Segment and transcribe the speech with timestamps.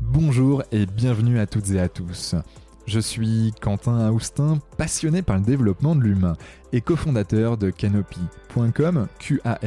[0.00, 2.34] Bonjour et bienvenue à toutes et à tous.
[2.86, 6.36] Je suis Quentin Austin, passionné par le développement de l'humain
[6.72, 9.58] et cofondateur de Canopy.com, Q-A-N-O-P-E-E.com,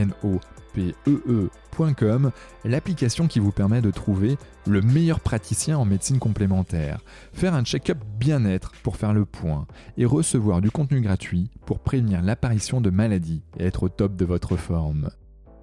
[2.65, 4.37] l'application qui vous permet de trouver
[4.67, 7.01] le meilleur praticien en médecine complémentaire,
[7.33, 12.21] faire un check-up bien-être pour faire le point et recevoir du contenu gratuit pour prévenir
[12.21, 15.09] l'apparition de maladies et être au top de votre forme.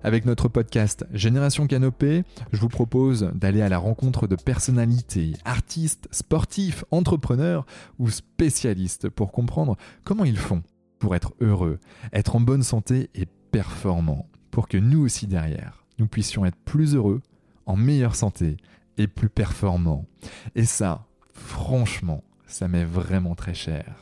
[0.03, 6.07] Avec notre podcast Génération Canopée, je vous propose d'aller à la rencontre de personnalités, artistes,
[6.13, 7.67] sportifs, entrepreneurs
[7.99, 10.63] ou spécialistes pour comprendre comment ils font
[10.99, 11.79] pour être heureux,
[12.13, 16.95] être en bonne santé et performants, pour que nous aussi derrière, nous puissions être plus
[16.95, 17.21] heureux,
[17.67, 18.57] en meilleure santé
[18.99, 20.07] et plus performants.
[20.55, 21.05] Et ça,
[21.35, 23.97] franchement, ça m'est vraiment très cher.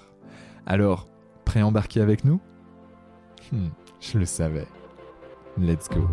[0.67, 1.09] Alors,
[1.47, 2.41] prêt à embarquer avec nous?
[3.53, 3.69] Hmm,
[4.01, 4.67] Je le savais.
[5.57, 6.09] Let's go.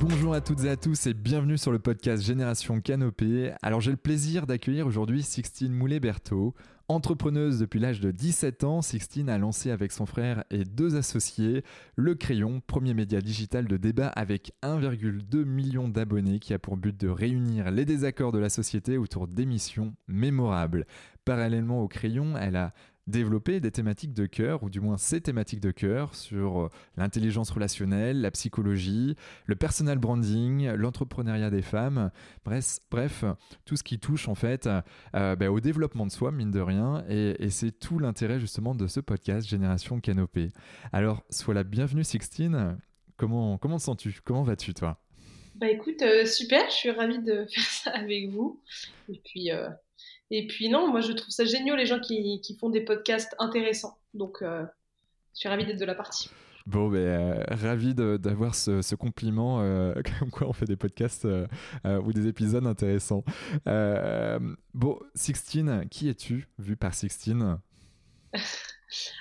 [0.00, 3.52] Bonjour à toutes et à tous et bienvenue sur le podcast Génération Canopée.
[3.60, 6.54] Alors j'ai le plaisir d'accueillir aujourd'hui Sixtine Moulet-Berthaud.
[6.88, 11.64] Entrepreneuse depuis l'âge de 17 ans, Sixtine a lancé avec son frère et deux associés
[11.96, 16.96] Le Crayon, premier média digital de débat avec 1,2 million d'abonnés qui a pour but
[16.96, 20.86] de réunir les désaccords de la société autour d'émissions mémorables.
[21.26, 22.72] Parallèlement au Crayon, elle a
[23.08, 27.50] développer des thématiques de cœur, ou du moins ces thématiques de cœur, sur euh, l'intelligence
[27.50, 32.12] relationnelle, la psychologie, le personal branding, l'entrepreneuriat des femmes,
[32.44, 33.24] bref, bref,
[33.64, 34.68] tout ce qui touche en fait
[35.16, 38.86] euh, ben, au développement de soi, mine de rien, et, c'est tout l'intérêt justement de
[38.86, 40.52] ce podcast Génération Canopée.
[40.92, 42.78] Alors, sois la bienvenue Sixtine,
[43.16, 44.20] comment, comment te sens-tu?
[44.24, 45.00] Comment vas-tu toi?
[45.56, 48.60] Bah écoute, euh, super, je suis ravie de faire ça avec vous,
[49.08, 49.50] et puis...
[50.30, 53.34] Et puis non, moi je trouve ça génial les gens qui, qui font des podcasts
[53.38, 53.96] intéressants.
[54.14, 54.64] Donc euh,
[55.34, 56.30] je suis ravie d'être de la partie.
[56.66, 61.28] Bon, ben, euh, ravi d'avoir ce, ce, compliment, euh, comme quoi on fait des podcasts
[61.84, 63.22] ou des épisodes intéressants.
[64.74, 67.58] bon, Sixtine, qui es-tu, vu par Sixtine?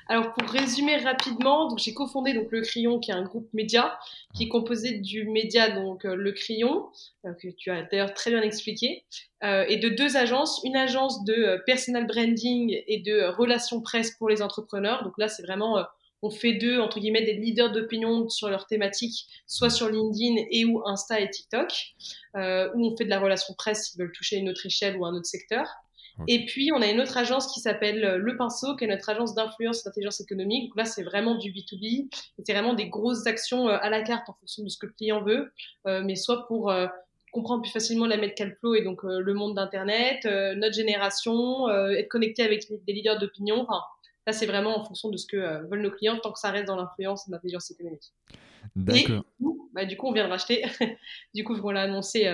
[0.07, 3.97] Alors pour résumer rapidement, donc j'ai cofondé donc le Crayon qui est un groupe média
[4.35, 6.87] qui est composé du média donc euh, le Crayon
[7.25, 9.05] euh, que tu as d'ailleurs très bien expliqué
[9.43, 14.29] euh, et de deux agences, une agence de personal branding et de relations presse pour
[14.29, 15.03] les entrepreneurs.
[15.03, 15.83] Donc là c'est vraiment
[16.21, 20.65] on fait deux entre guillemets des leaders d'opinion sur leurs thématiques, soit sur LinkedIn et
[20.65, 21.71] ou Insta et TikTok,
[22.35, 25.13] où on fait de la relation presse s'ils veulent toucher une autre échelle ou un
[25.13, 25.67] autre secteur.
[26.27, 29.09] Et puis, on a une autre agence qui s'appelle euh, Le Pinceau, qui est notre
[29.09, 30.71] agence d'influence et d'intelligence économique.
[30.75, 32.07] Là, c'est vraiment du B2B.
[32.43, 34.93] C'est vraiment des grosses actions euh, à la carte en fonction de ce que le
[34.93, 35.51] client veut,
[35.87, 36.73] euh, mais soit pour
[37.31, 42.65] comprendre plus facilement la Medcalplo et donc le monde d'Internet, notre génération, être connecté avec
[42.85, 43.59] des leaders d'opinion.
[43.59, 43.81] Enfin,
[44.25, 46.67] là, c'est vraiment en fonction de ce que veulent nos clients, tant que ça reste
[46.67, 48.13] dans l'influence et l'intelligence économique.
[48.73, 49.25] D'accord.
[49.73, 50.63] Bah, du coup, on vient de racheter.
[51.35, 52.25] du coup, on l'a annoncé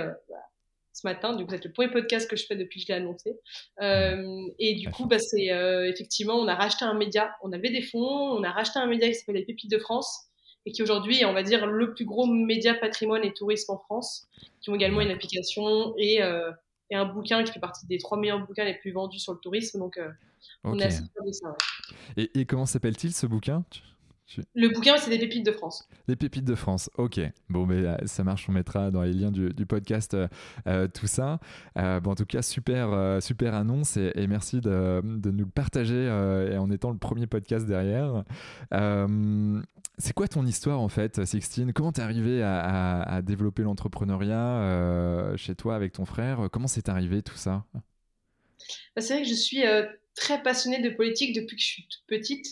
[0.93, 1.35] ce matin.
[1.35, 3.39] Du coup, c'est le premier podcast que je fais depuis que je l'ai annoncé.
[3.81, 7.57] Euh, et du coup, bah, c'est euh, effectivement, on a racheté un média, on a
[7.57, 10.27] levé des fonds, on a racheté un média qui s'appelle Les Pépites de France
[10.65, 13.79] et qui aujourd'hui est, on va dire, le plus gros média patrimoine et tourisme en
[13.79, 14.27] France,
[14.61, 16.51] qui ont également une application et, euh,
[16.91, 19.39] et un bouquin qui fait partie des trois meilleurs bouquins les plus vendus sur le
[19.39, 19.79] tourisme.
[19.79, 19.99] Donc,
[20.63, 21.55] on a assez de ça.
[22.15, 23.63] Et, et, comment s'appelle-t-il ce bouquin?
[24.53, 25.87] Le bouquin, c'est des pépites de France.
[26.07, 27.19] Des pépites de France, ok.
[27.49, 30.27] Bon, mais euh, ça marche, on mettra dans les liens du, podcast euh,
[30.67, 31.39] euh, tout ça.
[31.75, 36.05] bon, en tout cas, super, super annonce et, merci de, nous le partager
[36.51, 38.23] et en étant le premier podcast derrière.
[39.97, 41.73] c'est quoi ton histoire en fait, Sixtine?
[41.73, 46.49] Comment t'es arrivé à, développer l'entrepreneuriat chez toi avec ton frère?
[46.51, 47.65] Comment c'est arrivé tout ça?
[48.95, 49.63] Bah, C'est vrai que je suis
[50.15, 52.45] très passionnée de politique depuis que je suis toute petite.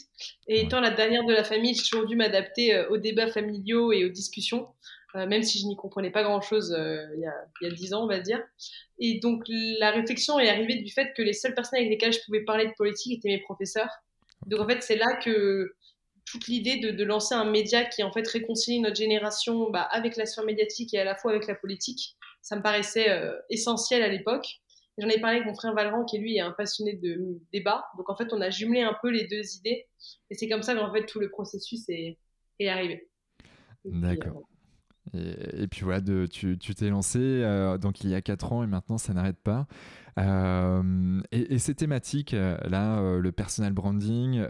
[0.48, 3.92] Et étant la dernière de la famille, j'ai toujours dû m'adapter euh, aux débats familiaux
[3.92, 4.68] et aux discussions,
[5.16, 7.22] euh, même si je n'y comprenais pas grand-chose euh, il,
[7.62, 8.42] y a dix ans, on va dire.
[9.00, 12.20] Et donc la réflexion est arrivée du fait que les seules personnes avec lesquelles je
[12.26, 13.90] pouvais parler de politique étaient mes professeurs.
[14.46, 15.76] Donc en fait, c'est là que
[16.26, 20.26] toute l'idée de, lancer un média qui en fait réconcilie notre génération bah, avec la
[20.26, 23.08] sphère médiatique et à la fois avec la politique, ça me paraissait
[23.50, 24.62] essentiel à l'époque.
[25.00, 27.86] J'en ai parlé avec mon frère Valran, qui lui est un passionné de débat.
[27.98, 29.88] Donc en fait, on a jumelé un peu les deux idées.
[30.30, 32.18] Et c'est comme ça qu'en fait, tout le processus est,
[32.60, 33.10] est arrivé.
[33.86, 34.44] D'accord.
[35.14, 38.68] Et, puis voilà, de, tu t'es lancé euh, donc il y a 4 ans et
[38.68, 39.66] maintenant ça n'arrête pas.
[40.20, 44.46] Euh, et, ces thématiques, euh, là, le personal branding,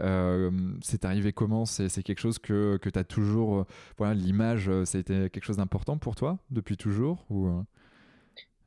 [0.82, 1.64] c'est arrivé comment?
[1.64, 3.66] C'est quelque chose que, que tu as toujours.
[3.96, 7.64] voilà, l'image, ça a été quelque chose d'important pour toi depuis toujours ou...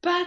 [0.02, 0.26] Pas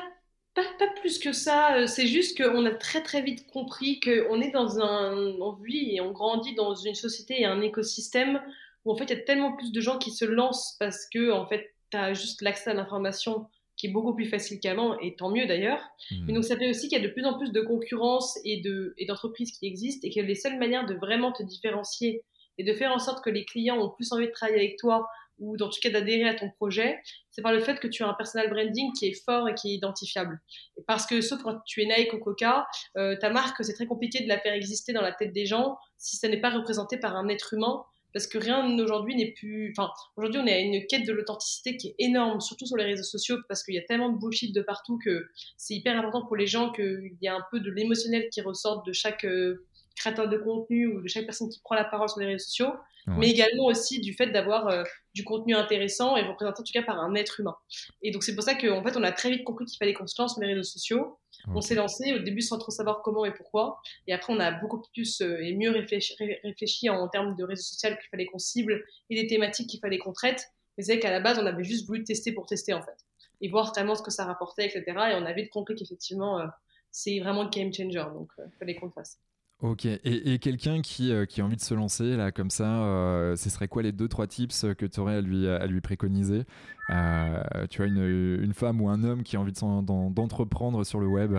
[0.56, 4.50] pas, pas, plus que ça, c'est juste qu'on a très très vite compris qu'on est
[4.50, 5.36] dans un.
[5.40, 8.42] On vit et on grandit dans une société et un écosystème
[8.84, 11.30] où en fait il y a tellement plus de gens qui se lancent parce que
[11.30, 15.14] en fait tu as juste l'accès à l'information qui est beaucoup plus facile qu'avant, et
[15.16, 15.82] tant mieux d'ailleurs.
[16.10, 16.24] Mmh.
[16.26, 18.62] Mais donc ça fait aussi qu'il y a de plus en plus de concurrence et
[19.06, 22.22] d'entreprises et qui existent, et que les seules manières de vraiment te différencier
[22.58, 25.06] et de faire en sorte que les clients ont plus envie de travailler avec toi,
[25.38, 26.98] ou dans tout cas d'adhérer à ton projet,
[27.30, 29.72] c'est par le fait que tu as un personal branding qui est fort et qui
[29.72, 30.40] est identifiable.
[30.86, 32.66] Parce que sauf quand tu es Nike ou Coca,
[32.96, 35.76] euh, ta marque, c'est très compliqué de la faire exister dans la tête des gens
[35.98, 37.84] si ça n'est pas représenté par un être humain
[38.16, 39.74] parce que rien aujourd'hui n'est plus.
[39.76, 42.84] Enfin, aujourd'hui, on est à une quête de l'authenticité qui est énorme, surtout sur les
[42.84, 45.28] réseaux sociaux, parce qu'il y a tellement de bullshit de partout que
[45.58, 48.86] c'est hyper important pour les gens qu'il y a un peu de l'émotionnel qui ressorte
[48.86, 52.20] de chaque euh, créateur de contenu ou de chaque personne qui prend la parole sur
[52.20, 52.72] les réseaux sociaux,
[53.06, 54.82] mais également aussi du fait d'avoir euh,
[55.14, 57.56] du contenu intéressant et représenté en tout cas par un être humain.
[58.02, 60.06] Et donc c'est pour ça qu'en fait on a très vite compris qu'il fallait qu'on
[60.06, 61.18] se lance sur les réseaux sociaux.
[61.54, 64.50] On s'est lancé au début sans trop savoir comment et pourquoi, et après on a
[64.50, 68.38] beaucoup plus euh, et mieux réfléchi, réfléchi, en termes de réseaux sociaux qu'il fallait qu'on
[68.38, 70.48] cible et des thématiques qu'il fallait qu'on traite.
[70.76, 72.96] Mais c'est qu'à la base on avait juste voulu tester pour tester en fait
[73.40, 74.84] et voir vraiment ce que ça rapportait, etc.
[74.86, 76.46] Et on avait vite compris qu'effectivement euh,
[76.90, 79.20] c'est vraiment le game changer, donc il fallait qu'on le fasse.
[79.62, 83.36] Ok, et, quelqu'un qui, euh, qui, a envie de se lancer là comme ça, euh,
[83.36, 86.42] ce serait quoi les deux trois tips que tu aurais à lui, à lui préconiser?
[86.90, 91.06] Euh, Tu vois, une, une, femme ou un homme qui a envie d'entreprendre sur le
[91.06, 91.34] web?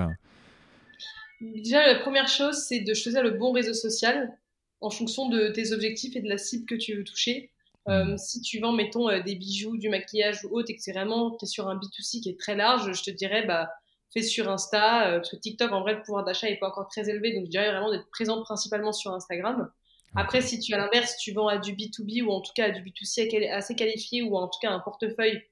[1.42, 4.36] Déjà, la première chose, c'est de choisir le bon réseau social
[4.82, 7.52] en fonction de tes objectifs et de la cible que tu veux toucher.
[7.86, 8.18] Mmh.
[8.18, 11.46] si tu vends, mettons, des bijoux, du maquillage ou autre, et que c'est vraiment, tu
[11.46, 13.70] es sur un B2C qui est très large, je te dirais, bah,
[14.14, 16.88] fait sur Insta, euh, parce que TikTok, en vrai, le pouvoir d'achat n'est pas encore
[16.88, 19.70] très élevé, donc je dirais vraiment d'être présente principalement sur Instagram.
[20.16, 22.72] Après, si tu, à l'inverse, tu vends à du B2B ou en tout cas à
[22.72, 25.44] du B2C assez qualifié ou en tout cas un portefeuille,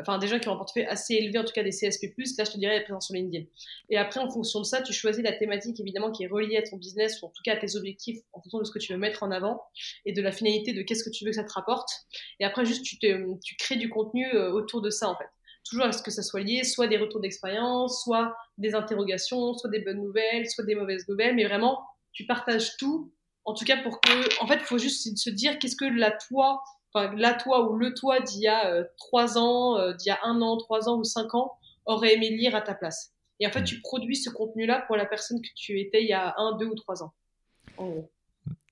[0.00, 2.44] enfin des gens qui ont un portefeuille assez élevé, en tout cas des CSP+, là,
[2.44, 3.46] je te dirais être présent sur LinkedIn.
[3.88, 6.62] Et après, en fonction de ça, tu choisis la thématique évidemment qui est reliée à
[6.62, 8.92] ton business ou en tout cas à tes objectifs en fonction de ce que tu
[8.92, 9.62] veux mettre en avant
[10.04, 11.90] et de la finalité de qu'est-ce que tu veux que ça te rapporte.
[12.38, 13.06] Et après, juste, tu, te,
[13.42, 15.28] tu crées du contenu euh, autour de ça, en fait
[15.64, 19.70] toujours à ce que ça soit lié, soit des retours d'expérience, soit des interrogations, soit
[19.70, 23.12] des bonnes nouvelles, soit des mauvaises nouvelles, mais vraiment, tu partages tout,
[23.44, 26.10] en tout cas pour que, en fait, il faut juste se dire qu'est-ce que la
[26.10, 26.62] toi,
[26.92, 30.10] enfin, la toi ou le toi d'il y a euh, trois ans, euh, d'il y
[30.10, 31.52] a un an, trois ans ou cinq ans,
[31.86, 33.12] aurait aimé lire à ta place.
[33.40, 36.12] Et en fait, tu produis ce contenu-là pour la personne que tu étais il y
[36.12, 37.12] a un, deux ou trois ans.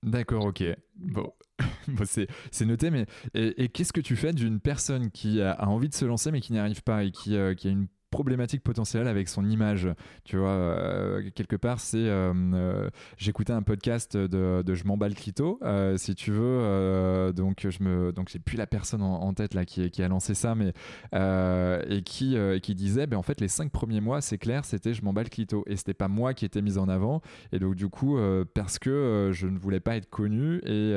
[0.02, 0.64] D'accord, ok.
[0.96, 1.32] Bon,
[2.05, 6.05] c'est noté, mais et, qu'est-ce que tu fais d'une personne qui a, envie de se
[6.05, 9.29] lancer mais qui n'y arrive pas et qui, euh, qui a une problématique potentielle avec
[9.29, 9.89] son image.
[10.25, 11.99] Tu vois, euh, quelque part, c'est.
[11.99, 15.61] Euh, euh, j'écoutais un podcast de, de Je m'en bats le clito,
[15.97, 17.33] si tu veux.
[17.33, 20.55] donc, je me, donc j'ai plus la personne en, tête là qui, a lancé ça,
[20.55, 20.73] mais.
[21.12, 25.05] et qui, qui disait, ben, en fait, les cinq premiers mois, c'est clair, c'était Je
[25.05, 25.65] m'en bats le clito.
[25.67, 27.23] Et c'était pas moi qui était mise en avant.
[27.53, 28.19] Et donc, du coup,
[28.55, 30.61] parce que je ne voulais pas être connu.
[30.67, 30.91] Et,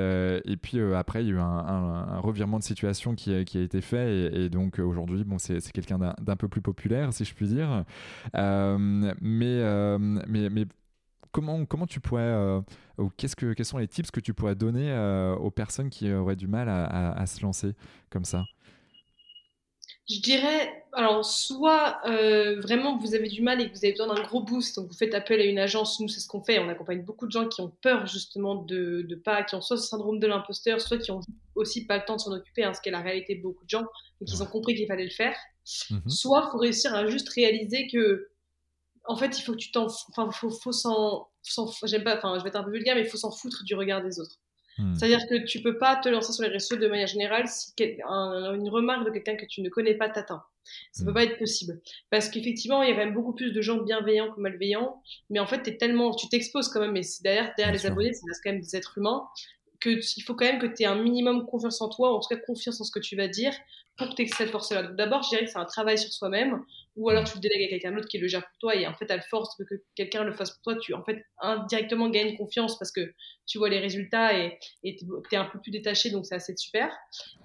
[0.46, 3.82] et puis, après, il y a eu un, revirement de situation qui qui a été
[3.82, 4.16] fait.
[4.16, 7.86] Et, et donc, aujourd'hui, bon, c'est quelqu'un d'un peu plus populaire si je puis dire.
[8.36, 10.66] Euh, mais, euh, mais, mais
[11.32, 12.62] comment, comment tu pourrais, euh,
[12.98, 14.94] ou qu'est-ce que, quels sont les tips que tu pourrais donner
[15.40, 17.74] aux personnes qui auraient du mal à se lancer
[18.10, 18.44] comme ça?
[20.10, 24.14] Je dirais, alors, soit euh, vraiment vous avez du mal et que vous avez besoin
[24.14, 25.98] d'un gros boost, donc vous faites appel à une agence.
[26.02, 26.60] Nous, c'est ce qu'on fait.
[26.60, 29.78] On accompagne beaucoup de gens qui ont peur justement de, de pas, qui ont soit
[29.78, 31.22] ce syndrome de l'imposteur, soit qui ont
[31.56, 33.64] aussi pas le temps de s'en occuper, hein, ce qui est la réalité de beaucoup
[33.64, 33.86] de gens,
[34.20, 35.36] et qui ont compris qu'il fallait le faire.
[35.90, 36.10] Mhm.
[36.10, 38.30] Soit faut réussir à juste réaliser que,
[39.06, 41.30] en fait, il faut que tu t'en, enfin, faut, faut s'en,
[41.84, 43.76] j'aime pas, enfin, je vais être un peu vulgaire, mais il faut s'en foutre du
[43.76, 44.40] regard des autres.
[44.78, 44.94] Hmm.
[44.96, 48.70] C'est-à-dire que tu peux pas te lancer sur les réseaux de manière générale si une
[48.70, 50.44] remarque de quelqu'un que tu ne connais pas t'atteint.
[50.92, 51.14] Ça ne peut hmm.
[51.14, 51.82] pas être possible.
[52.10, 55.02] Parce qu'effectivement, il y a quand même beaucoup plus de gens bienveillants que malveillants.
[55.30, 56.94] Mais en fait, es tellement, tu t'exposes quand même.
[56.94, 59.28] Mais derrière, derrière les abonnés, c'est quand même des êtres humains.
[59.84, 62.20] Que il faut quand même que tu aies un minimum confiance en toi, ou en
[62.20, 63.54] tout cas confiance en ce que tu vas dire,
[63.98, 64.84] pour que tu aies cette force-là.
[64.84, 66.64] D'abord, je dirais que c'est un travail sur soi-même
[66.96, 68.94] ou alors tu le délègues à quelqu'un d'autre qui le gère pour toi et en
[68.94, 69.64] fait à force que
[69.96, 73.14] quelqu'un le fasse pour toi tu en fait indirectement gagnes confiance parce que
[73.48, 76.92] tu vois les résultats et tu es un peu plus détaché donc c'est assez super.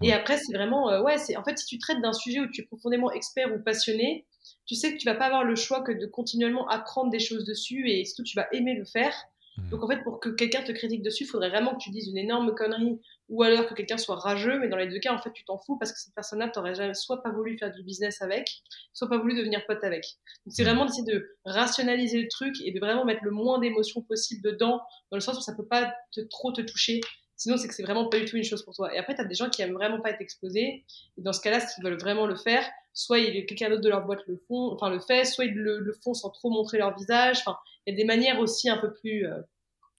[0.02, 2.50] Et après c'est vraiment euh, ouais c'est en fait si tu traites d'un sujet où
[2.50, 4.26] tu es profondément expert ou passionné
[4.66, 7.44] tu sais que tu vas pas avoir le choix que de continuellement apprendre des choses
[7.44, 9.14] dessus et surtout tu vas aimer le faire
[9.58, 9.70] mmh.
[9.70, 12.08] donc en fait pour que quelqu'un te critique dessus il faudrait vraiment que tu dises
[12.08, 15.18] une énorme connerie ou alors que quelqu'un soit rageux, mais dans les deux cas, en
[15.18, 17.82] fait, tu t'en fous parce que cette personne-là, t'aurais jamais soit pas voulu faire du
[17.82, 18.62] business avec,
[18.94, 20.04] soit pas voulu devenir pote avec.
[20.46, 24.00] Donc, c'est vraiment d'essayer de rationaliser le truc et de vraiment mettre le moins d'émotions
[24.00, 27.00] possible dedans, dans le sens où ça peut pas te, trop te toucher.
[27.36, 28.92] Sinon, c'est que c'est vraiment pas du tout une chose pour toi.
[28.94, 30.84] Et après, tu as des gens qui aiment vraiment pas être exposés.
[31.18, 34.26] Et dans ce cas-là, s'ils veulent vraiment le faire, soit quelqu'un d'autre de leur boîte
[34.26, 37.38] le font, enfin le fait, soit ils le, font sans trop montrer leur visage.
[37.40, 37.56] Enfin,
[37.88, 39.40] il y a des manières aussi un peu plus, euh,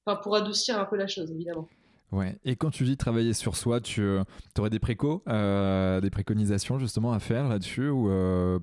[0.06, 1.68] enfin, pour adoucir un peu la chose, évidemment.
[2.12, 2.38] Ouais.
[2.44, 4.24] Et quand tu dis travailler sur soi, tu euh,
[4.58, 8.10] aurais des précos, euh, des préconisations justement à faire là-dessus ou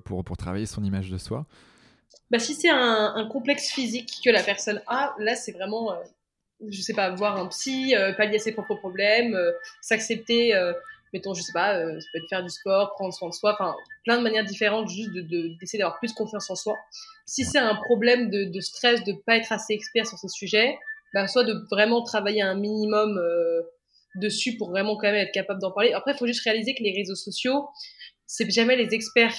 [0.03, 1.45] pour, pour travailler son image de soi?
[2.29, 5.93] Bah, si c'est un, un, complexe physique que la personne a, là c'est vraiment
[6.67, 10.73] je sais pas, voir un psy, euh, pallier ses propres problèmes, euh, s'accepter, euh,
[11.13, 13.75] mettons, je sais pas, ça peut être faire du sport, prendre soin de soi, enfin,
[14.03, 15.21] plein de manières différentes juste de,
[15.59, 16.75] d'essayer d'avoir plus confiance en soi.
[17.25, 20.77] Si c'est un problème de, de stress, de pas être assez expert sur ce sujet,
[21.13, 23.19] bah, soit de vraiment travailler un minimum
[24.15, 25.93] dessus pour vraiment quand même être capable d'en parler.
[25.93, 27.67] Après, il faut juste réaliser que les réseaux sociaux,
[28.25, 29.35] c'est jamais les experts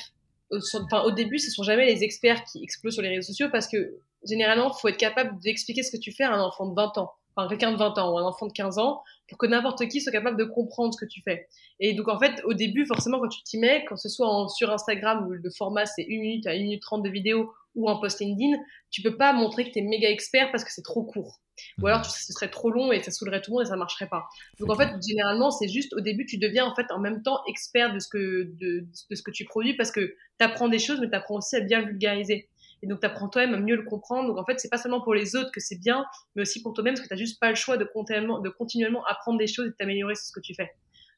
[0.53, 3.69] enfin, au début, ce sont jamais les experts qui explosent sur les réseaux sociaux parce
[3.69, 6.99] que généralement, faut être capable d'expliquer ce que tu fais à un enfant de 20
[6.99, 9.87] ans, enfin quelqu'un de 20 ans ou un enfant de 15 ans, pour que n'importe
[9.89, 11.49] qui soit capable de comprendre ce que tu fais.
[11.81, 14.73] Et donc en fait, au début, forcément, quand tu t'y mets, quand ce soit sur
[14.73, 17.97] Instagram où le format c'est 1 minute à 1 minute 30 de vidéo ou un
[17.97, 18.57] post LinkedIn,
[18.91, 21.41] tu peux pas montrer que tu es méga expert parce que c'est trop court.
[21.81, 24.09] Ou alors ce serait trop long et ça saoulerait tout le monde et ça marcherait
[24.09, 24.29] pas.
[24.59, 27.41] Donc en fait, généralement, c'est juste au début, tu deviens en fait en même temps
[27.49, 30.79] expert de ce que, de, de ce que tu produis parce que tu apprends des
[30.79, 32.49] choses, mais tu apprends aussi à bien vulgariser.
[32.83, 34.29] Et donc, tu apprends toi-même à mieux le comprendre.
[34.29, 36.05] Donc, en fait, c'est pas seulement pour les autres que c'est bien,
[36.35, 39.05] mais aussi pour toi-même, parce que tu juste pas le choix de continuellement, de continuellement
[39.07, 40.71] apprendre des choses et de t'améliorer sur ce que tu fais.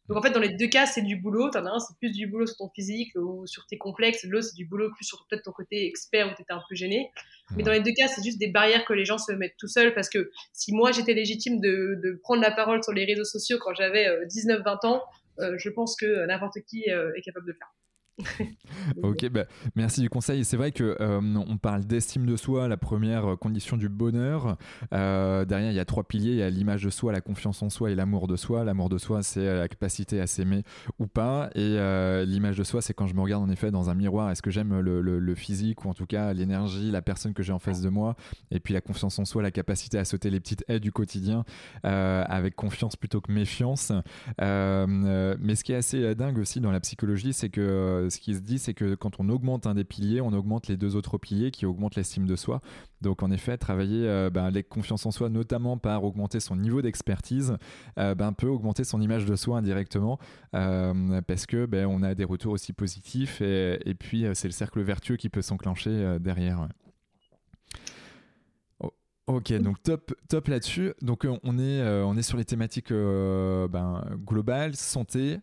[0.08, 1.50] Donc, en fait, dans les deux cas, c'est du boulot.
[1.50, 4.24] T'en as un, c'est plus du boulot sur ton physique ou sur tes complexes.
[4.24, 7.12] L'autre, c'est du boulot plus sur peut-être ton côté expert où t'étais un peu gêné.
[7.56, 9.68] Mais dans les deux cas, c'est juste des barrières que les gens se mettent tout
[9.68, 13.24] seuls parce que si moi, j'étais légitime de, de, prendre la parole sur les réseaux
[13.24, 14.50] sociaux quand j'avais 19-20
[14.84, 15.02] euh, ans,
[15.38, 17.72] euh, je pense que n'importe qui euh, est capable de le faire.
[19.02, 20.44] ok, bah, merci du conseil.
[20.44, 24.56] C'est vrai que euh, on parle d'estime de soi, la première condition du bonheur.
[24.92, 26.32] Euh, derrière, il y a trois piliers.
[26.32, 28.64] Il y a l'image de soi, la confiance en soi et l'amour de soi.
[28.64, 30.62] L'amour de soi, c'est la capacité à s'aimer
[30.98, 31.50] ou pas.
[31.54, 34.30] Et euh, l'image de soi, c'est quand je me regarde en effet dans un miroir.
[34.30, 37.58] Est-ce que j'aime le, physique ou en tout cas l'énergie, la personne que j'ai en
[37.58, 38.16] face de moi?
[38.50, 41.44] Et puis la confiance en soi, la capacité à sauter les petites haies du quotidien
[41.82, 43.92] avec confiance plutôt que méfiance.
[44.38, 48.40] mais ce qui est assez dingue aussi dans la psychologie, c'est que ce qui se
[48.40, 51.50] dit, c'est que quand on augmente un des piliers, on augmente les deux autres piliers
[51.50, 52.60] qui augmentent l'estime de soi.
[53.00, 57.56] Donc en effet, travailler euh, ben, confiance en soi, notamment par augmenter son niveau d'expertise,
[57.98, 60.18] euh, ben, peut augmenter son image de soi indirectement
[60.54, 64.80] euh, parce que ben, on a des retours aussi positifs et, puis c'est le cercle
[64.82, 66.68] vertueux qui peut s'enclencher derrière.
[69.26, 70.92] Ok, donc top, top là-dessus.
[71.02, 75.38] Donc on est, on est sur les thématiques globales, santé,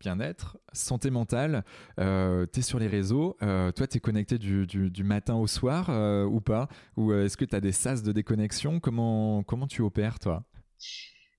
[0.00, 1.64] bien-être, santé mentale,
[1.98, 5.46] euh, tu es sur les réseaux, euh, toi tu es connecté du, du, matin au
[5.46, 6.68] soir euh, ou pas?
[6.96, 8.80] Ou est-ce que tu as des sas de déconnexion?
[8.80, 10.44] Comment, comment tu opères toi?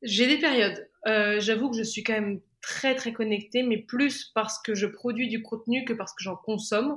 [0.04, 0.88] J'ai des périodes.
[1.40, 5.28] J'avoue que je suis quand même très très connectée, mais plus parce que je produis
[5.28, 6.92] du contenu que parce que j'en consomme.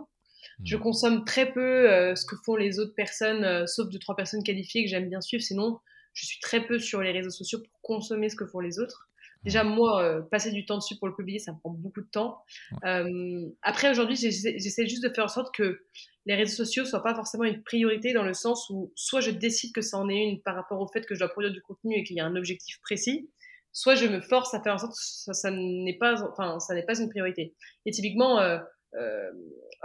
[0.58, 0.64] Hmm.
[0.64, 4.84] Je consomme très peu ce que font les autres personnes, sauf deux trois personnes qualifiées
[4.84, 5.42] que j'aime bien suivre.
[5.42, 5.78] Sinon,
[6.12, 9.08] je suis très peu sur les réseaux sociaux pour consommer ce que font les autres.
[9.44, 12.08] Déjà, moi, euh, passer du temps dessus pour le publier, ça me prend beaucoup de
[12.10, 12.42] temps.
[12.84, 15.80] Euh, après, aujourd'hui, j'essaie juste de faire en sorte que
[16.26, 19.74] les réseaux sociaux soient pas forcément une priorité dans le sens où soit je décide
[19.74, 21.94] que ça en est une par rapport au fait que je dois produire du contenu
[21.94, 23.28] et qu'il y a un objectif précis,
[23.72, 26.74] soit je me force à faire en sorte que ça, ça n'est pas, enfin, ça
[26.74, 27.54] n'est pas une priorité.
[27.84, 28.58] Et typiquement, euh,
[28.98, 29.30] euh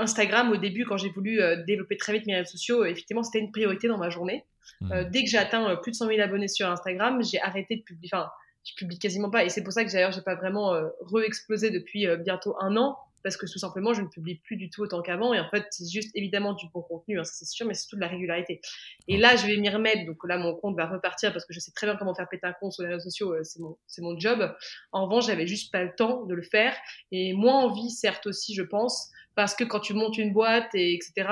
[0.01, 3.51] Instagram, au début, quand j'ai voulu développer très vite mes réseaux sociaux, effectivement, c'était une
[3.51, 4.45] priorité dans ma journée.
[4.79, 5.09] Mmh.
[5.11, 8.09] dès que j'ai atteint plus de 100 000 abonnés sur Instagram, j'ai arrêté de publier,
[8.13, 8.29] enfin,
[8.69, 9.43] je publie quasiment pas.
[9.43, 12.75] Et c'est pour ça que d'ailleurs, j'ai pas vraiment euh, re-explosé depuis euh, bientôt un
[12.77, 15.33] an, parce que tout simplement, je ne publie plus du tout autant qu'avant.
[15.33, 17.97] Et en fait, c'est juste évidemment du bon contenu, hein, c'est sûr, mais c'est surtout
[17.97, 18.61] de la régularité.
[19.07, 20.05] Et là, je vais m'y remettre.
[20.05, 22.47] Donc là, mon compte va repartir parce que je sais très bien comment faire péter
[22.47, 23.33] un compte sur les réseaux sociaux.
[23.33, 24.55] Euh, c'est mon, c'est mon job.
[24.91, 26.75] En revanche, j'avais juste pas le temps de le faire.
[27.11, 30.93] Et moins envie, certes aussi, je pense, parce que quand tu montes une boîte et
[30.93, 31.27] etc.,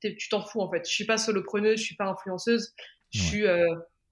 [0.00, 0.86] tu t'en fous en fait.
[0.86, 2.74] Je suis pas solopreneuse, je suis pas influenceuse.
[3.12, 3.46] Je suis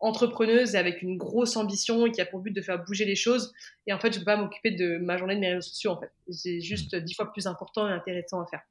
[0.00, 3.16] entrepreneuse et avec une grosse ambition et qui a pour but de faire bouger les
[3.16, 3.52] choses.
[3.86, 6.00] Et en fait, je peux pas m'occuper de ma journée de mes réseaux sociaux, en
[6.00, 6.10] fait.
[6.30, 7.00] C'est juste mm.
[7.00, 8.62] dix fois plus important et intéressant à faire.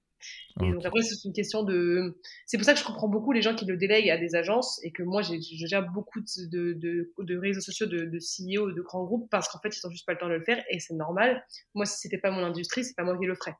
[0.63, 2.19] Et donc après, c'est une question de...
[2.47, 4.79] C'est pour ça que je comprends beaucoup les gens qui le délèguent à des agences
[4.83, 8.81] et que moi, je gère beaucoup de, de, de réseaux sociaux de, de CEO, de
[8.81, 10.79] grands groupes parce qu'en fait, ils n'ont juste pas le temps de le faire et
[10.79, 11.45] c'est normal.
[11.75, 13.55] Moi, si c'était pas mon industrie, c'est pas moi qui le ferais.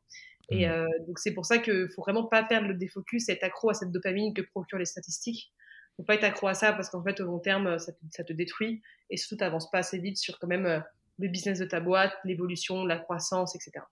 [0.50, 0.72] Et mm.
[0.72, 3.70] euh, donc, c'est pour ça qu'il faut vraiment pas perdre le défocus et être accro
[3.70, 5.54] à cette dopamine que procurent les statistiques
[5.98, 8.82] faut pas être accro à ça parce qu'en fait, au long terme, ça te, détruit
[9.10, 10.80] et surtout, tu n'avances pas assez vite sur quand même euh,
[11.18, 13.84] le business de ta boîte, l'évolution, la croissance, etc.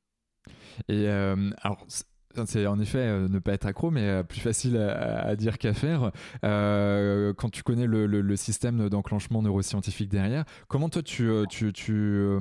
[2.46, 5.74] c'est en effet euh, ne pas être accro, mais euh, plus facile à, dire qu'à
[5.74, 6.12] faire.
[6.44, 12.38] Euh, quand tu connais le, système d'enclenchement neuroscientifique derrière, comment toi tu, tu, tu,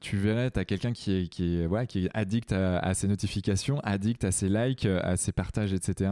[0.00, 3.06] tu verrais, tu as quelqu'un qui est, qui, est, voilà, qui est addict à, ses
[3.06, 6.10] notifications, addict à ses likes, à ses partages, etc.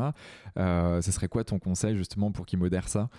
[0.56, 3.10] ce serait quoi ton conseil justement pour qu'il modère ça?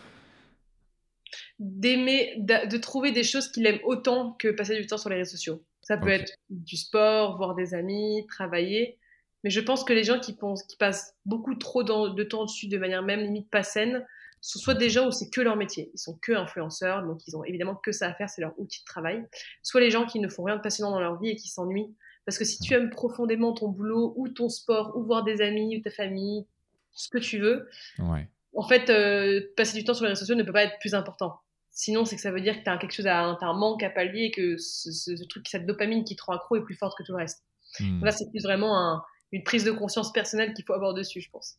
[1.60, 5.32] D'aimer, de trouver des choses qu'il aime autant que passer du temps sur les réseaux
[5.32, 5.64] sociaux.
[5.82, 8.98] Ça peut être du sport, voir des amis, travailler
[9.46, 12.68] mais je pense que les gens qui, pensent, qui passent beaucoup trop de temps dessus
[12.68, 14.04] de manière même limite pas saine,
[14.42, 17.38] sont soit des gens où c'est que leur métier, ils sont que influenceurs, donc ils
[17.38, 19.24] ont évidemment que ça à faire, c'est leur outil de travail,
[19.62, 21.94] soit les gens qui ne font rien de passionnant dans leur vie et qui s'ennuient.
[22.26, 25.78] Parce que si tu aimes profondément ton boulot ou ton sport ou voir des amis
[25.78, 26.48] ou ta famille,
[26.92, 30.42] ce que tu veux, en fait, euh, passer du temps sur les réseaux sociaux ne
[30.42, 31.40] peut pas être plus important.
[31.70, 33.84] Sinon, c'est que ça veut dire que tu as quelque chose à, as un manque
[33.84, 36.98] à pallier et que ce, truc, cette dopamine qui te rend accro est plus forte
[36.98, 37.44] que tout le reste.
[37.80, 38.04] Hmm.
[38.04, 39.04] Là, c'est plus vraiment un,
[39.36, 41.58] une prise de conscience personnelle qu'il faut avoir dessus, je pense.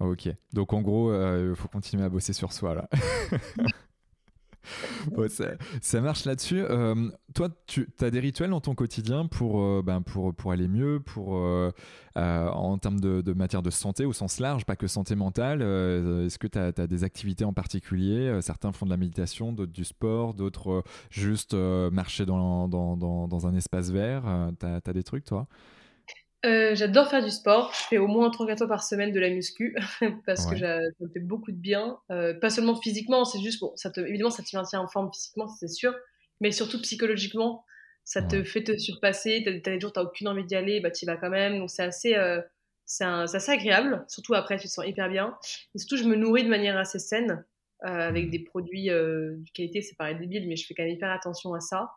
[0.00, 2.88] Ok, donc en gros, il euh, faut continuer à bosser sur soi là.
[5.80, 6.58] ça, marche là-dessus.
[6.58, 10.66] Euh, toi, tu as des rituels dans ton quotidien pour, euh, ben pour, pour aller
[10.66, 11.40] mieux, pour,
[12.16, 15.62] en termes de, matière de santé au sens large, pas que santé mentale.
[15.62, 19.84] Est-ce que tu as, des activités en particulier Certains font de la méditation, d'autres du
[19.84, 24.24] sport, d'autres juste marcher dans, dans, dans, dans, un espace vert.
[24.58, 25.46] tu as, des trucs, toi?
[26.44, 27.72] Euh, j'adore faire du sport.
[27.74, 29.76] Je fais au moins 3-4 fois par semaine de la muscu
[30.26, 31.98] parce que ça me fait beaucoup de bien.
[32.10, 35.10] Euh, pas seulement physiquement, c'est juste, bon, ça te, évidemment, ça te maintient en forme
[35.12, 35.94] physiquement, c'est sûr,
[36.40, 37.64] mais surtout psychologiquement,
[38.04, 39.42] ça te fait te surpasser.
[39.44, 41.58] T'as des jours, t'as aucune envie d'y aller, bah y vas quand même.
[41.58, 42.40] Donc c'est assez, euh,
[42.84, 44.04] c'est assez agréable.
[44.08, 45.36] Surtout après, tu te sens hyper bien.
[45.74, 47.44] Et surtout, je me nourris de manière assez saine.
[47.80, 48.30] avec mmh.
[48.30, 51.60] des produits de qualité, c'est pareil débile, mais je fais quand même hyper attention à
[51.60, 51.90] ça.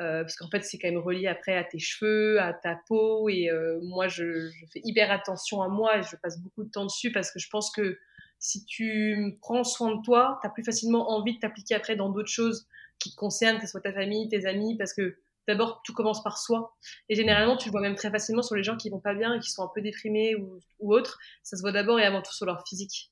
[0.00, 3.28] Euh, parce qu'en fait, c'est quand même relié après à tes cheveux, à ta peau.
[3.28, 6.86] Et euh, moi, je, fais hyper attention à moi et je passe beaucoup de temps
[6.86, 7.98] dessus parce que je pense que
[8.38, 12.08] si tu prends soin de toi, tu as plus facilement envie de t'appliquer après dans
[12.08, 12.66] d'autres choses
[12.98, 16.22] qui te concernent, que ce soit ta famille, tes amis, parce que d'abord, tout commence
[16.22, 16.74] par soi.
[17.10, 19.38] Et généralement, tu le vois même très facilement sur les gens qui vont pas bien
[19.38, 21.18] qui sont un peu déprimés ou, ou autres.
[21.42, 23.09] Ça se voit d'abord et avant tout sur leur physique.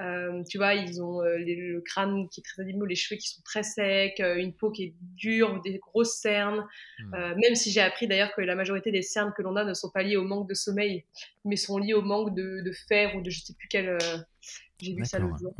[0.00, 3.28] Euh, tu vois, ils ont euh, le crâne qui est très animaux, les cheveux qui
[3.28, 6.64] sont très secs, euh, une peau qui est dure, des grosses cernes.
[6.98, 7.34] Hmm.
[7.36, 9.90] même si j'ai appris d'ailleurs que la majorité des cernes que l'on a ne sont
[9.90, 11.04] pas liées au manque de sommeil,
[11.44, 13.98] mais sont liées au manque de, fer ou de je sais plus quel.
[14.80, 15.54] j'ai vu ça le jour.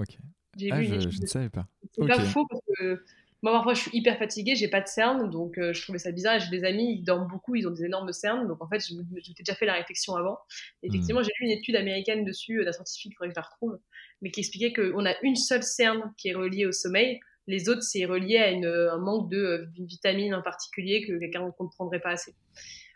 [0.57, 1.67] J'ai ah, vu je, je ne savais pas.
[1.93, 3.03] C'est pas faux parce que
[3.43, 6.41] moi, parfois, je suis hyper fatiguée, j'ai pas de cernes, donc je trouvais ça bizarre.
[6.41, 8.95] J'ai des amis, ils dorment beaucoup, ils ont des énormes cernes, donc en fait, je
[8.95, 10.39] m'étais déjà fait la réflexion avant.
[10.83, 11.25] Et effectivement, hmm.
[11.25, 13.79] j'ai lu une étude américaine dessus, d'un scientifique, il faudrait que je la retrouve,
[14.23, 17.21] mais qui expliquait qu'on a une seule cerne qui est reliée au sommeil.
[17.47, 21.51] Les autres, c'est relié à une, un manque d'une vitamine en particulier que quelqu'un ne
[21.51, 22.35] comprendrait pas assez.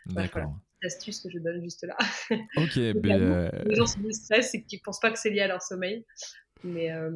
[0.07, 0.53] D'accord.
[0.81, 1.97] L'astuce que je donne juste là.
[2.57, 2.77] Ok.
[3.01, 3.49] ben...
[3.65, 6.05] Les gens se stress et qu'ils ne pensent pas que c'est lié à leur sommeil.
[6.63, 7.09] Mais, euh,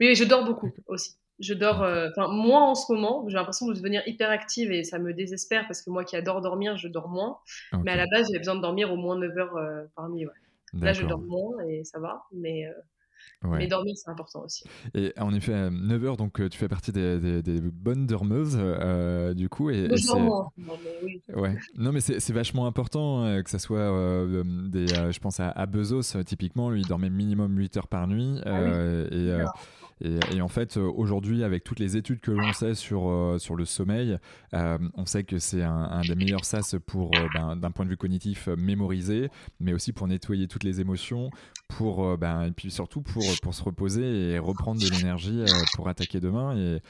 [0.00, 1.16] mais je dors beaucoup aussi.
[1.40, 3.24] Je dors, euh, enfin, moins en ce moment.
[3.28, 6.40] J'ai l'impression de devenir hyper active et ça me désespère parce que moi qui adore
[6.40, 7.38] dormir, je dors moins.
[7.84, 10.26] Mais à la base, j'ai besoin de dormir au moins 9 heures euh, par nuit.
[10.74, 12.24] Là, je dors moins et ça va.
[12.32, 12.68] Mais
[13.42, 14.64] mais dormir, c'est important aussi.
[14.94, 19.48] Et en effet, 9 heures, donc euh, tu fais partie des, bonnes dormeuses, euh, du
[19.48, 19.70] coup.
[19.70, 20.46] Et, et non,
[21.02, 21.22] oui.
[21.34, 21.56] ouais.
[21.76, 23.86] non, mais c'est vachement important euh, que ça soit
[24.68, 24.86] des.
[24.88, 28.40] je pense à, à Bezos, typiquement, lui, il dormait minimum 8 heures par nuit.
[28.44, 28.60] Ah
[29.12, 29.44] et,
[30.00, 33.56] et, en fait, euh, aujourd'hui, avec toutes les études que l'on sait sur, euh, sur
[33.56, 34.18] le sommeil,
[34.54, 37.96] euh, on sait que c'est un, des meilleurs sas pour, ben, d'un point de vue
[37.96, 39.28] cognitif, mémoriser,
[39.60, 41.30] mais aussi pour nettoyer toutes les émotions,
[41.68, 46.20] pour, ben, et puis surtout pour, pour se reposer et reprendre de l'énergie pour attaquer
[46.20, 46.56] demain.
[46.56, 46.80] Et,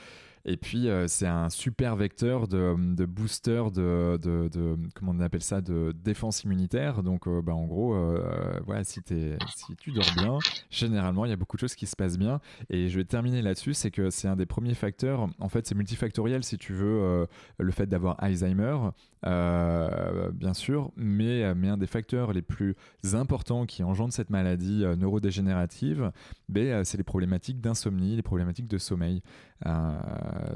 [0.44, 2.74] et puis, euh, c'est un super vecteur de,
[3.05, 7.03] booster de, de, comment on appelle ça, de défense immunitaire.
[7.03, 10.38] Donc, euh, bah, en gros, euh, voilà, si, tu dors bien,
[10.70, 12.40] généralement, il y a beaucoup de choses qui se passent bien.
[12.70, 15.29] Et je vais terminer là-dessus, c'est que c'est un des premiers facteurs.
[15.38, 17.27] En fait, c'est multifactoriel, si tu veux,
[17.59, 18.77] le fait d'avoir Alzheimer,
[19.22, 22.74] bien sûr, mais, mais un des facteurs les plus
[23.12, 26.12] importants qui engendrent cette maladie neurodégénérative,
[26.48, 29.22] ben, c'est les problématiques d'insomnie, les problématiques de sommeil.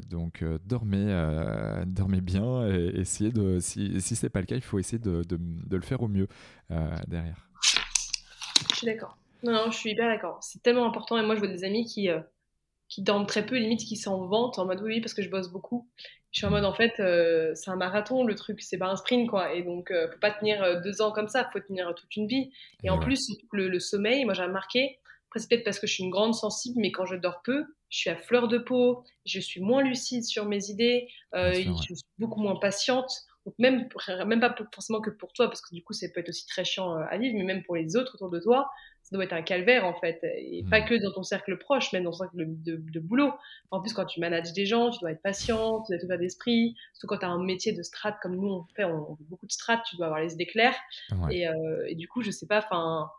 [0.08, 4.56] Donc euh, dormez, euh, dormez bien et essayez de, si, si c'est pas le cas,
[4.56, 6.28] il faut essayer de, de, de le faire au mieux
[7.06, 7.48] derrière.
[8.70, 9.16] Je suis d'accord.
[9.42, 10.38] Non, non, je suis hyper d'accord.
[10.40, 11.18] C'est tellement important.
[11.18, 12.08] Et moi, je vois des amis qui,
[12.88, 15.50] qui dorment très peu, limite qui s'en vantent en mode oui, parce que je bosse
[15.50, 15.88] beaucoup.
[16.30, 16.94] Je suis en mode en fait,
[17.54, 19.52] c'est un marathon le truc, c'est pas un sprint quoi.
[19.54, 22.50] Et donc, faut pas tenir deux ans comme ça, faut tenir toute une vie.
[22.84, 25.00] Et, en plus, le, le, sommeil, moi j'ai remarqué,
[25.32, 27.64] après, c'est peut-être parce que je suis une grande sensible, mais quand je dors peu,
[27.92, 31.94] je suis à fleur de peau, je suis moins lucide sur mes idées, euh, je
[31.94, 33.10] suis beaucoup moins patiente.
[33.44, 33.88] Donc même,
[34.26, 36.64] même pas forcément que pour toi, parce que du coup, ça peut être aussi très
[36.64, 38.70] chiant à vivre, mais même pour les autres autour de toi,
[39.02, 40.20] ça doit être un calvaire en fait.
[40.38, 40.84] Et pas mmh.
[40.86, 43.32] que dans ton cercle proche, même dans ton cercle de, de, boulot.
[43.70, 46.18] En plus, quand tu manages des gens, tu dois être patient, tu dois être ouvert
[46.18, 46.76] d'esprit.
[46.94, 49.46] Surtout quand tu as un métier de strat comme nous, on fait, on, fait beaucoup
[49.46, 50.76] de strat, tu dois avoir les idées claires.
[51.30, 53.10] Et, euh, et, du coup, je sais pas, enfin.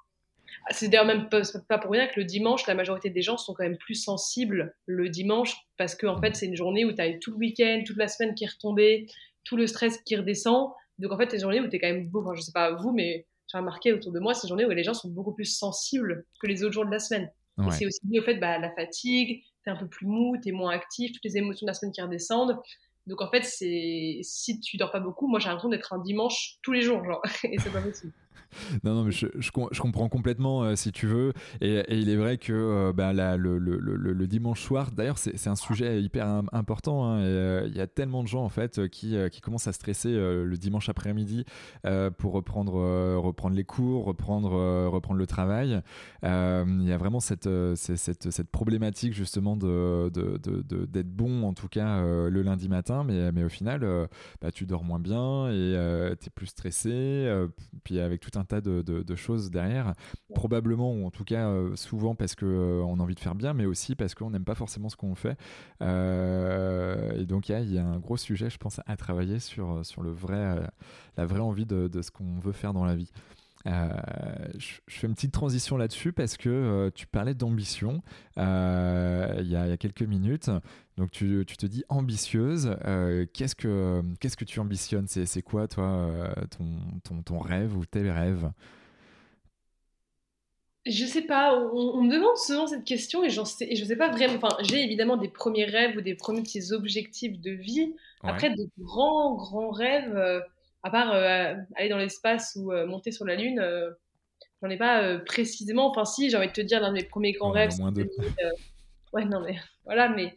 [0.72, 3.63] C'est d'ailleurs même pas, pour rien que le dimanche, la majorité des gens sont quand
[3.63, 7.18] même plus sensibles le dimanche parce que en fait, c'est une journée où tu as
[7.20, 9.08] tout le week-end, toute la semaine qui est retombée,
[9.44, 10.70] tout le stress qui redescend.
[11.00, 12.22] Donc en fait, c'est une journée où tu es quand même beau.
[12.22, 14.84] Enfin, je sais pas vous, mais j'ai remarqué autour de moi ces journées où les
[14.84, 17.30] gens sont beaucoup plus sensibles que les autres jours de la semaine.
[17.60, 20.52] Et c'est aussi lié au fait, bah, la fatigue, t'es un peu plus mou, t'es
[20.52, 22.58] moins actif, toutes les émotions de la semaine qui redescendent.
[23.06, 26.58] Donc en fait, c'est si tu dors pas beaucoup, moi j'ai l'impression d'être un dimanche
[26.63, 28.13] tous les jours, genre, et c'est pas possible
[28.84, 31.34] non, non, mais je, comprends complètement euh, si tu veux.
[31.62, 36.43] Et, il est vrai que euh, bah, le, dimanche soir, d'ailleurs, c'est un sujet hyper
[36.52, 37.06] important.
[37.06, 40.56] Hein, euh, il y a tellement de gens en fait qui, commencent à stresser le
[40.58, 41.46] dimanche après-midi
[42.17, 45.82] pour reprendre, les cours, reprendre, le travail.
[46.24, 47.50] Il y a vraiment cette,
[48.52, 53.04] problématique justement d'être bon, en tout cas, le lundi matin.
[53.04, 54.08] Mais, mais au final,
[54.41, 57.30] bah, tu dors moins bien et tu es plus stressé.
[57.84, 59.94] puis avec tout un tas de, choses derrière.
[60.34, 63.36] Probablement, ou en tout cas euh, souvent parce qu'on euh, on a envie de faire
[63.36, 65.38] bien, mais aussi parce qu'on n'aime pas forcément ce qu'on fait.
[65.82, 70.02] Euh, et donc, il y, a un gros sujet, je pense, à travailler sur, sur
[70.02, 70.56] le vrai,
[71.18, 73.12] la vraie envie de, ce qu'on veut faire dans la vie.
[73.65, 78.02] Je, fais une petite transition là-dessus parce que tu parlais d'ambition
[78.38, 80.49] il y, a quelques minutes.
[80.97, 82.76] Donc tu, tu te dis ambitieuse.
[83.34, 85.08] qu'est-ce que qu'est-ce que tu ambitionnes?
[85.08, 86.10] C'est quoi toi
[86.52, 86.65] ton,
[87.04, 88.52] ton, ton, rêve ou tes rêves?
[90.86, 94.10] Je sais pas, on, me demande souvent cette question et, sais, et je sais pas
[94.10, 94.36] vraiment.
[94.36, 97.93] Enfin, j'ai évidemment des premiers rêves ou des premiers petits objectifs de vie.
[98.21, 100.43] Après, de grands, grands rêves,
[100.84, 101.12] à part
[101.76, 103.63] aller dans l'espace ou monter sur la Lune,
[104.62, 105.89] j'en ai pas précisément.
[105.89, 107.72] Enfin, si, j'ai envie de te dire, l'un de mes premiers grands rêves,
[109.13, 110.36] Ouais, non, mais voilà, mais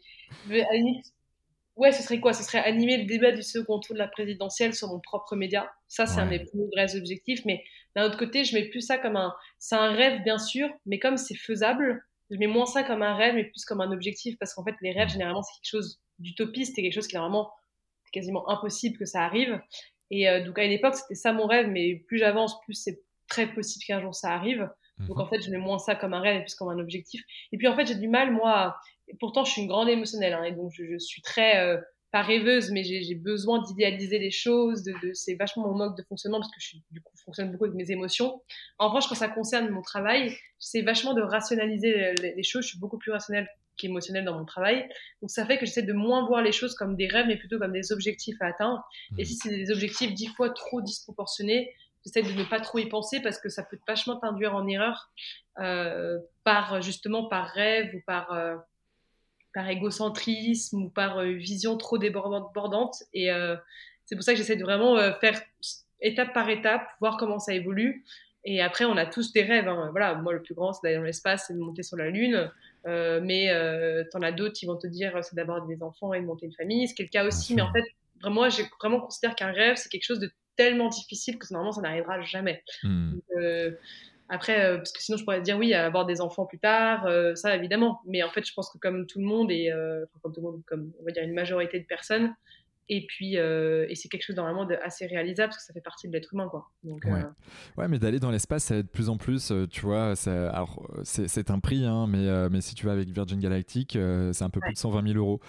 [1.76, 2.32] ouais, ce serait quoi?
[2.32, 5.70] Ce serait animer le débat du second tour de la présidentielle sur mon propre média.
[5.88, 7.44] Ça, c'est un des plus vrais objectifs.
[7.44, 9.34] Mais d'un autre côté, je mets plus ça comme un.
[9.58, 13.16] C'est un rêve, bien sûr, mais comme c'est faisable, je mets moins ça comme un
[13.16, 14.36] rêve, mais plus comme un objectif.
[14.38, 17.20] Parce qu'en fait, les rêves, généralement, c'est quelque chose d'utopiste, c'est quelque chose qui est
[17.20, 17.50] vraiment
[18.12, 19.58] quasiment impossible que ça arrive.
[20.10, 23.02] Et euh, donc, à une époque, c'était ça mon rêve, mais plus j'avance, plus c'est
[23.28, 24.68] très possible qu'un jour ça arrive.
[24.98, 25.30] Donc, en mhm.
[25.30, 27.22] fait, je mets moins ça comme un rêve et plus comme un objectif.
[27.52, 28.76] Et puis, en fait, j'ai du mal, moi,
[29.20, 31.78] pourtant, je suis une grande émotionnelle, hein, et donc je, suis très, euh,
[32.12, 36.40] pas rêveuse, mais j'ai besoin d'idéaliser les choses, de, c'est vachement mon mode de fonctionnement,
[36.40, 38.42] parce que je du coup, fonctionne beaucoup avec mes émotions.
[38.78, 42.78] En revanche, quand ça concerne mon travail, c'est vachement de rationaliser les, choses, je suis
[42.78, 44.88] beaucoup plus rationnelle qu'émotionnelle dans mon travail.
[45.20, 47.58] Donc, ça fait que j'essaie de moins voir les choses comme des rêves, mais plutôt
[47.58, 48.82] comme des objectifs à atteindre.
[49.18, 49.24] Et mhm.
[49.24, 51.72] si c'est des objectifs dix fois trop disproportionnés,
[52.06, 55.10] j'essaie de ne pas trop y penser parce que ça peut vachement t'induire en erreur
[55.58, 58.56] euh, par justement par rêve ou par euh,
[59.52, 63.28] par égocentrisme ou par euh, vision trop débordante et
[64.04, 65.40] c'est pour ça que j'essaie de vraiment faire
[66.00, 68.04] étape par étape voir comment ça évolue
[68.44, 69.88] et après on a tous des rêves hein.
[69.90, 72.50] voilà moi le plus grand c'est d'aller dans l'espace et de monter sur la lune
[72.86, 73.50] mais
[74.12, 76.54] t'en as d'autres qui vont te dire c'est d'avoir des enfants et de monter une
[76.54, 77.84] famille c'est le cas aussi mais en fait
[78.20, 81.82] vraiment j'ai vraiment considère qu'un rêve c'est quelque chose de tellement difficile que normalement ça
[81.82, 82.62] n'arrivera jamais.
[82.82, 83.18] Hmm.
[83.36, 83.70] Euh,
[84.28, 87.34] après, euh, parce que sinon je pourrais dire oui, avoir des enfants plus tard, euh,
[87.36, 88.00] ça évidemment.
[88.06, 89.70] Mais en fait, je pense que comme tout le monde et
[90.22, 92.34] comme tout le monde, comme on va dire une majorité de personnes,
[92.88, 96.08] et puis et c'est quelque chose normalement de assez réalisable parce que ça fait partie
[96.08, 97.22] de l'être humain quoi Donc, ouais.
[97.76, 97.88] ouais.
[97.88, 101.84] mais d'aller dans l'espace ça de plus en plus tu vois alors c'est un prix
[101.84, 103.98] hein, mais mais si tu vas avec Virgin Galactic
[104.32, 105.40] c'est un peu plus de 120 000 euros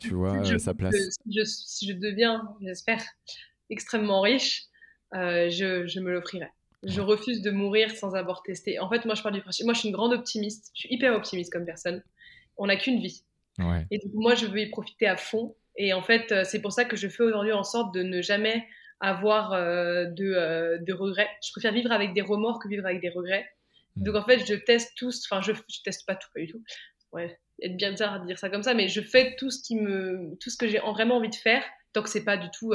[0.00, 3.02] tu vois sa place si je deviens j'espère
[3.70, 4.64] extrêmement riche,
[5.14, 6.48] euh, je, je, me l'offrirai.
[6.82, 8.78] Je refuse de mourir sans avoir testé.
[8.78, 9.64] En fait, moi, je parle du principe.
[9.64, 10.70] Moi, je suis une grande optimiste.
[10.74, 12.02] Je suis hyper optimiste comme personne.
[12.56, 13.24] On n'a qu'une vie.
[13.90, 15.56] Et donc, moi, je veux y profiter à fond.
[15.78, 18.20] Et en fait, euh, c'est pour ça que je fais aujourd'hui en sorte de ne
[18.20, 18.66] jamais
[19.00, 21.30] avoir euh, de, de, regrets.
[21.42, 23.48] Je préfère vivre avec des remords que vivre avec des regrets.
[23.96, 24.02] Mm.
[24.02, 25.10] Donc, en fait, je teste tout.
[25.30, 26.62] Enfin, je, je teste pas tout, pas du tout.
[27.12, 29.76] Ouais, être bien bizarre de dire ça comme ça, mais je fais tout ce qui
[29.76, 32.74] me, tout ce que j'ai vraiment envie de faire, tant que c'est pas du tout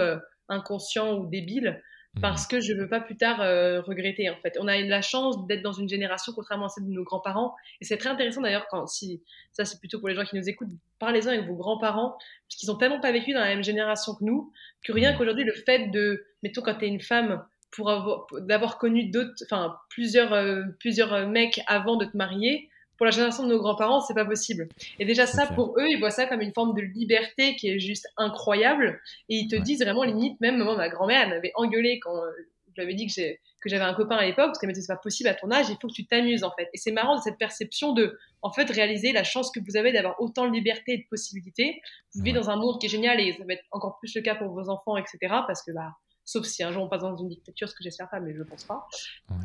[0.50, 1.84] inconscient ou débile.
[2.22, 4.58] Parce que je veux pas plus tard euh, regretter en fait.
[4.60, 7.56] On a eu la chance d'être dans une génération contrairement à celle de nos grands-parents
[7.82, 10.48] et c'est très intéressant d'ailleurs quand si ça c'est plutôt pour les gens qui nous
[10.48, 14.14] écoutent, parlez-en avec vos grands-parents parce qu'ils ont tellement pas vécu dans la même génération
[14.14, 14.52] que nous
[14.84, 15.18] que rien mhm.
[15.18, 19.34] qu'aujourd'hui le fait de mettons quand tu es une femme pour avoir d'avoir connu d'autres
[19.46, 24.02] enfin plusieurs euh, plusieurs mecs avant de te marier pour la génération de nos grands-parents,
[24.02, 24.68] c'est pas possible.
[25.00, 27.80] Et déjà ça, pour eux, ils voient ça comme une forme de liberté qui est
[27.80, 29.02] juste incroyable.
[29.30, 32.30] Et ils te disent vraiment limite, même moi, ma grand-mère, elle m'avait engueulé quand euh,
[32.76, 34.82] je lui avais dit que j'ai que j'avais un copain à l'époque, parce qu'elle dit
[34.82, 36.70] c'est pas possible à ton âge, il faut que tu t'amuses en fait.
[36.74, 39.94] Et c'est marrant de cette perception de, en fait, réaliser la chance que vous avez
[39.94, 41.82] d'avoir autant de liberté et de possibilités.
[42.14, 44.22] Vous vivez dans un monde qui est génial et ça va être encore plus le
[44.22, 45.18] cas pour vos enfants, etc.
[45.48, 45.94] Parce que bah,
[46.26, 48.44] sauf si un jour on passe dans une dictature, ce que j'espère pas, mais je
[48.44, 48.88] pense pas,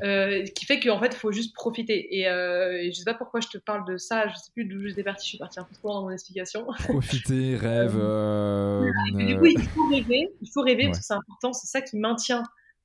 [0.02, 2.18] euh, qui fait qu'en fait, il faut juste profiter.
[2.18, 4.86] Et, euh, je sais pas pourquoi je te parle de ça, je sais plus d'où
[4.86, 6.66] j'étais partie, je suis partie un peu trop loin dans mon explication.
[6.84, 7.96] Profiter, rêve.
[7.96, 11.80] Euh, du coup, il faut rêver, il faut rêver parce que c'est important, c'est ça
[11.80, 12.44] qui maintient.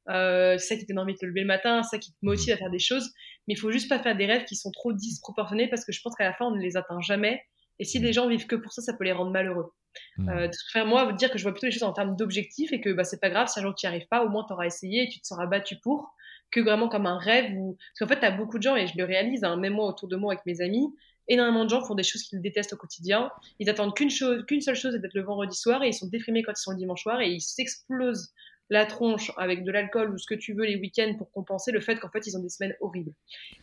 [0.10, 2.12] Euh, c'est ça qui te donne envie de te lever le matin, c'est ça qui
[2.12, 3.14] te motive à faire des choses,
[3.48, 6.02] mais il faut juste pas faire des rêves qui sont trop disproportionnés parce que je
[6.02, 7.42] pense qu'à la fin on ne les atteint jamais.
[7.80, 9.72] Et si les gens vivent que pour ça, ça peut les rendre malheureux.
[10.18, 10.30] Mmh.
[10.30, 12.92] Euh, faire moi, dire que je vois plutôt les choses en termes d'objectifs et que
[12.92, 14.66] bah, c'est pas grave si un jour tu n'y arrives pas, au moins tu auras
[14.66, 16.16] essayé et tu te seras battu pour,
[16.52, 17.52] que vraiment comme un rêve.
[17.56, 17.78] Ou...
[17.78, 19.88] Parce qu'en fait, tu as beaucoup de gens, et je le réalise, hein, même moi
[19.88, 20.88] autour de moi avec mes amis,
[21.28, 23.32] énormément de gens font des choses qu'ils détestent au quotidien.
[23.60, 26.08] Ils attendent qu'une chose, qu'une seule chose, c'est d'être le vendredi soir et ils sont
[26.08, 28.34] déprimés quand ils sont le dimanche soir et ils s'explosent
[28.70, 31.82] la tronche avec de l'alcool ou ce que tu veux les week-ends pour compenser le
[31.82, 33.14] fait qu'en fait ils ont des semaines horribles.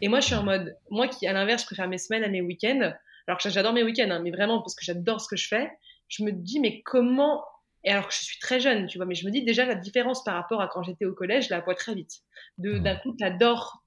[0.02, 2.42] Et moi je suis en mode, moi qui à l'inverse préfère mes semaines à mes
[2.42, 2.92] week-ends,
[3.30, 5.70] alors que j'adore mes week-ends, hein, mais vraiment parce que j'adore ce que je fais,
[6.08, 7.44] je me dis, mais comment
[7.84, 9.76] et alors que je suis très jeune, tu vois, mais je me dis déjà la
[9.76, 12.20] différence par rapport à quand j'étais au collège, je la vois très vite.
[12.58, 13.82] De, d'un coup, tu adores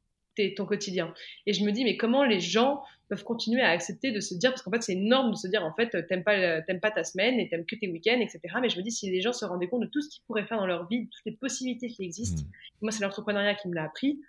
[0.55, 1.13] ton quotidien.
[1.45, 4.49] Et je me dis, mais comment les gens peuvent continuer à accepter de se dire,
[4.49, 7.03] parce qu'en fait, c'est énorme de se dire, en fait, t'aimes pas, t'aimes pas ta
[7.03, 8.39] semaine et t'aimes que tes week-ends, etc.
[8.61, 10.45] Mais je me dis, si les gens se rendaient compte de tout ce qu'ils pourraient
[10.47, 12.81] faire dans leur vie, de toutes les possibilités qui existent, mmh.
[12.81, 14.19] moi, c'est l'entrepreneuriat qui me l'a appris,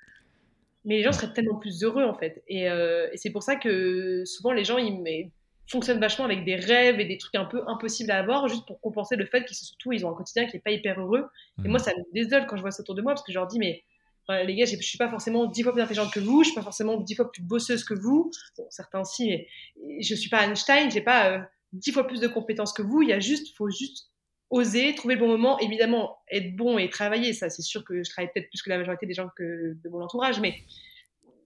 [0.84, 2.42] mais les gens seraient tellement plus heureux, en fait.
[2.48, 5.30] Et, euh, et c'est pour ça que souvent, les gens, ils,
[5.66, 8.80] fonctionne vachement avec des rêves et des trucs un peu impossibles à avoir, juste pour
[8.82, 11.26] compenser le fait qu'ils surtout ils ont un quotidien qui est pas hyper heureux.
[11.64, 11.84] Et moi, mhm.
[11.84, 13.58] ça me désole quand je vois ça autour de moi parce que je leur dis
[13.58, 13.82] mais
[14.28, 16.62] les gars, je suis pas forcément dix fois plus intelligente que vous, je suis pas
[16.62, 18.30] forcément dix fois plus bosseuse que vous.
[18.56, 19.46] Bon, certains si, mais
[20.00, 21.38] je suis pas Einstein, j'ai pas euh,
[21.72, 23.02] dix fois plus de compétences que vous.
[23.02, 24.10] Il y a juste, faut juste
[24.54, 25.58] oser, trouver le bon moment.
[25.58, 28.78] Évidemment, être bon et travailler, ça, c'est sûr que je travaille peut-être plus que la
[28.78, 30.56] majorité des gens que de mon entourage, mais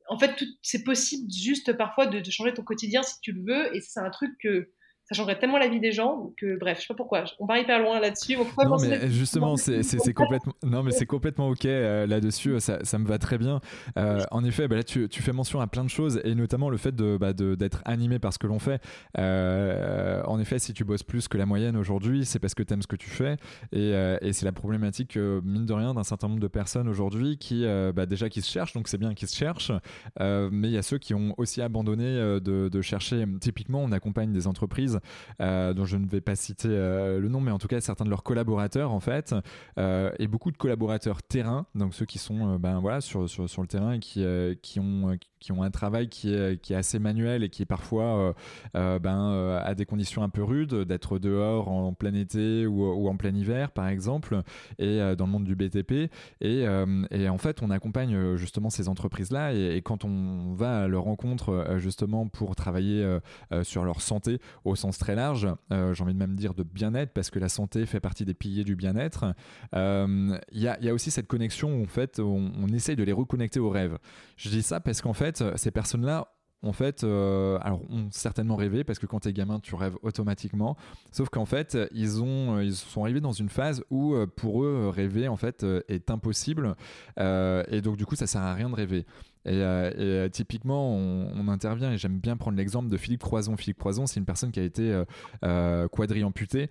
[0.09, 3.77] en fait, c'est possible juste parfois de, de, changer ton quotidien si tu le veux.
[3.77, 4.71] Et c'est un truc que
[5.09, 7.25] ça changerait tellement la vie des gens que bref, je sais pas pourquoi.
[7.39, 8.37] On va hyper loin là-dessus.
[8.37, 12.61] Non mais justement, c'est complètement non mais c'est complètement ok euh, là-dessus.
[12.61, 13.61] Ça, ça, me va très bien.
[13.97, 16.69] Euh, en effet, bah, là tu, tu, fais mention à plein de choses et notamment
[16.69, 18.83] le fait de bah, d'être animé par ce que l'on fait.
[19.17, 22.75] Euh, en effet, si tu bosses plus que la moyenne aujourd'hui, c'est parce que tu
[22.75, 23.37] aimes ce que tu fais
[23.73, 27.65] et, et c'est la problématique mine de rien d'un certain nombre de personnes aujourd'hui qui
[27.95, 29.73] bah, déjà qui se cherchent, donc c'est bien qu'ils se cherchent,
[30.21, 33.25] mais il y a ceux qui ont aussi abandonné de, de chercher.
[33.41, 34.98] Typiquement, on accompagne des entreprises
[35.41, 38.05] euh, dont je ne vais pas citer euh, le nom, mais en tout cas certains
[38.05, 39.35] de leurs collaborateurs en fait,
[39.79, 43.69] euh, et beaucoup de collaborateurs terrain, donc ceux qui sont ben, voilà, sur, sur, le
[43.69, 45.17] terrain et qui, ont,
[45.53, 48.35] ont un travail qui est, qui est assez manuel et qui est parfois
[48.75, 53.17] ben, à des conditions un peu rudes, d'être dehors en, plein été ou, ou, en
[53.17, 54.43] plein hiver par exemple,
[54.79, 56.11] et dans le monde du BTP.
[56.41, 56.65] Et,
[57.11, 61.77] et en fait, on accompagne justement ces entreprises-là et, quand on va à leur rencontre
[61.79, 63.19] justement pour travailler
[63.63, 67.13] sur leur santé au sens très large, euh, j'ai envie de même dire de bien-être,
[67.13, 69.35] parce que la santé fait partie des piliers du bien-être.
[69.75, 73.13] Euh, il y, a, aussi cette connexion où en fait on, on essaye de les
[73.13, 73.99] reconnecter aux rêves.
[74.37, 78.83] Je dis ça parce qu'en fait ces personnes-là en fait, euh, alors ont certainement rêvé
[78.83, 80.77] parce que quand t'es gamin, tu rêves automatiquement.
[81.13, 85.29] Sauf qu'en fait, ils ont, ils sont arrivés dans une phase où pour eux rêver
[85.29, 86.75] en fait est impossible
[87.17, 89.07] et donc du coup ça sert à rien de rêver.
[89.45, 93.57] Et, euh, euh, typiquement, on, intervient, et j'aime bien prendre l'exemple de Philippe Croison.
[93.57, 95.03] Philippe Croison, c'est une personne qui a été
[95.45, 96.69] euh, quadri-amputée,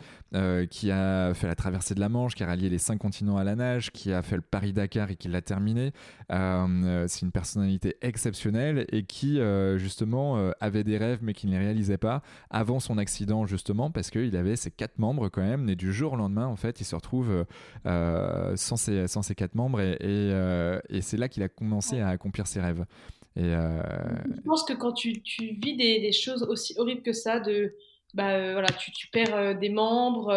[0.69, 3.43] qui a fait la traversée de la Manche, qui a rallié les cinq continents à
[3.43, 5.93] la nage, qui a fait le Paris-Dakar et qui l'a terminé.
[6.29, 9.39] c'est une personnalité exceptionnelle et qui,
[9.77, 14.11] justement, avait des rêves mais qui ne les réalisait pas avant son accident, justement, parce
[14.11, 15.67] qu'il avait ses quatre membres quand même.
[15.69, 17.45] Et du jour au lendemain, en fait, il se retrouve
[17.83, 19.81] sans, ses, sans ses quatre membres.
[19.81, 22.66] Et, et, et c'est là qu'il a commencé à accomplir ses rêves.
[23.35, 23.81] Et euh,
[24.35, 27.75] Je pense que quand tu, tu vis des, des, choses aussi horribles que ça, de,
[28.15, 30.33] bah, euh, voilà, tu, tu perds euh, des membres,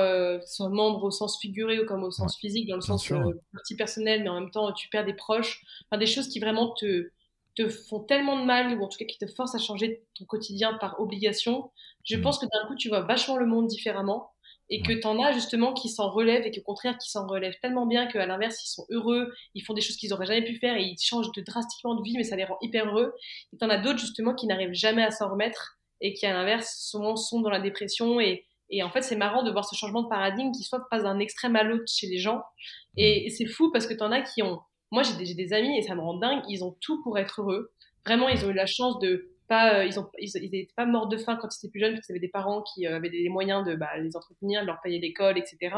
[0.61, 3.09] membres au sens figuré ou comme au sens physique, dans le sens
[3.53, 6.75] partie personnelle, mais en même temps tu perds des proches, enfin, des choses qui vraiment
[6.75, 7.11] te,
[7.55, 10.27] te font tellement de mal, ou en tout cas qui te forcent à changer ton
[10.27, 11.71] quotidien par obligation.
[12.05, 12.23] Je mm.
[12.23, 14.31] pense que d'un coup tu vois vachement le monde différemment
[14.71, 17.59] et que tu en as justement qui s'en relèvent et qu'au contraire qui s'en relèvent
[17.61, 20.57] tellement bien qu'à l'inverse ils sont heureux, ils font des choses qu'ils auraient jamais pu
[20.57, 23.13] faire et ils changent de drastiquement de vie mais ça les rend hyper heureux.
[23.53, 26.33] Et tu en as d'autres justement qui n'arrivent jamais à s'en remettre et qui à
[26.33, 29.75] l'inverse souvent sont dans la dépression et, et en fait c'est marrant de voir ce
[29.75, 32.43] changement de paradigme qui soit passe d'un extrême à l'autre chez les gens
[32.97, 34.61] et, c'est fou parce que tu en as qui ont
[34.93, 37.43] moi j'ai des, des amis et ça me rend dingue, ils ont tout pour être
[37.43, 37.73] heureux.
[38.07, 41.19] Vraiment ils ont eu la chance de pas, ils ont, ils, étaient pas morts de
[41.19, 43.67] faim quand ils étaient plus jeunes parce qu'ils avaient des parents qui avaient les moyens
[43.67, 45.75] de bah, les entretenir, de leur payer l'école, etc.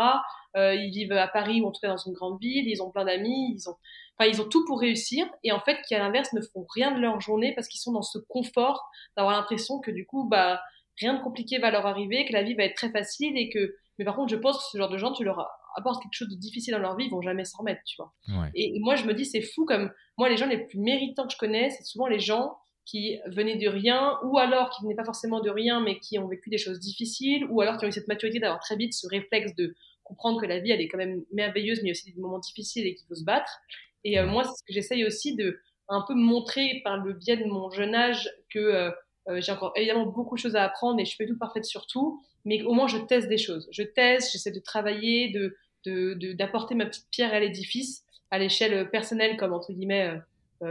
[0.54, 3.04] ils vivent à Paris ou en tout cas dans une grande ville, ils ont plein
[3.04, 3.76] d'amis, ils ont,
[4.16, 6.92] enfin, ils ont tout pour réussir et en fait, qui à l'inverse ne font rien
[6.92, 10.60] de leur journée parce qu'ils sont dans ce confort d'avoir l'impression que du coup, bah,
[10.98, 13.74] rien de compliqué va leur arriver, que la vie va être très facile et que,
[13.98, 16.28] mais par contre, je pense que ce genre de gens, tu leur apportes quelque chose
[16.28, 18.12] de difficile dans leur vie, ils vont jamais s'en remettre, tu vois.
[18.54, 21.32] Et, moi, je me dis, c'est fou comme moi, les gens les plus méritants que
[21.32, 25.04] je connais, c'est souvent les gens qui venaient de rien, ou alors qui venaient pas
[25.04, 27.92] forcément de rien, mais qui ont vécu des choses difficiles, ou alors qui ont eu
[27.92, 30.98] cette maturité d'avoir très vite ce réflexe de comprendre que la vie, elle est quand
[30.98, 33.60] même merveilleuse, mais aussi des moments difficiles et qu'il faut se battre.
[34.04, 37.44] Et euh, moi, ce que j'essaye aussi de un peu montrer par le biais de
[37.44, 38.90] mon jeune âge que euh,
[39.28, 41.64] euh, j'ai encore évidemment beaucoup de choses à apprendre et je suis pas tout parfaite
[41.64, 43.68] sur tout, mais au moins je teste des choses.
[43.70, 45.56] Je teste, j'essaie de travailler, de
[46.34, 50.16] d'apporter ma petite pierre à l'édifice à l'échelle personnelle comme entre guillemets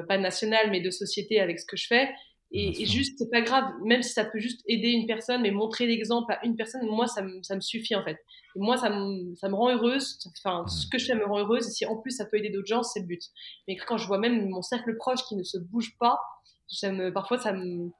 [0.07, 2.09] pas nationale mais de société avec ce que je fais.
[2.53, 5.51] Et, et juste c'est pas grave même si ça peut juste aider une personne mais
[5.51, 8.17] montrer l'exemple à une personne moi ça me, ça me suffit en fait.
[8.55, 11.39] Et moi ça me, ça me rend heureuse enfin ce que je fais me rend
[11.39, 13.23] heureuse et si en plus ça peut aider d'autres gens c'est le but.
[13.67, 16.19] Mais quand je vois même mon cercle proche qui ne se bouge pas
[16.67, 17.91] ça me, parfois ça me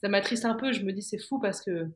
[0.00, 0.72] ça m'attriste un peu.
[0.72, 1.88] Je me dis, c'est fou parce que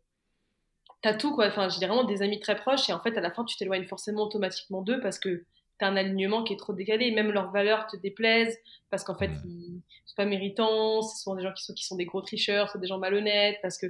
[1.03, 1.47] t'as tout, quoi.
[1.47, 3.87] Enfin, j'ai vraiment des amis très proches et en fait, à la fin, tu t'éloignes
[3.87, 5.45] forcément automatiquement d'eux parce que
[5.81, 7.11] t'as un alignement qui est trop décalé.
[7.11, 8.57] Même leurs valeurs te déplaisent
[8.91, 11.03] parce qu'en fait, ils sont pas méritants.
[11.03, 13.59] Ce sont des gens qui sont, qui sont des gros tricheurs, c'est des gens malhonnêtes
[13.63, 13.87] parce que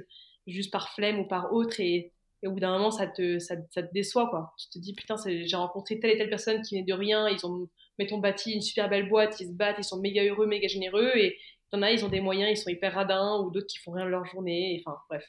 [0.47, 2.11] juste par flemme ou par autre et,
[2.43, 4.55] au bout d'un moment, ça te, ça, te déçoit, quoi.
[4.57, 7.45] Tu te dis, putain, j'ai rencontré telle et telle personne qui n'est de rien, ils
[7.45, 10.67] ont, mettons, bâti une super belle boîte, ils se battent, ils sont méga heureux, méga
[10.67, 11.37] généreux, et
[11.71, 14.05] T'en as, ils ont des moyens, ils sont hyper radins, ou d'autres qui font rien
[14.05, 14.83] de leur journée.
[14.85, 15.25] Enfin, bref.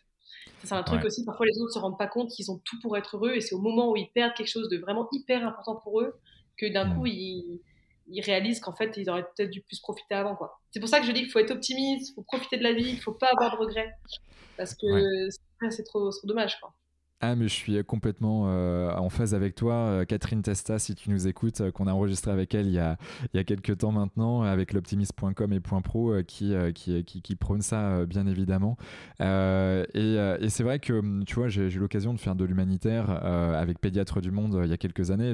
[0.64, 2.96] C'est un truc aussi, parfois les autres se rendent pas compte qu'ils ont tout pour
[2.96, 5.76] être heureux, et c'est au moment où ils perdent quelque chose de vraiment hyper important
[5.76, 6.14] pour eux
[6.62, 6.96] que d'un mm.
[6.96, 7.60] coup ils,
[8.08, 10.36] ils réalisent qu'en fait ils auraient peut-être dû plus profiter avant.
[10.36, 10.60] quoi.
[10.70, 12.72] C'est pour ça que je dis qu'il faut être optimiste, il faut profiter de la
[12.72, 13.92] vie, il faut pas avoir de regrets,
[14.56, 14.86] parce que
[15.70, 16.58] c'est trop, trop dommage.
[16.60, 16.72] Quoi.
[17.24, 19.74] Ah, mais je suis complètement euh, en phase avec toi.
[19.74, 22.80] Euh, Catherine Testa, si tu nous écoutes, euh, qu'on a enregistré avec elle il y
[22.80, 22.96] a,
[23.32, 28.04] il y a quelques temps maintenant, avec l'optimiste.com et Pro, qui, qui, qui, prône ça,
[28.06, 28.76] bien évidemment.
[29.20, 33.10] et, et c'est vrai que, hum, tu vois, j'ai eu l'occasion de faire de l'humanitaire
[33.10, 35.32] avec Pédiatre du Monde il y a quelques années.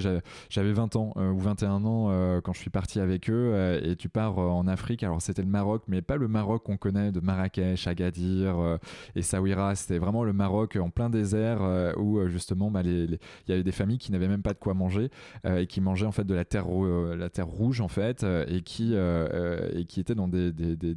[0.50, 3.80] J'avais 20 ans ou 21 ans quand je suis parti avec eux.
[3.82, 5.02] et tu pars en Afrique.
[5.02, 8.78] Alors, c'était le Maroc, mais pas le Maroc qu'on connaît de Marrakech, Agadir
[9.16, 9.74] et Saouira.
[9.74, 13.62] C'était vraiment le Maroc en plein désert euh, où euh, justement bah, il y avait
[13.62, 15.10] des familles qui n'avaient même pas de quoi manger
[15.46, 16.66] euh, et qui mangeaient en fait de la terre,
[17.46, 20.52] rouge en fait et qui, étaient dans des,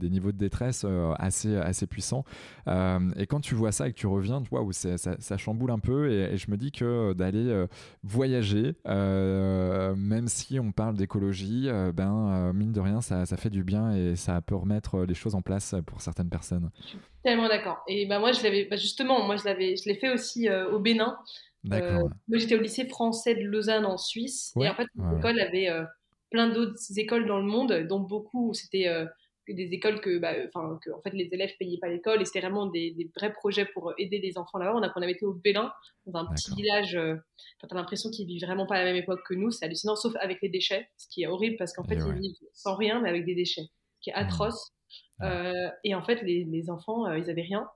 [0.10, 0.86] niveaux de détresse
[1.18, 2.26] assez, puissants.
[2.68, 4.42] et quand tu vois ça et que tu reviens,
[4.72, 7.66] ça, ça, chamboule un peu et, je me dis que d'aller
[8.04, 14.16] voyager, même si on parle d'écologie, ben mine de rien, ça, fait du bien et
[14.16, 16.70] ça peut remettre les choses en place pour certaines personnes.
[17.24, 17.84] Tellement d'accord.
[17.88, 20.80] Et bah, moi, je l'avais, bah, justement, moi, je l'avais, je l'ai fait aussi au
[20.80, 21.18] Bénin.
[21.72, 24.54] Euh, moi, j'étais au lycée français de Lausanne en Suisse.
[24.60, 25.84] Et en fait, l'école avait euh,
[26.30, 28.88] plein d'autres écoles dans le monde, dont beaucoup, c'était
[29.48, 32.22] des écoles que, bah, que, en fait, les élèves payaient pas l'école.
[32.22, 34.76] Et c'était vraiment des, des, vrais projets pour aider les enfants là-bas.
[34.76, 35.72] On, a, on avait été au Bénin,
[36.06, 36.92] dans un petit village.
[36.92, 39.52] tu as l'impression qu'ils vivent vraiment pas à la même époque que nous.
[39.52, 42.38] C'est hallucinant, sauf avec les déchets, ce qui est horrible parce qu'en fait, ils vivent
[42.54, 44.26] sans rien, mais avec des déchets, ce qui est mmh.
[44.26, 44.74] atroce.
[45.24, 47.68] Euh, et en fait, les, les enfants, euh, ils avaient rien,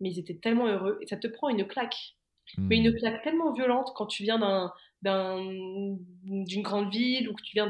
[0.00, 0.98] mais ils étaient tellement heureux.
[1.00, 2.16] Et ça te prend une claque.
[2.58, 2.96] Mais une hmm.
[2.96, 7.68] claque tellement violente quand tu viens d'un d'une grande ville ou que tu viens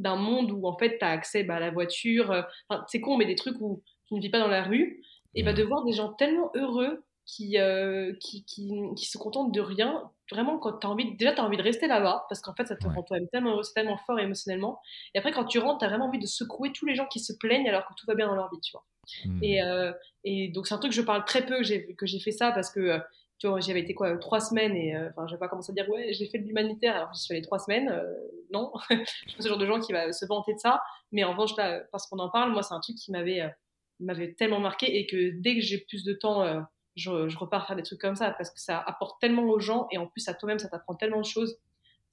[0.00, 2.32] d'un monde où en fait tu as accès bah, à la voiture.
[2.32, 2.42] Euh,
[2.88, 5.02] c'est con, mais des trucs où tu ne vis pas dans la rue.
[5.34, 7.56] Et bah, de voir des gens tellement heureux qui,
[8.20, 11.56] qui, qui, qui, se contentent de rien, vraiment, quand as envie, déjà, tu as envie
[11.56, 14.80] de rester là-bas, parce qu'en fait, ça te rend toi-même tellement tellement fort émotionnellement.
[15.14, 17.20] Et après, quand tu rentres, tu as vraiment envie de secouer tous les gens qui
[17.20, 18.84] se plaignent alors que tout va bien dans leur vie, tu vois.
[19.24, 19.42] Hmm.
[19.42, 19.92] Et, euh,
[20.24, 22.70] et, donc, c'est un truc que je parle très peu, que j'ai fait ça, parce
[22.70, 22.98] que, euh,
[23.38, 25.88] tu vois, j'avais été quoi, trois semaines, et euh, enfin, j'ai pas commencé à dire,
[25.90, 27.92] ouais, j'ai fait de l'humanitaire, alors j'y suis allée trois semaines,
[28.52, 28.72] non.
[28.90, 31.56] je suis ce genre de gens qui va se vanter de ça, mais en revanche,
[31.56, 33.42] là, parce qu'on en parle, moi, c'est un truc qui m'avait
[33.98, 36.44] m'avait tellement marqué, et que dès que j'ai plus de temps
[36.96, 39.86] je, je, repars faire des trucs comme ça parce que ça apporte tellement aux gens
[39.90, 41.58] et en plus à toi-même ça t'apprend tellement de choses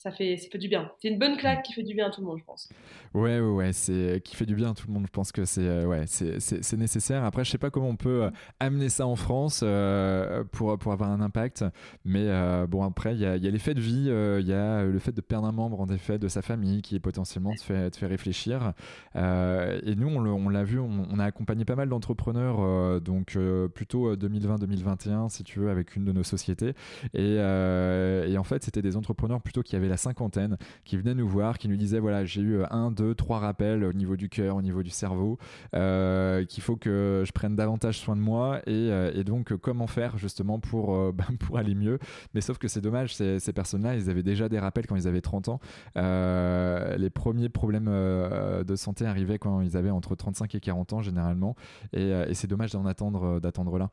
[0.03, 0.91] ça fait, ça fait du bien.
[1.01, 2.67] C'est une bonne claque qui fait du bien à tout le monde, je pense.
[3.13, 5.05] Ouais, ouais, ouais, c'est qui fait du bien à tout le monde.
[5.05, 7.23] Je pense que c'est euh, ouais, c'est nécessaire.
[7.23, 10.91] Après, je sais pas comment on peut euh, amener ça en France euh, pour, pour
[10.91, 11.63] avoir un impact,
[12.03, 12.27] mais
[12.67, 15.13] bon, après, il y a, y a l'effet de vie, il y a le fait
[15.13, 18.07] de perdre un membre en effet de sa famille qui potentiellement te fait, te fait
[18.07, 18.73] réfléchir.
[19.15, 23.37] et nous, on l'a vu, on, a accompagné pas mal d'entrepreneurs, donc
[23.73, 26.73] plutôt 2020-2021, si tu veux, avec une de nos sociétés.
[27.13, 31.27] Et, et en fait, c'était des entrepreneurs plutôt qui avaient la cinquantaine, qui venait nous
[31.27, 34.55] voir, qui nous disait voilà, j'ai eu un, deux, trois rappels au niveau du cœur,
[34.55, 35.37] au niveau du cerveau,
[35.71, 41.13] qu'il faut que je prenne davantage soin de moi et, donc comment faire justement pour,
[41.13, 41.99] ben, pour aller mieux.
[42.33, 45.21] Mais sauf que c'est dommage, ces, personnes-là, ils avaient déjà des rappels quand ils avaient
[45.21, 45.59] 30 ans.
[45.95, 51.55] les premiers problèmes de santé arrivaient quand ils avaient entre 35 et 40 ans généralement.
[51.93, 53.91] Et, et c'est dommage d'en attendre, d'attendre là.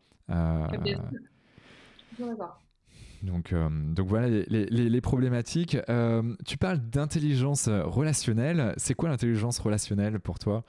[3.23, 5.77] Donc, euh, donc voilà les, problématiques.
[5.89, 8.75] Euh, tu parles d'intelligence relationnelle.
[8.77, 10.65] C'est quoi l'intelligence relationnelle pour toi?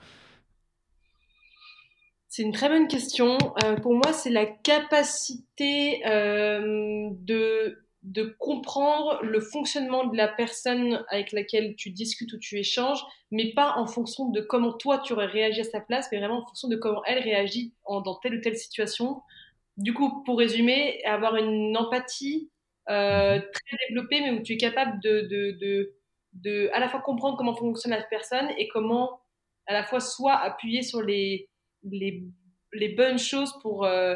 [2.28, 3.38] C'est une très bonne question.
[3.64, 11.32] Euh, pour moi, c'est la capacité de, de comprendre le fonctionnement de la personne avec
[11.32, 15.26] laquelle tu discutes ou tu échanges, mais pas en fonction de comment toi tu aurais
[15.26, 18.40] réagi à sa place, mais vraiment en fonction de comment elle réagit dans telle ou
[18.40, 19.22] telle situation
[19.82, 22.50] du coup, pour résumer, avoir une empathie
[22.88, 23.42] euh, mhm.
[23.52, 25.94] très développée, mais où tu es capable de, de, de,
[26.34, 29.20] de, à la fois comprendre comment fonctionne la personne et comment
[29.66, 31.48] à la fois soit appuyer sur les,
[31.84, 32.24] les,
[32.72, 34.14] les bonnes choses pour, euh,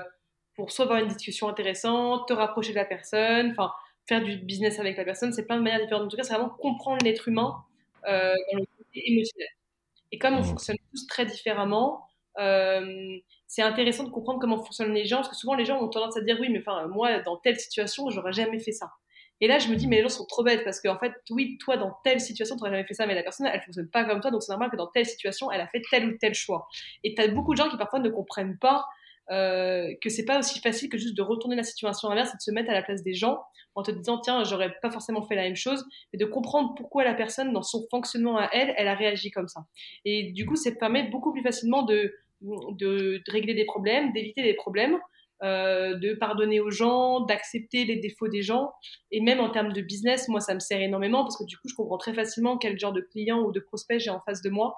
[0.54, 3.72] pour soit avoir une discussion intéressante, te rapprocher de la personne, enfin
[4.08, 6.04] faire du business avec la personne, c'est plein de manières différentes.
[6.04, 7.64] En tout cas, c'est vraiment comprendre l'être humain
[8.06, 9.48] euh, dans le côté émotionnel.
[10.12, 12.05] Et comme on fonctionne tous très différemment,
[12.38, 15.88] euh, c'est intéressant de comprendre comment fonctionnent les gens, parce que souvent les gens ont
[15.88, 18.90] tendance à dire oui, mais enfin, moi, dans telle situation, j'aurais jamais fait ça.
[19.40, 21.58] Et là, je me dis, mais les gens sont trop bêtes, parce qu'en fait, oui,
[21.58, 24.04] toi, dans telle situation, tu n'aurais jamais fait ça, mais la personne, elle fonctionne pas
[24.04, 26.34] comme toi, donc c'est normal que dans telle situation, elle a fait tel ou tel
[26.34, 26.68] choix.
[27.04, 28.86] Et tu as beaucoup de gens qui parfois ne comprennent pas
[29.30, 32.42] euh, que c'est pas aussi facile que juste de retourner la situation inverse et de
[32.42, 33.42] se mettre à la place des gens
[33.74, 37.02] en te disant tiens j'aurais pas forcément fait la même chose mais de comprendre pourquoi
[37.02, 39.62] la personne dans son fonctionnement à elle elle a réagi comme ça
[40.04, 44.54] et du coup ça permet beaucoup plus facilement de de, régler des problèmes, d'éviter des
[44.54, 44.98] problèmes,
[45.42, 48.72] euh, de pardonner aux gens, d'accepter les défauts des gens.
[49.10, 51.68] Et même en termes de business, moi, ça me sert énormément parce que du coup,
[51.68, 54.50] je comprends très facilement quel genre de client ou de prospect j'ai en face de
[54.50, 54.74] moi.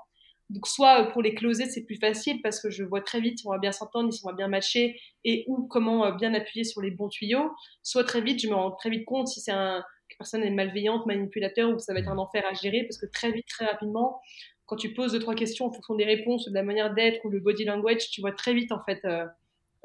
[0.51, 3.39] Donc, soit euh, pour les closer, c'est plus facile parce que je vois très vite
[3.39, 6.33] si on va bien s'entendre, si on va bien matcher et ou comment euh, bien
[6.35, 7.51] appuyer sur les bons tuyaux.
[7.83, 9.85] Soit très vite, je me rends très vite compte si c'est un
[10.19, 13.31] personne est malveillante, manipulateur ou ça va être un enfer à gérer parce que très
[13.31, 14.21] vite, très rapidement,
[14.69, 17.31] quand tu poses deux, trois questions en fonction des réponses, de la manière d'être ou
[17.31, 19.25] le body language, tu vois très vite en fait euh,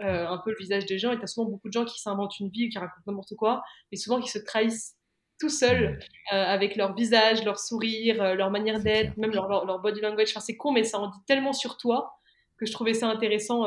[0.02, 1.14] euh, un peu le visage des gens.
[1.14, 3.34] Et tu as souvent beaucoup de gens qui s'inventent une vie ou qui racontent n'importe
[3.36, 4.98] quoi, et souvent qui se trahissent
[5.40, 6.00] tout seuls
[6.34, 10.30] euh, avec leur visage, leur sourire, leur manière d'être, même leur, body language.
[10.32, 12.20] Enfin, c'est con, mais ça en dit tellement sur toi
[12.58, 13.66] que je trouvais ça intéressant.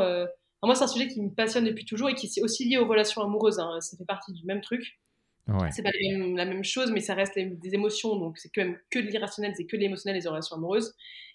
[0.62, 2.86] moi, c'est un sujet qui me passionne depuis toujours et qui est aussi lié aux
[2.86, 3.58] relations amoureuses.
[3.58, 3.80] Hein.
[3.80, 5.00] Ça fait partie du même truc.
[5.70, 8.98] C'est pas la même, chose, mais ça reste des émotions, donc c'est quand même que
[8.98, 10.94] de l'irrationnel, c'est que de l'émotionnel, les relations amoureuses.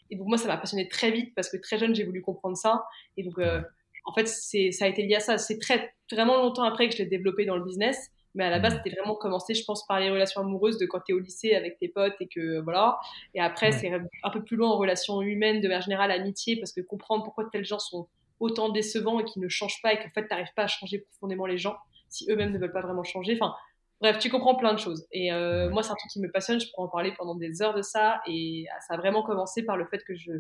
[0.10, 2.58] Et donc moi, ça m'a passionné très vite parce que très jeune, j'ai voulu comprendre
[2.58, 2.84] ça.
[3.16, 3.62] Et donc, euh,
[4.06, 5.38] en fait, ça a été lié à ça.
[5.38, 8.10] C'est très vraiment longtemps après que je l'ai développé dans le business.
[8.36, 8.82] Mais à la base, mmh.
[8.84, 11.54] c'était vraiment commencé, je pense, par les relations amoureuses de quand tu es au lycée
[11.54, 12.98] avec tes potes et que voilà.
[13.34, 13.92] Et après, c'est
[14.24, 17.46] un peu plus loin en relations humaines, de manière générale, amitié, parce que comprendre pourquoi
[17.52, 18.08] tels gens sont
[18.40, 21.00] autant décevants et qui ne changent pas et qu'en fait, tu n'arrives pas à changer
[21.00, 21.78] profondément les gens
[22.10, 23.38] si eux-mêmes ne veulent pas vraiment changer.
[23.40, 23.56] Enfin,
[24.02, 25.06] Bref, tu comprends plein de choses.
[25.12, 26.60] Et euh, moi, c'est un truc qui me passionne.
[26.60, 28.20] Je pourrais en parler pendant des heures de ça.
[28.28, 30.32] Et ça a vraiment commencé par le fait que je,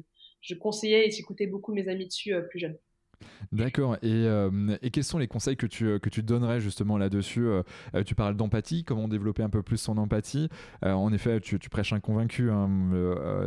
[0.41, 2.77] je conseillais et j'écoutais beaucoup mes amis dessus euh, plus jeunes.
[3.51, 3.97] D'accord.
[4.01, 7.47] Et, euh, et, quels sont les conseils que tu, que tu donnerais justement là-dessus
[8.03, 10.49] Tu parles d'empathie, comment développer un peu plus son empathie.
[10.81, 12.67] en effet, tu, tu, prêches un convaincu, hein,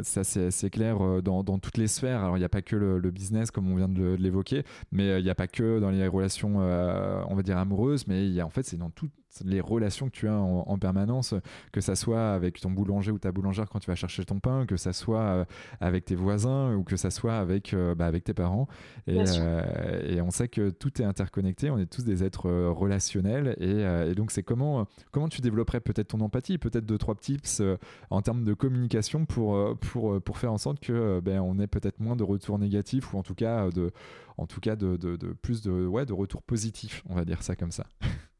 [0.02, 2.22] ça c'est clair dans, dans, toutes les sphères.
[2.22, 4.62] Alors il n'y a pas que le, business comme on vient de l'évoquer,
[4.92, 8.32] mais il n'y a pas que dans les relations, on va dire, amoureuses, mais il
[8.32, 9.10] y a, en fait c'est dans tout,
[9.44, 11.34] les relations que tu as en, permanence,
[11.72, 14.66] que ça soit avec ton boulanger ou ta boulangère quand tu vas chercher ton pain,
[14.66, 15.44] que ça soit euh,
[15.80, 18.68] avec tes voisins ou que ça soit avec, euh, bah, avec tes parents.
[19.08, 23.56] Euh, et, on sait que tout est interconnecté, on est tous des êtres relationnels.
[23.60, 27.62] Et, donc, c'est comment, comment tu développerais peut-être ton empathie, peut-être deux, trois tips
[28.10, 32.00] en termes de communication pour, pour, pour faire en sorte que ben, on ait peut-être
[32.00, 33.92] moins de retours négatifs ou en tout cas de,
[34.38, 37.42] en tout cas de, de, de plus de, ouais, de retours positifs, on va dire
[37.42, 37.86] ça comme ça.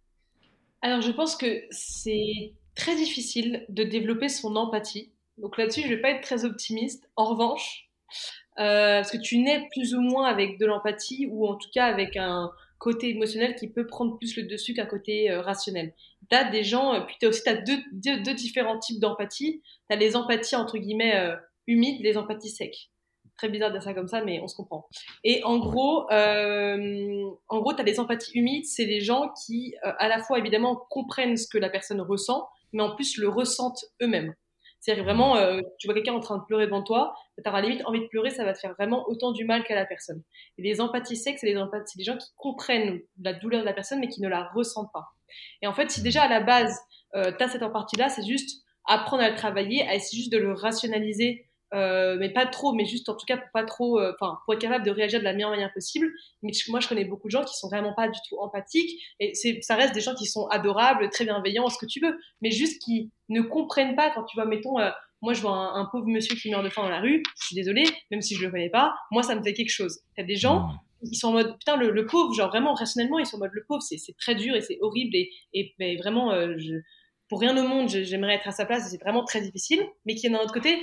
[0.84, 5.10] Alors, je pense que c'est très difficile de développer son empathie.
[5.38, 7.08] Donc là-dessus, je ne vais pas être très optimiste.
[7.16, 7.88] En revanche,
[8.58, 11.86] euh, parce que tu nais plus ou moins avec de l'empathie ou en tout cas
[11.86, 15.94] avec un côté émotionnel qui peut prendre plus le dessus qu'un côté euh, rationnel.
[16.28, 19.62] Tu as des gens, euh, puis tu as aussi as deux, deux, différents types d'empathie.
[19.88, 21.34] Tu as les empathies entre guillemets
[21.66, 22.90] humides, les empathies secs
[23.36, 24.88] très bizarre de dire ça comme ça, mais on se comprend.
[25.22, 29.74] Et en gros, euh, en gros, tu as des empathies humides, c'est des gens qui,
[29.84, 33.28] euh, à la fois, évidemment, comprennent ce que la personne ressent, mais en plus le
[33.28, 34.34] ressentent eux-mêmes.
[34.80, 37.82] C'est-à-dire vraiment, euh, tu vois quelqu'un en train de pleurer devant toi, tu auras limite
[37.86, 40.22] envie de pleurer, ça va te faire vraiment autant du mal qu'à la personne.
[40.58, 43.72] Et les empathies secs, c'est les empathies, des gens qui comprennent la douleur de la
[43.72, 45.06] personne, mais qui ne la ressentent pas.
[45.62, 46.78] Et en fait, si déjà à la base,
[47.14, 50.52] tu as cette empathie-là, c'est juste apprendre à le travailler, à essayer juste de le
[50.52, 54.38] rationaliser euh, mais pas trop, mais juste en tout cas pour pas trop, euh, enfin
[54.44, 56.08] pour être capable de réagir de la meilleure manière possible.
[56.42, 59.34] Mais moi, je connais beaucoup de gens qui sont vraiment pas du tout empathiques, et
[59.34, 62.50] c'est, ça reste des gens qui sont adorables, très bienveillants, ce que tu veux, mais
[62.50, 66.06] juste qui ne comprennent pas quand tu vois, mettons, euh, moi je vois un, pauvre
[66.06, 68.50] monsieur qui meurt de faim dans la rue, je suis désolée, même si je le
[68.50, 70.00] connais pas, moi ça me fait quelque chose.
[70.16, 70.68] Il y a des gens
[71.02, 71.08] mmh.
[71.08, 73.64] qui sont en mode putain le, pauvre, genre vraiment rationnellement ils sont en mode le
[73.66, 76.74] pauvre, c'est, c'est très dur et c'est horrible et, et vraiment je,
[77.28, 80.28] pour rien au monde, j'aimerais être à sa place, c'est vraiment très difficile, mais qui
[80.28, 80.78] d'un autre côté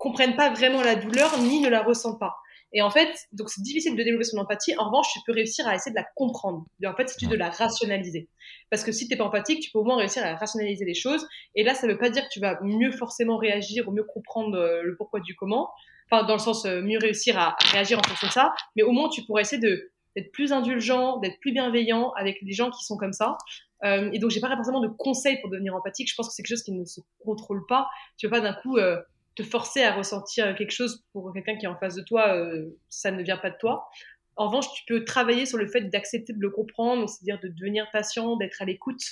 [0.00, 2.36] comprennent pas vraiment la douleur ni ne la ressentent pas.
[2.72, 4.74] Et en fait, donc c'est difficile de développer son empathie.
[4.78, 6.64] En revanche, tu peux réussir à essayer de la comprendre.
[6.82, 8.28] Et en fait, c'est de la rationaliser.
[8.70, 10.94] Parce que si tu n'es pas empathique, tu peux au moins réussir à rationaliser les
[10.94, 11.26] choses.
[11.54, 14.04] Et là, ça ne veut pas dire que tu vas mieux forcément réagir ou mieux
[14.04, 15.70] comprendre euh, le pourquoi du comment.
[16.10, 18.54] Enfin, dans le sens euh, mieux réussir à réagir en fonction de ça.
[18.76, 22.52] Mais au moins, tu pourrais essayer de d'être plus indulgent, d'être plus bienveillant avec les
[22.52, 23.36] gens qui sont comme ça.
[23.84, 26.08] Euh, et donc, j'ai pas forcément de conseils pour devenir empathique.
[26.10, 27.88] Je pense que c'est quelque chose qui ne se contrôle pas.
[28.16, 29.00] Tu veux pas d'un coup euh,
[29.42, 33.10] forcer à ressentir quelque chose pour quelqu'un qui est en face de toi, euh, ça
[33.10, 33.88] ne vient pas de toi.
[34.36, 37.90] En revanche, tu peux travailler sur le fait d'accepter de le comprendre, c'est-à-dire de devenir
[37.92, 39.02] patient, d'être à l'écoute.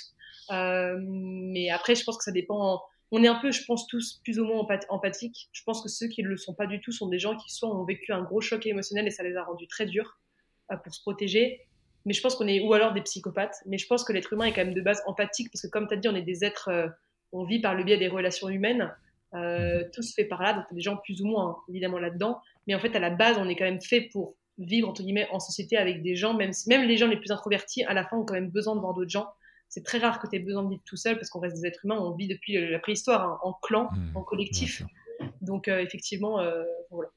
[0.51, 2.81] Euh, mais après, je pense que ça dépend.
[3.11, 5.49] On est un peu, je pense, tous plus ou moins empathiques.
[5.51, 7.53] Je pense que ceux qui ne le sont pas du tout sont des gens qui
[7.53, 10.19] soit ont vécu un gros choc émotionnel et ça les a rendus très durs
[10.71, 11.67] euh, pour se protéger.
[12.05, 13.57] Mais je pense qu'on est, ou alors des psychopathes.
[13.65, 15.87] Mais je pense que l'être humain est quand même de base empathique parce que, comme
[15.87, 16.71] tu as dit, on est des êtres,
[17.31, 18.91] on vit par le biais des relations humaines.
[19.35, 22.73] Euh, tout se fait par là, donc des gens plus ou moins évidemment là-dedans, mais
[22.73, 25.39] en fait à la base on est quand même fait pour vivre entre guillemets en
[25.39, 28.17] société avec des gens, même si même les gens les plus introvertis à la fin
[28.17, 29.27] ont quand même besoin de voir d'autres gens.
[29.67, 31.67] C'est très rare que tu aies besoin de vivre tout seul parce qu'on reste des
[31.67, 34.81] êtres humains, on vit depuis la préhistoire hein, en clan, mmh, en collectif.
[35.41, 37.09] Donc euh, effectivement, euh, voilà.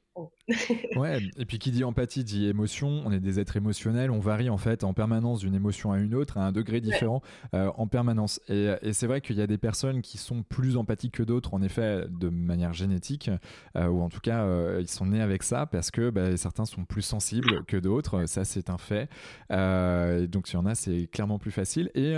[0.96, 3.02] ouais, et puis qui dit empathie dit émotion.
[3.06, 4.10] On est des êtres émotionnels.
[4.10, 7.22] On varie en fait en permanence d'une émotion à une autre, à un degré différent
[7.54, 8.40] euh, en permanence.
[8.48, 11.62] Et, c'est vrai qu'il y a des personnes qui sont plus empathiques que d'autres, en
[11.62, 13.30] effet, de manière génétique,
[13.76, 16.64] euh, ou en tout cas, euh, ils sont nés avec ça parce que bah, certains
[16.66, 18.26] sont plus sensibles que d'autres.
[18.26, 19.08] Ça, c'est un fait.
[20.28, 21.90] donc, s'il y en a, c'est clairement plus facile.
[21.94, 22.12] Et,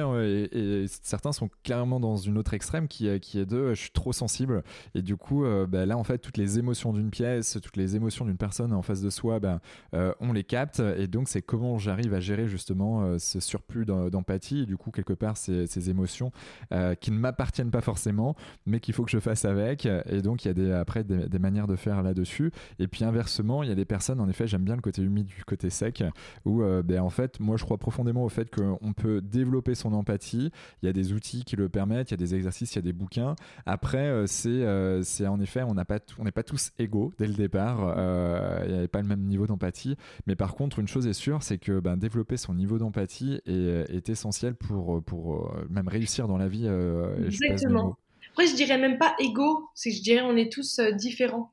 [0.88, 4.62] certains sont clairement dans une autre extrême qui, qui est de je suis trop sensible.
[4.94, 7.96] Et du coup, bah, là, en fait, toutes les émotions d'une pièce, toutes les les
[7.96, 9.60] émotions d'une personne en face de soi, ben,
[9.94, 10.80] euh, on les capte.
[10.80, 14.90] Et donc, c'est comment j'arrive à gérer justement euh, ce surplus d'empathie et du coup,
[14.90, 16.32] quelque part, ces, ces émotions
[16.72, 19.86] euh, qui ne m'appartiennent pas forcément, mais qu'il faut que je fasse avec.
[19.86, 22.50] Et donc, il y a des, après des, manières de faire là-dessus.
[22.78, 25.26] Et puis, inversement, il y a des personnes, en effet, j'aime bien le côté humide
[25.26, 26.02] du côté sec,
[26.44, 30.50] où ben, en fait, moi, je crois profondément au fait qu'on peut développer son empathie.
[30.82, 32.78] Il y a des outils qui le permettent, il y a des exercices, il y
[32.78, 33.34] a des bouquins.
[33.66, 34.64] Après, c'est
[35.02, 37.73] c'est en effet, on n'est pas, pas tous égaux dès le départ.
[37.82, 39.96] Euh, il n'y avait pas le même niveau d'empathie.
[40.26, 44.08] Mais par contre, une chose est sûre, c'est que ben, développer son niveau d'empathie est,
[44.08, 46.66] essentiel pour, pour euh, même réussir dans la vie.
[46.66, 47.96] Euh, Exactement.
[48.30, 51.52] Après, je dirais même pas égaux, c'est je dirais on est tous différents.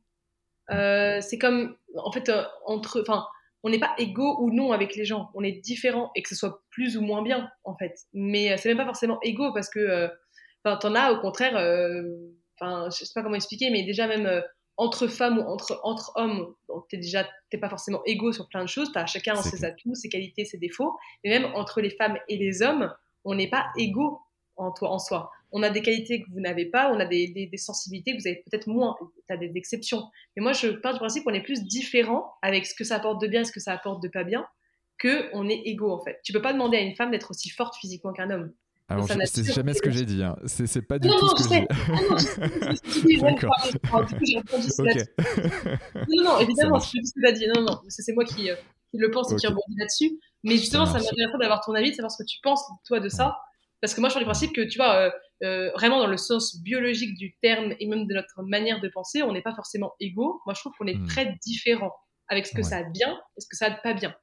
[0.69, 2.31] c'est comme, en fait,
[2.65, 3.25] entre, enfin,
[3.63, 6.35] on n'est pas égaux ou non avec les gens, on est différents et que ce
[6.35, 7.99] soit plus ou moins bien, en fait.
[8.13, 10.09] Mais c'est même pas forcément égaux parce que,
[10.63, 11.53] enfin, t'en as au contraire,
[12.59, 14.41] enfin, je sais pas comment expliquer, mais déjà même
[14.77, 16.55] entre femmes ou entre, entre hommes,
[16.89, 19.95] tu déjà t'es pas forcément égaux sur plein de choses, tu as chacun ses atouts,
[19.95, 22.91] ses qualités, ses défauts, et même entre les femmes et les hommes,
[23.23, 24.19] on n'est pas égaux
[24.55, 25.31] en, toi, en soi.
[25.51, 28.27] On a des qualités que vous n'avez pas, on a des, des, sensibilités que vous
[28.27, 28.95] avez peut-être moins,
[29.27, 30.03] tu as des exceptions.
[30.35, 33.21] Mais moi, je pars du principe qu'on est plus différent avec ce que ça apporte
[33.21, 34.47] de bien et ce que ça apporte de pas bien,
[34.97, 36.19] que on est égaux en fait.
[36.23, 38.53] Tu peux pas demander à une femme d'être aussi forte physiquement qu'un homme.
[38.91, 40.21] Alors, c'est jamais ce que j'ai dit.
[40.23, 40.35] Hein.
[40.45, 43.17] C'est pas du tout ce que j'ai dit.
[43.17, 44.15] Non, non, répondu
[46.09, 47.47] Non, non, évidemment, c'est ce que tu as dit.
[47.47, 48.55] Non, non, c'est moi qui, euh,
[48.91, 50.19] qui, le pense et qui rebondis là-dessus.
[50.43, 53.09] Mais justement, ça, m'intéresse d'avoir ton avis, de savoir ce que tu penses, toi, de
[53.09, 53.37] ça.
[53.81, 55.11] Parce que moi, je pars du principe que, tu vois, euh,
[55.43, 59.23] euh, vraiment dans le sens biologique du terme et même de notre manière de penser,
[59.23, 60.41] on n'est pas forcément égaux.
[60.45, 61.07] Moi, je trouve qu'on est hmm.
[61.07, 61.93] très différents
[62.27, 64.13] avec ce que ça a bien et ce que ça a pas bien.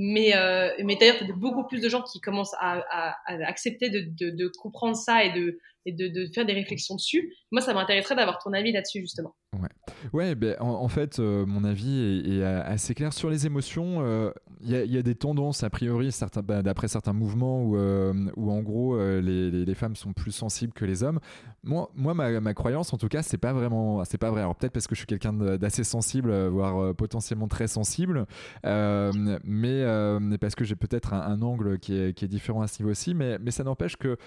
[0.00, 3.90] Mais, euh, mais d'ailleurs, il beaucoup plus de gens qui commencent à, à, à accepter
[3.90, 5.58] de, de, de, comprendre ça et, de,
[5.88, 7.34] et de, faire des réflexions dessus.
[7.50, 9.34] Moi, ça m'intéresserait d'avoir ton avis là-dessus, justement.
[9.54, 9.68] Ouais,
[10.12, 14.02] ouais ben, en, fait, euh, mon avis est, assez clair sur les émotions.
[14.02, 14.30] Euh,
[14.60, 16.10] il y, a des tendances, a priori,
[16.44, 21.04] bah, d'après certains mouvements, où, euh, en gros, les, femmes sont plus sensibles que les
[21.04, 21.20] hommes.
[21.62, 24.40] Moi, moi ma, croyance, en tout cas, c'est pas vraiment, c'est pas vrai.
[24.40, 28.26] Alors peut-être parce que je suis quelqu'un d'assez sensible, voire potentiellement très sensible,
[28.64, 33.14] mais, parce que j'ai peut-être un, angle qui est, différent à ce niveau aussi.
[33.14, 34.18] Mais, mais ça n'empêche que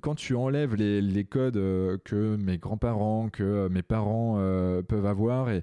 [0.00, 1.54] quand tu enlèves les, codes
[2.04, 5.62] que mes grands-parents, que mes parents euh, peuvent avoir et,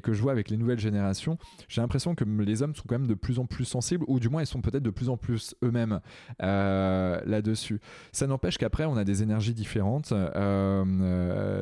[0.00, 1.38] que je vois avec les nouvelles générations,
[1.68, 4.28] j'ai l'impression que les hommes sont quand même de plus en plus sensibles, ou du
[4.28, 6.00] moins ils sont peut-être de plus en plus eux-mêmes
[6.40, 7.80] là-dessus.
[8.12, 10.12] Ça n'empêche qu'après, on a des énergies différentes.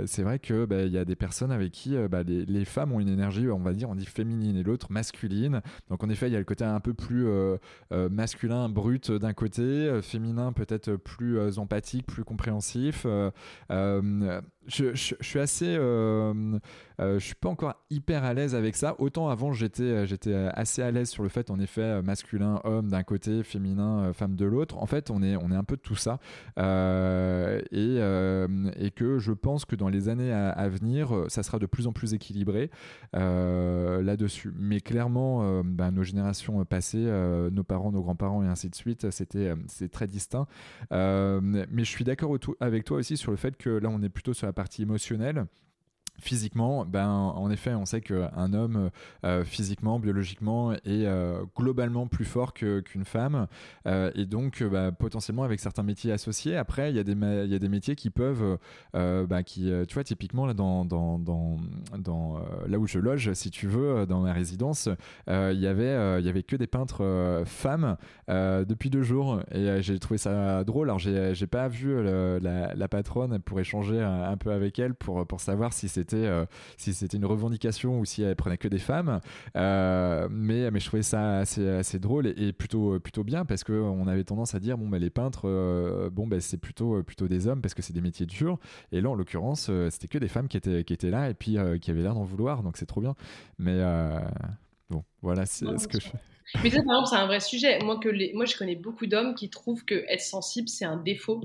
[0.07, 3.01] c'est vrai qu'il bah, y a des personnes avec qui bah, les, les, femmes ont
[3.01, 5.61] une énergie, on va dire, on dit féminine, et l'autre masculine.
[5.89, 7.27] Donc en effet, il y a le côté un peu plus
[7.91, 13.07] masculin, brut d'un côté, féminin peut-être plus empathique, plus compréhensif immersif.
[13.07, 13.31] Euh,
[13.71, 14.41] euh
[14.71, 15.67] je, je, suis assez.
[15.67, 16.59] Euh,
[17.01, 18.95] euh, je suis pas encore hyper à l'aise avec ça.
[19.01, 22.89] Autant avant, j'étais, euh, j'étais assez à l'aise sur le fait, en effet, masculin, homme
[22.89, 24.79] d'un côté, féminin, femme de l'autre.
[24.79, 26.21] En fait, on est, on est un peu de tout ça.
[26.57, 27.97] et,
[28.77, 31.93] et que je pense que dans les années à, venir, ça sera de plus en
[31.93, 32.71] plus équilibré
[33.13, 34.53] là-dessus.
[34.57, 37.11] Mais clairement, bah, nos générations passées,
[37.51, 39.55] nos parents, nos grands-parents et ainsi de suite, c'était,
[39.91, 40.47] très distinct.
[40.91, 44.33] mais je suis d'accord avec toi aussi sur le fait que là, on est plutôt
[44.33, 45.47] sur la partie émotionnelle
[46.21, 48.91] physiquement, ben, en effet, on sait qu'un homme,
[49.25, 53.47] euh, physiquement, biologiquement, est euh, globalement plus fort qu'une femme.
[53.87, 57.55] Euh, et donc, bah, potentiellement, avec certains métiers associés, après, il y, a des y
[57.55, 58.59] a des métiers qui peuvent,
[58.93, 63.67] bah, qui, tu vois, typiquement, là, dans, dans, dans, là où je loge, si tu
[63.67, 64.89] veux, dans ma résidence,
[65.29, 67.97] il y avait, il avait que des peintres femmes
[68.29, 69.41] depuis deux jours.
[69.53, 70.89] Et j'ai trouvé ça drôle.
[70.89, 75.41] Alors, j'ai pas vu la, patronne pour échanger un, un, peu avec elle pour, pour
[75.41, 76.47] savoir si c'était euh,
[76.77, 79.21] si c'était une revendication ou si elle prenait que des femmes.
[79.57, 84.07] Euh, mais, mais je trouvais ça assez, assez drôle et, plutôt, plutôt bien parce qu'on
[84.07, 87.47] avait tendance à dire bon, bah, les peintres, euh, bon, bah, c'est plutôt, plutôt des
[87.47, 88.59] hommes parce que c'est des métiers durs.
[88.93, 91.57] Et là, en l'occurrence, c'était que des femmes qui étaient, qui étaient là et puis
[91.81, 92.63] qui avaient l'air d'en vouloir.
[92.63, 93.15] Donc c'est trop bien.
[93.59, 93.81] Mais
[94.89, 96.19] bon, voilà, c'est ce que je fais.
[96.63, 97.79] Mais ça, par exemple, c'est un vrai sujet.
[97.81, 98.33] Moi, que les...
[98.35, 101.41] Moi, je connais beaucoup d'hommes qui trouvent que être sensible, c'est un défaut.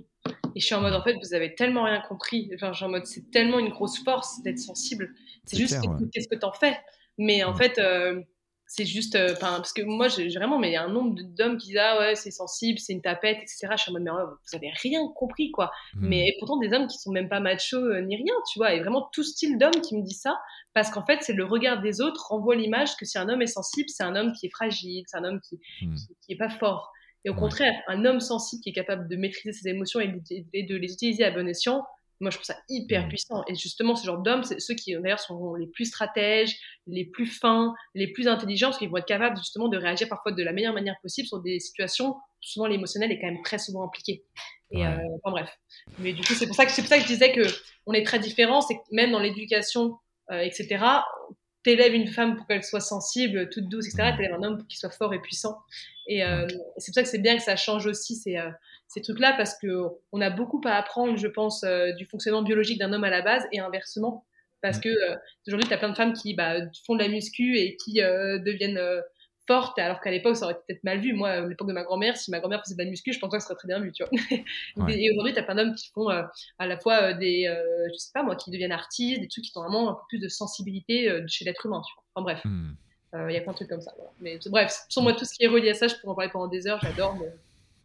[0.56, 2.50] Et je suis en mode, en fait, vous avez tellement rien compris.
[2.56, 5.14] Enfin, je suis en mode, c'est tellement une grosse force d'être sensible.
[5.46, 6.78] C'est juste écouter ce que t'en fais.
[7.18, 8.22] Mais en fait, euh,
[8.68, 9.16] c'est juste.
[9.16, 11.80] Euh, parce que moi, j'ai vraiment, mais il y a un nombre d'hommes qui disent,
[11.82, 13.68] ah ouais, c'est sensible, c'est une tapette, etc.
[13.72, 15.72] Je suis en mode, mais vous avez rien compris, quoi.
[15.94, 16.08] Hmm.
[16.08, 18.74] Mais pourtant, des hommes qui sont même pas machos euh, ni rien, tu vois.
[18.74, 20.40] Et vraiment, tout style d'homme qui me dit ça.
[20.74, 23.48] Parce qu'en fait, c'est le regard des autres renvoie l'image que si un homme est
[23.48, 26.50] sensible, c'est un homme qui est fragile, c'est un homme qui, qui, qui est pas
[26.50, 26.92] fort.
[27.24, 30.76] Et au contraire, un homme sensible qui est capable de maîtriser ses émotions et de
[30.76, 31.84] les utiliser à bon escient,
[32.20, 33.44] moi je trouve ça hyper puissant.
[33.48, 36.56] Et justement, ce genre d'hommes, c'est ceux qui d'ailleurs sont les plus stratèges,
[36.88, 40.32] les plus fins, les plus intelligents, parce qu'ils vont être capables justement de réagir parfois
[40.32, 42.16] de la meilleure manière possible sur des situations.
[42.42, 44.24] Souvent, l'émotionnel est quand même très souvent impliqué.
[44.72, 45.50] Et euh, enfin bref.
[46.00, 47.44] Mais du coup, c'est pour ça que c'est pour ça que je disais que
[47.86, 48.62] on est très différents.
[48.62, 49.98] C'est que même dans l'éducation,
[50.32, 51.02] euh, etc
[51.66, 54.14] t'élèves une femme pour qu'elle soit sensible, toute douce, etc.
[54.16, 55.58] T'élèves un homme pour qu'il soit fort et puissant.
[56.08, 56.48] Et euh,
[56.78, 58.52] c'est pour ça que c'est bien que ça change aussi ces, euh,
[58.88, 62.78] ces trucs-là, parce que on a beaucoup à apprendre, je pense, euh, du fonctionnement biologique
[62.78, 64.26] d'un homme à la base et inversement.
[64.62, 64.90] Parce que
[65.48, 66.56] aujourd'hui, tu as plein de femmes qui bah,
[66.86, 68.80] font de la muscu et qui deviennent
[69.48, 71.14] forte, alors qu'à l'époque, ça aurait été peut-être mal vu.
[71.14, 73.32] Moi, à l'époque de ma grand-mère, si ma grand-mère faisait de la muscu, je pense
[73.32, 74.12] que ça serait très bien vu, tu vois.
[74.90, 76.24] Et aujourd'hui, tu as plein d'hommes qui font euh,
[76.60, 79.46] à la fois euh, des, euh, je sais pas moi, qui deviennent artistes, des trucs
[79.46, 82.04] qui ont vraiment un peu plus de sensibilité chez l'être humain, tu vois.
[82.16, 83.30] Enfin bref, hmm.
[83.30, 83.94] il y a plein de trucs comme ça.
[84.22, 86.32] Mais bref, sur moi, tout ce qui est relié à ça, je pourrais en parler
[86.32, 87.16] pendant des heures, j'adore.
[87.16, 87.34] Mais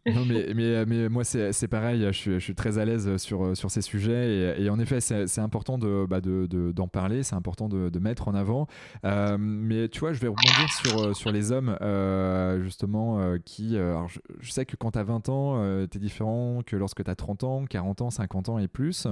[0.15, 3.55] non, mais, mais, mais moi, c'est pareil, je suis, je suis, très à l'aise sur,
[3.55, 4.59] sur ces sujets.
[4.59, 8.27] Et, en effet, c'est important d'en bah de, de, parler, c'est important de, de, mettre
[8.27, 8.65] en avant.
[9.05, 13.77] Euh, mais tu vois, je vais rebondir sur, sur les hommes, euh, justement, euh, qui.
[13.77, 17.11] Alors je, sais que quand tu as 20 ans, tu es différent que lorsque tu
[17.11, 19.05] as 30 ans, 40 ans, 50 ans et plus.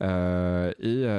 [0.00, 0.06] et,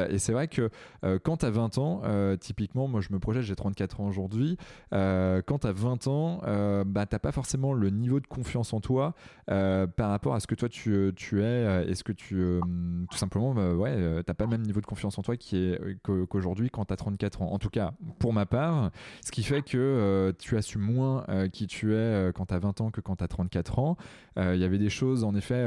[0.10, 0.72] et c'est vrai que
[1.20, 2.02] quand tu as 20 ans,
[2.40, 4.58] typiquement, moi, je me projette, j'ai 34 ans aujourd'hui.
[4.92, 6.42] quand tu as 20 ans,
[6.88, 9.11] bah, tu pas forcément le niveau de confiance en toi
[9.50, 12.62] euh, par rapport à ce que toi tu, tu es euh, Est-ce que tu, euh,
[13.10, 15.80] tout simplement, bah, ouais, t'as pas le même niveau de confiance en toi qui est,
[16.04, 17.52] qu'aujourd'hui quand tu as 34 ans?
[17.52, 18.92] En tout cas, pour ma part,
[19.26, 22.92] ce qui fait que tu assumes moins qui tu es quand tu as 20 ans
[22.92, 23.98] que quand tu as 34 ans.
[24.38, 25.64] Il y avait des choses, en effet,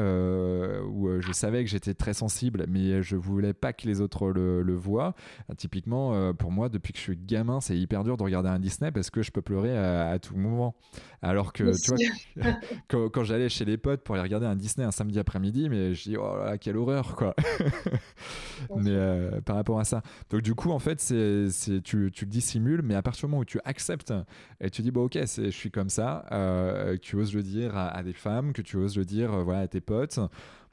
[0.89, 4.63] où je savais que j'étais très sensible, mais je voulais pas que les autres le,
[4.63, 5.15] le voient.
[5.57, 8.91] typiquement, pour moi, depuis que je suis gamin, c'est hyper dur de regarder un Disney
[8.91, 10.75] parce que je peux pleurer à, tout moment.
[11.23, 12.53] Alors que, tu vois,
[12.89, 15.95] quand, quand j'allais chez les potes pour aller regarder un Disney un samedi après-midi, mais
[15.95, 17.35] je dis, oh là là, quelle horreur, quoi.
[18.77, 20.03] mais euh, par rapport à ça.
[20.31, 21.49] Donc, du coup, en fait, c'est,
[21.83, 24.15] tu, tu le dissimules, mais à partir du moment où tu acceptes
[24.61, 27.77] et tu dis, bon, ok, je suis comme ça, euh, que tu oses le dire
[27.77, 30.21] à, des femmes, que tu oses le dire euh, voilà, à tes potes.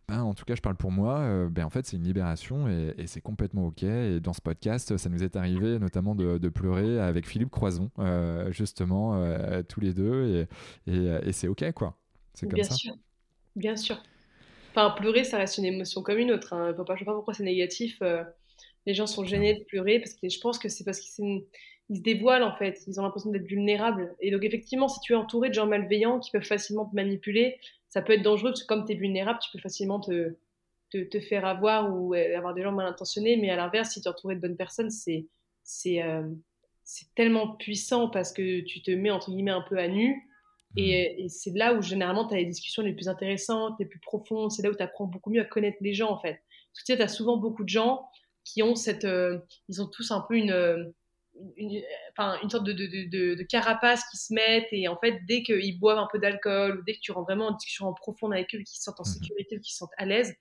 [0.07, 1.47] Ben, en tout cas, je parle pour moi.
[1.49, 3.83] ben, en fait, c'est une libération et, c'est complètement OK.
[3.83, 7.89] Et dans ce podcast, ça nous est arrivé notamment de, de pleurer avec Philippe Croison,
[8.49, 9.19] justement,
[9.69, 10.47] tous les deux.
[10.87, 12.00] Et, et, et c'est OK, quoi.
[12.33, 12.75] C'est comme Bien ça.
[12.75, 12.93] sûr.
[13.55, 14.01] Bien sûr.
[14.71, 16.53] Enfin, pleurer, ça reste une émotion comme une autre.
[16.53, 16.73] Hein.
[16.75, 17.97] Je ne sais pas pourquoi c'est négatif.
[18.01, 18.23] Euh.
[18.85, 21.11] les gens sont gênés de pleurer parce que je pense que c'est parce qu'ils
[21.95, 24.15] se dévoilent en fait, ils ont l'impression d'être vulnérables.
[24.21, 27.59] Et donc effectivement, si tu es entouré de gens malveillants qui peuvent facilement te manipuler,
[27.89, 30.35] ça peut être dangereux parce que comme tu es vulnérable, tu peux facilement te,
[30.89, 33.35] te, faire avoir ou euh, avoir des gens mal intentionnés.
[33.37, 35.27] Mais à l'inverse, si tu es entouré de bonnes personnes, c'est
[35.63, 36.23] c'est euh,
[37.15, 40.27] tellement puissant parce que tu te mets entre guillemets un peu à nu.
[40.77, 41.23] Et, mmh.
[41.23, 44.51] et c'est là où généralement tu as les discussions les plus intéressantes, les plus profondes.
[44.51, 46.41] C'est là où tu apprends beaucoup mieux à connaître les gens en fait.
[46.73, 48.05] Parce que tu sais, tu as souvent beaucoup de gens
[48.43, 49.05] qui ont cette.
[49.05, 50.93] Euh, ils ont tous un peu une.
[51.55, 55.43] Une, enfin, une sorte de, de, de, carapace qui se mettent et en fait dès
[55.43, 58.33] qu'ils boivent un peu d'alcool ou dès que tu rentres vraiment en discussion en profonde
[58.33, 59.13] avec eux qui se sentent en mmh.
[59.13, 60.35] sécurité qui se sentent à l'aise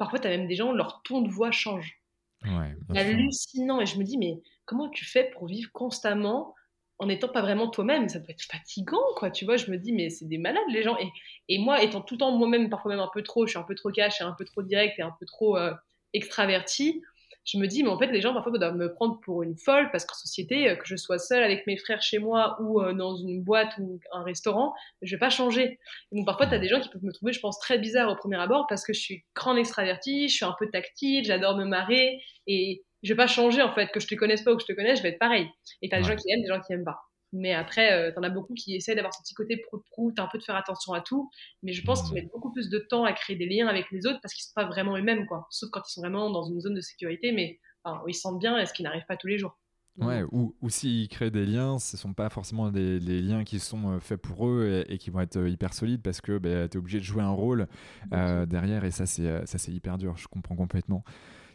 [0.00, 2.00] parfois, tu as même des gens, leur ton de voix change.
[2.42, 3.82] Ouais, hallucinant.
[3.82, 6.54] Et je me dis, mais comment tu fais pour vivre constamment
[7.00, 9.30] en n'étant pas vraiment toi-même Ça peut être fatigant, quoi.
[9.30, 10.96] Tu vois, je me dis, mais c'est des malades, les gens.
[10.98, 11.08] Et,
[11.48, 13.64] et moi, étant tout le temps moi-même, parfois même un peu trop, je suis un
[13.64, 15.72] peu trop cash et un peu trop direct et un peu trop euh,
[16.12, 17.02] extraverti,
[17.44, 19.90] je me dis, mais en fait, les gens parfois doivent me prendre pour une folle
[19.90, 22.92] parce qu'en société, euh, que je sois seule avec mes frères chez moi ou euh,
[22.92, 25.78] dans une boîte ou un restaurant, je vais pas changer.
[26.12, 28.16] donc parfois, tu as des gens qui peuvent me trouver, je pense, très bizarre au
[28.16, 31.64] premier abord parce que je suis grande extravertie, je suis un peu tactile, j'adore me
[31.64, 34.62] marrer et je vais pas changer en fait, que je te connaisse pas ou que
[34.62, 35.48] je te connaisse, je vais être pareil.
[35.82, 37.00] Et tu as des gens qui aiment, des gens qui aiment pas.
[37.32, 40.28] Mais après, euh, tu en as beaucoup qui essaient d'avoir ce petit côté prout-prout, un
[40.30, 41.30] peu de faire attention à tout.
[41.62, 44.06] Mais je pense qu'ils mettent beaucoup plus de temps à créer des liens avec les
[44.06, 45.46] autres parce qu'ils sont pas vraiment eux-mêmes, quoi.
[45.50, 48.40] Sauf quand ils sont vraiment dans une zone de sécurité, mais où ils se sentent
[48.40, 49.56] bien et ce qui n'arrive pas tous les jours.
[49.98, 53.58] Ouais, ou, ou s'ils créent des liens, ce ne sont pas forcément des, liens qui
[53.58, 56.68] sont euh, faits pour eux et, qui vont être euh, hyper solides parce que bah,
[56.68, 57.66] tu es obligé de jouer un rôle
[58.10, 61.04] derrière et ça c'est hyper dur, je comprends complètement.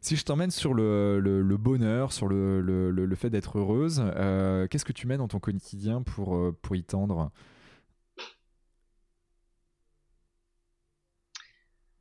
[0.05, 4.85] Si je t'emmène sur le, le, bonheur, sur le, le fait d'être heureuse, euh, qu'est-ce
[4.85, 7.31] que tu mets dans ton quotidien pour, euh, pour y tendre?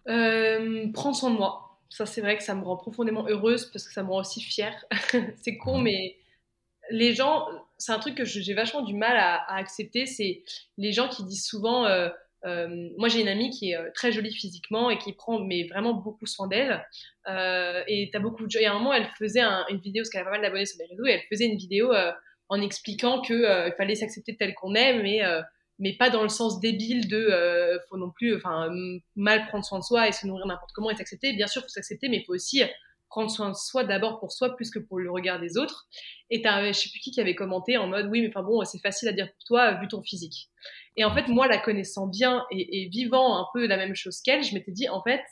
[0.07, 1.81] Euh, Prendre soin de moi.
[1.89, 4.43] Ça, c'est vrai que ça me rend profondément heureuse parce que ça me rend aussi
[4.43, 4.85] fière.
[5.43, 6.19] c'est con, mais
[6.91, 7.47] les gens,
[7.79, 10.05] c'est un truc que j'ai vachement du mal à, à accepter.
[10.05, 10.45] C'est
[10.77, 12.11] les gens qui disent souvent euh,
[12.99, 15.95] moi, j'ai une amie qui est euh, très jolie physiquement et qui prend mais vraiment
[15.95, 16.85] beaucoup soin d'elle.
[17.29, 18.47] Euh, et t'as beaucoup.
[18.59, 20.79] Et à un moment, elle faisait une vidéo, parce qu'elle a pas mal d'abonnés sur
[20.79, 21.93] les réseaux, et elle faisait une vidéo
[22.51, 25.23] en expliquant qu'il fallait s'accepter tel qu'on est, mais
[25.81, 28.71] mais pas dans le sens débile de faut non plus enfin
[29.17, 31.69] mal prendre soin de soi et se nourrir n'importe comment et s'accepter bien sûr faut
[31.69, 32.63] s'accepter mais faut aussi
[33.15, 35.87] prendre soin de soi d'abord pour soi plus que pour le regard des autres.
[36.31, 38.65] Et t'as, je sais plus qui qui avait commenté en mode oui, mais enfin bon,
[38.65, 40.49] c'est facile à dire pour toi vu ton physique.
[40.97, 44.43] Et en fait, moi, la connaissant bien et, vivant un peu la même chose qu'elle,
[44.43, 45.23] je m'étais dit en fait,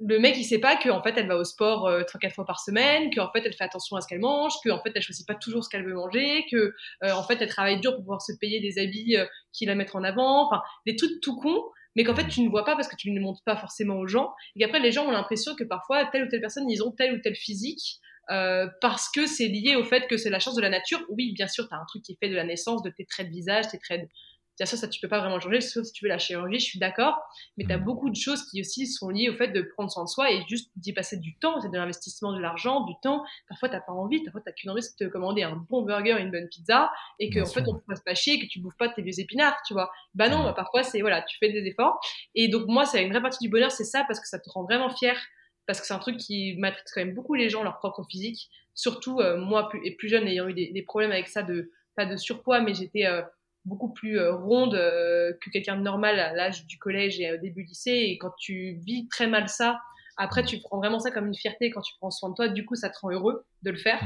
[0.00, 2.44] le mec il sait pas qu'en fait elle va au sport euh, trois quatre fois
[2.44, 5.24] par semaine, qu'en fait elle fait attention à ce qu'elle mange, qu'en fait elle choisit
[5.24, 8.20] pas toujours ce qu'elle veut manger, que euh, en fait elle travaille dur pour pouvoir
[8.20, 11.62] se payer des habits euh, qui la mettent en avant, enfin des trucs tout cons
[11.96, 14.06] mais qu'en fait tu ne vois pas parce que tu ne montres pas forcément aux
[14.06, 16.90] gens, et qu'après les gens ont l'impression que parfois telle ou telle personne, ils ont
[16.90, 20.54] tel ou tel physique, euh, parce que c'est lié au fait que c'est la chance
[20.54, 21.00] de la nature.
[21.10, 23.04] Oui, bien sûr, tu as un truc qui est fait de la naissance, de tes
[23.04, 24.08] traits de visage, tes traits de,
[24.56, 26.64] Bien sûr, ça, tu peux pas vraiment changer, sauf si tu veux la chirurgie, je
[26.64, 27.18] suis d'accord.
[27.56, 27.84] Mais tu as mm.
[27.84, 30.44] beaucoup de choses qui aussi sont liées au fait de prendre soin de soi et
[30.48, 31.60] juste d'y passer du temps.
[31.60, 33.24] C'est de l'investissement, de l'argent, du temps.
[33.48, 34.22] Parfois, t'as pas envie.
[34.22, 37.40] Parfois, t'as qu'une envie de te commander un bon burger, une bonne pizza et que,
[37.40, 39.56] en fait, on te fasse pas chier et que tu bouffes pas tes vieux épinards,
[39.66, 39.90] tu vois.
[40.14, 41.98] Bah non, bah, parfois, c'est, voilà, tu fais des efforts.
[42.36, 44.48] Et donc, moi, c'est une vraie partie du bonheur, c'est ça parce que ça te
[44.50, 45.20] rend vraiment fier.
[45.66, 48.50] Parce que c'est un truc qui matrix quand même beaucoup les gens, leur propre physique.
[48.74, 52.06] Surtout, euh, moi, plus, et plus jeune, ayant eu des, problèmes avec ça de, pas
[52.06, 53.22] de surpoids, mais j'étais, euh,
[53.64, 57.36] beaucoup plus euh, ronde euh, que quelqu'un de normal à l'âge du collège et au
[57.36, 58.04] début du lycée.
[58.08, 59.80] Et quand tu vis très mal ça,
[60.16, 62.48] après, tu prends vraiment ça comme une fierté quand tu prends soin de toi.
[62.48, 64.00] Du coup, ça te rend heureux de le faire.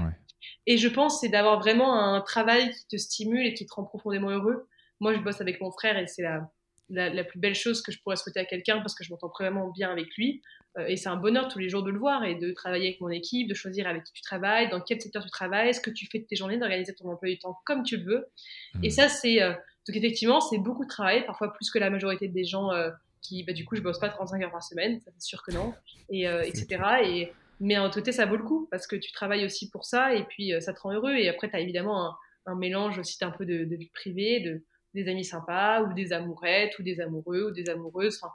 [0.66, 3.84] Et je pense c'est d'avoir vraiment un travail qui te stimule et qui te rend
[3.84, 4.68] profondément heureux.
[5.00, 6.50] Moi, je bosse avec mon frère et c'est la,
[6.90, 9.28] la, la, plus belle chose que je pourrais souhaiter à quelqu'un parce que je m'entends
[9.28, 10.42] vraiment bien avec lui.
[10.76, 13.00] Euh, et c'est un bonheur tous les jours de le voir et de travailler avec
[13.00, 15.90] mon équipe, de choisir avec qui tu travailles, dans quel secteur tu travailles, ce que
[15.90, 18.26] tu fais de tes journées, d'organiser ton emploi du temps comme tu le veux.
[18.74, 18.84] Mmh.
[18.84, 19.42] Et ça, c'est.
[19.42, 19.52] Euh,
[19.86, 22.90] donc, effectivement, c'est beaucoup de travail, parfois plus que la majorité des gens euh,
[23.22, 25.52] qui, bah, du coup, je bosse pas 35 heures par semaine, ça c'est sûr que
[25.52, 25.72] non,
[26.10, 26.82] et, etc.
[27.04, 29.86] Et, mais en tout cas, ça vaut le coup parce que tu travailles aussi pour
[29.86, 31.14] ça et puis ça te rend heureux.
[31.14, 32.12] Et après, tu as évidemment
[32.44, 34.62] un, mélange aussi d'un peu de, de, vie privée, de,
[34.94, 38.18] des amis sympas ou des amourettes ou des amoureux ou des amoureuses.
[38.22, 38.32] Enfin,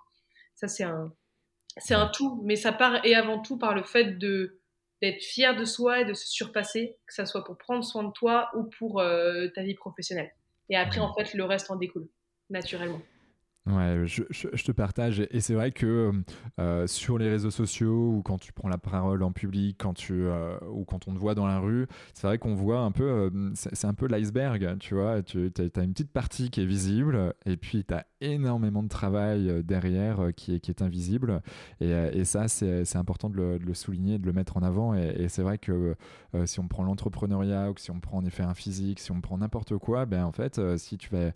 [0.55, 1.13] ça, c'est un,
[1.77, 4.59] c'est un tout, mais ça part et avant tout par le fait de
[5.01, 8.11] d'être fier de soi et de se surpasser, que ça soit pour prendre soin de
[8.13, 10.31] toi ou pour euh, ta vie professionnelle.
[10.69, 12.07] Et après, en fait, le reste en découle,
[12.49, 13.01] naturellement.
[13.65, 15.25] Ouais, je, te partage.
[15.31, 16.11] Et c'est vrai que
[16.59, 20.13] euh, sur les réseaux sociaux ou quand tu prends la parole en public, quand tu,
[20.13, 23.31] euh, ou quand on te voit dans la rue, c'est vrai qu'on voit un peu,
[23.53, 25.23] c'est un peu l'iceberg, tu vois.
[25.23, 29.63] Tu as une petite partie qui est visible et puis tu as énormément de travail
[29.63, 31.41] derrière qui est, qui est invisible.
[31.81, 34.93] Et, et ça, c'est important de le, souligner, de le mettre en avant.
[34.95, 35.95] Et, c'est vrai que
[36.45, 39.37] si on prend l'entrepreneuriat ou si on prend en effet un physique, si on prend
[39.37, 41.31] n'importe quoi, ben en fait, si tu vas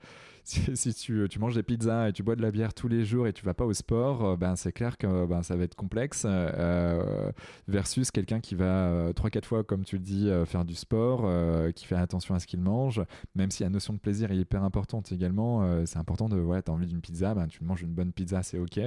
[0.76, 3.28] si, tu, tu, manges des pizzas et tu bois de la bière tous les jours
[3.28, 5.76] et tu vas pas au sport, euh, ben c'est clair que ben, ça va être
[5.76, 7.32] complexe euh,
[7.68, 11.30] versus quelqu'un qui va 3-4 euh, fois, comme tu le dis, faire du sport,
[11.74, 13.02] qui fait attention à ce qu'il mange,
[13.36, 15.86] même si la notion de plaisir est hyper importante également.
[15.86, 16.38] c'est important de,
[16.78, 18.80] envie d'une pizza, ben, tu manges une bonne pizza, c'est ok.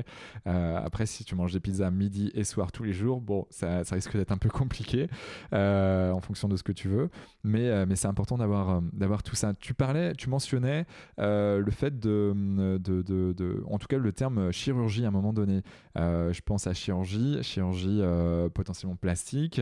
[0.47, 4.16] après, si tu manges des pizzas midi et soir tous les jours, bon, ça, risque
[4.16, 5.09] d'être un peu compliqué
[5.53, 7.11] en fonction de ce que tu veux,
[7.45, 9.55] mais, mais c'est important d'avoir, d'avoir tout ça.
[9.55, 10.86] Tu parlais, tu mentionnais
[11.18, 15.62] euh, le fait de, de, en tout cas le terme chirurgie à un moment donné.
[15.99, 19.61] Euh, je pense à chirurgie, chirurgie euh, potentiellement plastique.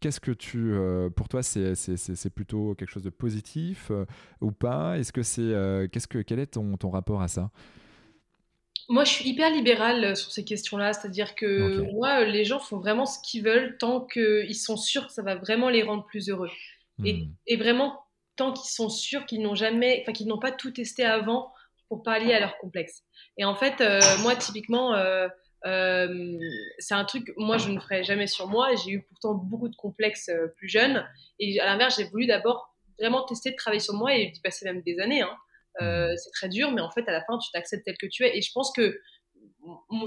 [0.00, 0.74] Qu'est-ce que tu,
[1.14, 3.90] pour toi, c'est plutôt quelque chose de positif
[4.40, 4.98] ou pas?
[4.98, 7.50] Est-ce que c'est, qu'est-ce que, quel est ton, ton rapport à ça?
[8.88, 13.04] Moi, je suis hyper libérale sur ces questions-là, c'est-à-dire que moi, les gens font vraiment
[13.04, 16.50] ce qu'ils veulent tant qu'ils sont sûrs que ça va vraiment les rendre plus heureux.
[17.04, 17.32] Et, hmm.
[17.48, 18.00] et, vraiment,
[18.36, 21.52] tant qu'ils sont sûrs qu'ils n'ont jamais, enfin qu'ils n'ont pas tout testé avant
[21.88, 23.02] pour pallier à leur complexe.
[23.38, 25.28] Et en fait, euh, moi typiquement, euh,
[25.66, 26.38] euh,
[26.78, 28.74] c'est un truc, moi je ne ferais jamais sur moi.
[28.76, 31.06] J'ai eu pourtant beaucoup de complexes plus jeunes,
[31.38, 34.64] et à l'inverse, j'ai voulu d'abord vraiment tester de travailler sur moi et d'y passer
[34.64, 35.22] même des années.
[35.22, 35.36] Hein.
[35.80, 36.16] Mmh.
[36.16, 38.36] c'est très dur, mais en fait, à la fin, tu t'acceptes tel que tu es.
[38.36, 38.98] Et je pense que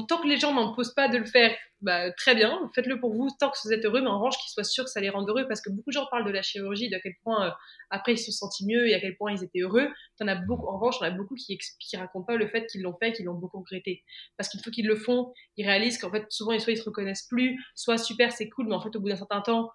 [0.07, 3.13] tant que les gens n'en posent pas de le faire, bah, très bien, faites-le pour
[3.13, 5.09] vous tant que vous êtes heureux, mais en revanche qu'ils soient sûrs que ça les
[5.09, 7.51] rende heureux, parce que beaucoup de gens parlent de la chirurgie, d'à quel point euh,
[7.89, 9.87] après ils se sont sentis mieux et à quel point ils étaient heureux.
[10.19, 12.47] En, as beaucoup, en revanche, il y en a beaucoup qui, qui racontent pas le
[12.47, 14.03] fait qu'ils l'ont fait, qu'ils l'ont beaucoup regretté.
[14.37, 17.27] Parce qu'il faut qu'ils le font, ils réalisent qu'en fait, souvent, soit ils se reconnaissent
[17.27, 19.71] plus, soit super, c'est cool, mais en fait, au bout d'un certain temps,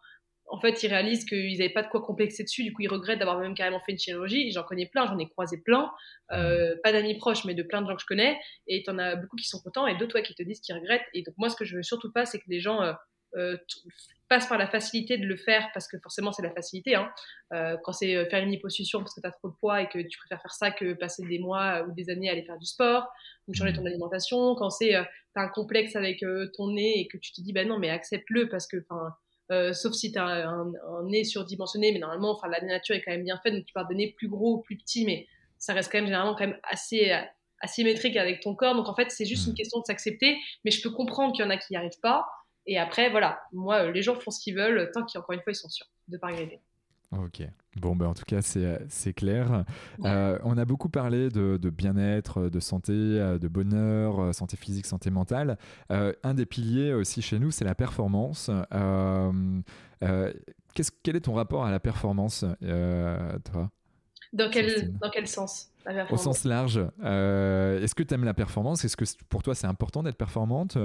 [0.46, 3.18] en fait, ils réalisent qu'ils n'avaient pas de quoi complexer dessus, du coup, ils regrettent
[3.18, 4.50] d'avoir même carrément fait une chirurgie.
[4.52, 5.90] J'en connais plein, j'en ai croisé plein,
[6.32, 8.98] euh, pas d'amis proches, mais de plein de gens que je connais, et tu en
[8.98, 11.06] as beaucoup qui sont contents, et d'autres qui te disent qu'ils regrettent.
[11.14, 12.92] Et donc, moi, ce que je veux surtout pas, c'est que les gens euh,
[13.36, 13.56] euh,
[14.28, 16.94] passent par la facilité de le faire, parce que forcément, c'est la facilité.
[16.94, 17.10] Hein.
[17.82, 20.18] quand c'est faire une liposuction parce que tu as trop de poids et que tu
[20.18, 23.08] préfères faire ça que passer des mois ou des années à aller faire du sport,
[23.48, 26.24] ou changer ton alimentation, quand c'est tu as un complexe avec
[26.56, 29.14] ton nez et que tu te dis, bah non, mais accepte-le, parce que, enfin,
[29.50, 30.72] euh, sauf si tu as un,
[31.04, 33.80] nez surdimensionné, mais normalement, enfin, la nature est quand même bien faite, donc tu peux
[33.88, 35.26] donner plus gros ou plus petit, mais
[35.58, 37.12] ça reste quand même généralement quand même assez
[37.60, 38.74] asymétrique avec ton corps.
[38.74, 39.56] Donc en fait, c'est juste une mm.
[39.56, 42.26] question de s'accepter, mais je peux comprendre qu'il y en a qui n'y arrivent pas.
[42.66, 45.56] Et après, voilà, moi, les gens font ce qu'ils veulent tant qu'encore une fois, ils
[45.56, 46.60] sont sûrs de ne pas regretter.
[47.18, 47.42] Ok.
[47.76, 49.64] Bon, ben, en tout cas, c'est euh, clair.
[50.04, 55.10] Euh, on a beaucoup parlé de, bien-être, de santé, euh, de bonheur, santé physique, santé
[55.10, 55.58] mentale.
[55.90, 58.50] un des piliers aussi chez nous, c'est la performance.
[61.02, 63.70] quel est ton rapport à la performance, toi
[64.32, 65.70] dans quel, dans quel sens
[66.10, 66.78] Au sens large.
[66.78, 68.84] Est-ce que tu aimes la performance?
[68.84, 70.76] Est-ce que pour toi, c'est important d'être performante?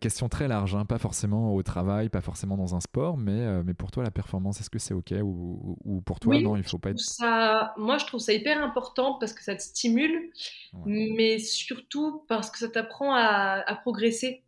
[0.00, 0.84] Question très large, hein.
[0.86, 4.10] pas forcément au travail, pas forcément dans un sport, mais, euh, mais pour toi, la
[4.10, 6.98] performance, est-ce que c'est OK ou, ou, pour toi, non, il faut pas être.
[6.98, 10.30] Ça, moi, je trouve ça hyper important parce que ça te stimule,
[10.86, 14.42] mais surtout parce que ça t'apprend à, à, progresser.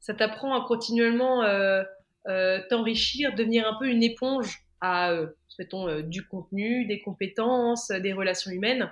[0.00, 1.84] Ça t'apprend à continuellement euh,
[2.26, 5.14] euh, t'enrichir, devenir un peu une éponge à,
[5.60, 8.90] mettons, du contenu, des compétences, des relations humaines.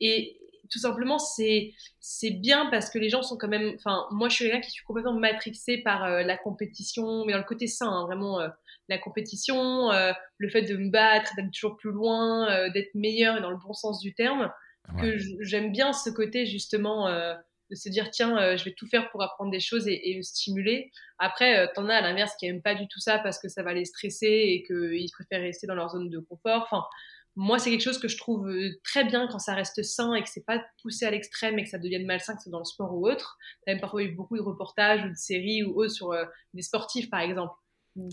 [0.00, 0.38] Et,
[0.72, 3.74] tout simplement, c'est c'est bien parce que les gens sont quand même.
[3.76, 7.38] Enfin, moi, je suis quelqu'un qui suis complètement matrixé par euh, la compétition, mais dans
[7.38, 8.48] le côté sain, hein, vraiment euh,
[8.88, 13.40] la compétition, euh, le fait de me battre, d'être toujours plus loin, d'être meilleur et
[13.40, 14.50] dans le bon sens du terme.
[14.98, 19.22] Que j'aime bien ce côté justement de se dire tiens, je vais tout faire pour
[19.22, 20.90] apprendre des choses et, et me stimuler.
[21.18, 23.74] Après, t'en as à l'inverse qui aiment pas du tout ça parce que ça va
[23.74, 26.62] les stresser et qu'ils préfèrent rester dans leur zone de confort.
[26.64, 26.84] Enfin
[27.34, 30.22] moi, c'est quelque chose que je trouve euh, très bien quand ça reste sain et
[30.22, 32.64] que c'est pas poussé à l'extrême et que ça devienne malsain, que c'est dans le
[32.64, 33.38] sport ou autre.
[33.64, 36.62] T'as même parfois eu beaucoup de reportages ou de séries ou autres sur euh, des
[36.62, 37.54] sportifs, par exemple,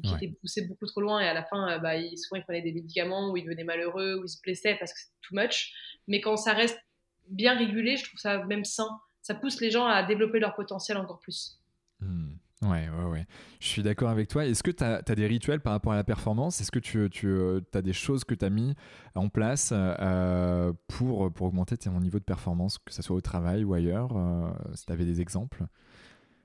[0.04, 2.44] qui étaient poussés beaucoup trop loin et à la fin, euh, bah, ils, souvent ils
[2.44, 5.36] prenaient des médicaments ou ils devenaient malheureux ou ils se blessaient parce que c'est too
[5.36, 5.74] much.
[6.08, 6.80] Mais quand ça reste
[7.28, 8.90] bien régulé, je trouve ça même sain.
[9.22, 11.60] Ça pousse les gens à développer leur potentiel encore plus.
[12.00, 12.36] Hmm.
[12.62, 13.26] Ouais, ouais, ouais.
[13.62, 14.46] Je suis d'accord avec toi.
[14.46, 16.60] Est-ce que tu as, des rituels par rapport à la performance?
[16.60, 18.76] Est-ce que tu, tu euh, as des choses que tu as mis
[19.16, 23.64] en place euh, pour, pour augmenter ton niveau de performance, que ce soit au travail
[23.64, 25.64] ou ailleurs euh, Si tu avais des exemples?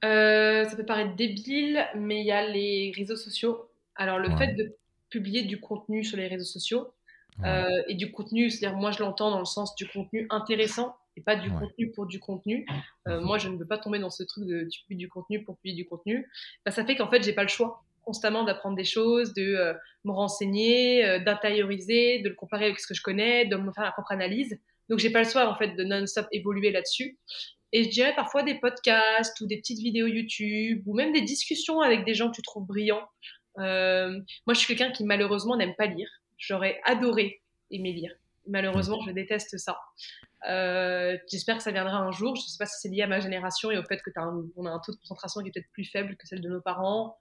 [0.02, 3.70] Ça peut paraître débile, mais il y a les réseaux sociaux.
[3.96, 4.76] Alors, le fait de
[5.08, 6.92] publier du contenu sur les réseaux sociaux,
[7.88, 11.36] et du contenu, c'est-à-dire moi je l'entends dans le sens du contenu intéressant et pas
[11.36, 12.66] du contenu pour du contenu.
[13.08, 15.42] Euh, moi, je ne veux pas tomber dans ce truc de tu publies du contenu
[15.44, 16.28] pour publier du contenu.
[16.64, 17.84] Bah, ça fait qu'en fait, j'ai pas le choix.
[18.02, 23.02] constamment d'apprendre des choses, de me renseigner, d'intérioriser, de le comparer avec ce que je
[23.02, 24.58] connais, de me faire ma propre analyse.
[24.88, 27.18] Donc j'ai pas le choix en fait de non-stop évoluer là-dessus.
[27.72, 31.80] Et je dirais parfois des podcasts ou des petites vidéos YouTube ou même des discussions
[31.80, 33.04] avec des gens que tu trouves brillants.
[33.58, 36.08] Euh, moi, je suis quelqu'un qui malheureusement n'aime pas lire.
[36.38, 37.40] J'aurais adoré
[37.70, 38.12] aimer lire.
[38.46, 39.78] Malheureusement, je déteste ça.
[40.48, 42.36] Euh, J'espère que ça viendra un jour.
[42.36, 44.10] Je ne sais pas si c'est lié à ma génération et au fait que
[44.56, 46.60] on a un taux de concentration qui est peut-être plus faible que celle de nos
[46.60, 47.18] parents,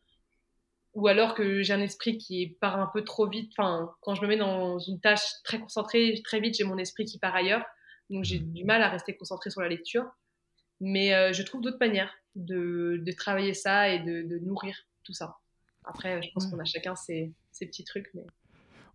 [0.93, 3.51] ou alors que j'ai un esprit qui part un peu trop vite.
[3.57, 7.05] Enfin, quand je me mets dans une tâche très concentrée, très vite, j'ai mon esprit
[7.05, 7.63] qui part ailleurs.
[8.09, 10.05] Donc j'ai du mal à rester concentré sur la lecture.
[10.79, 15.13] Mais euh, je trouve d'autres manières de, de, travailler ça et de, de, nourrir tout
[15.13, 15.37] ça.
[15.85, 18.09] Après, je pense qu'on a chacun ses, ses, petits trucs.
[18.13, 18.25] Mais...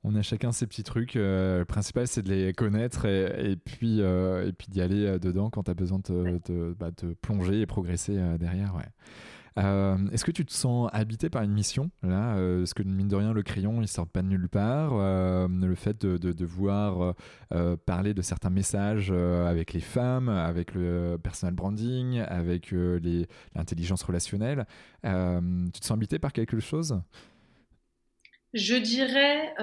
[0.05, 1.17] On a chacun ses petits trucs.
[1.17, 5.19] Euh, le principal, c'est de les connaître et, et puis, euh, et puis d'y aller
[5.19, 6.91] dedans quand tu as besoin de te, bah,
[7.21, 8.75] plonger et progresser derrière.
[8.75, 8.87] Ouais.
[9.59, 13.09] Euh, est-ce que tu te sens habité par une mission là euh, Est-ce que mine
[13.09, 16.33] de rien, le crayon, il sort pas de nulle part euh, Le fait de, de,
[16.33, 17.15] devoir
[17.87, 22.73] parler de certains messages avec les femmes, avec le personal branding, avec
[23.55, 24.67] l'intelligence relationnelle,
[25.03, 27.01] tu te sens habité par quelque chose?
[28.55, 29.55] Je dirais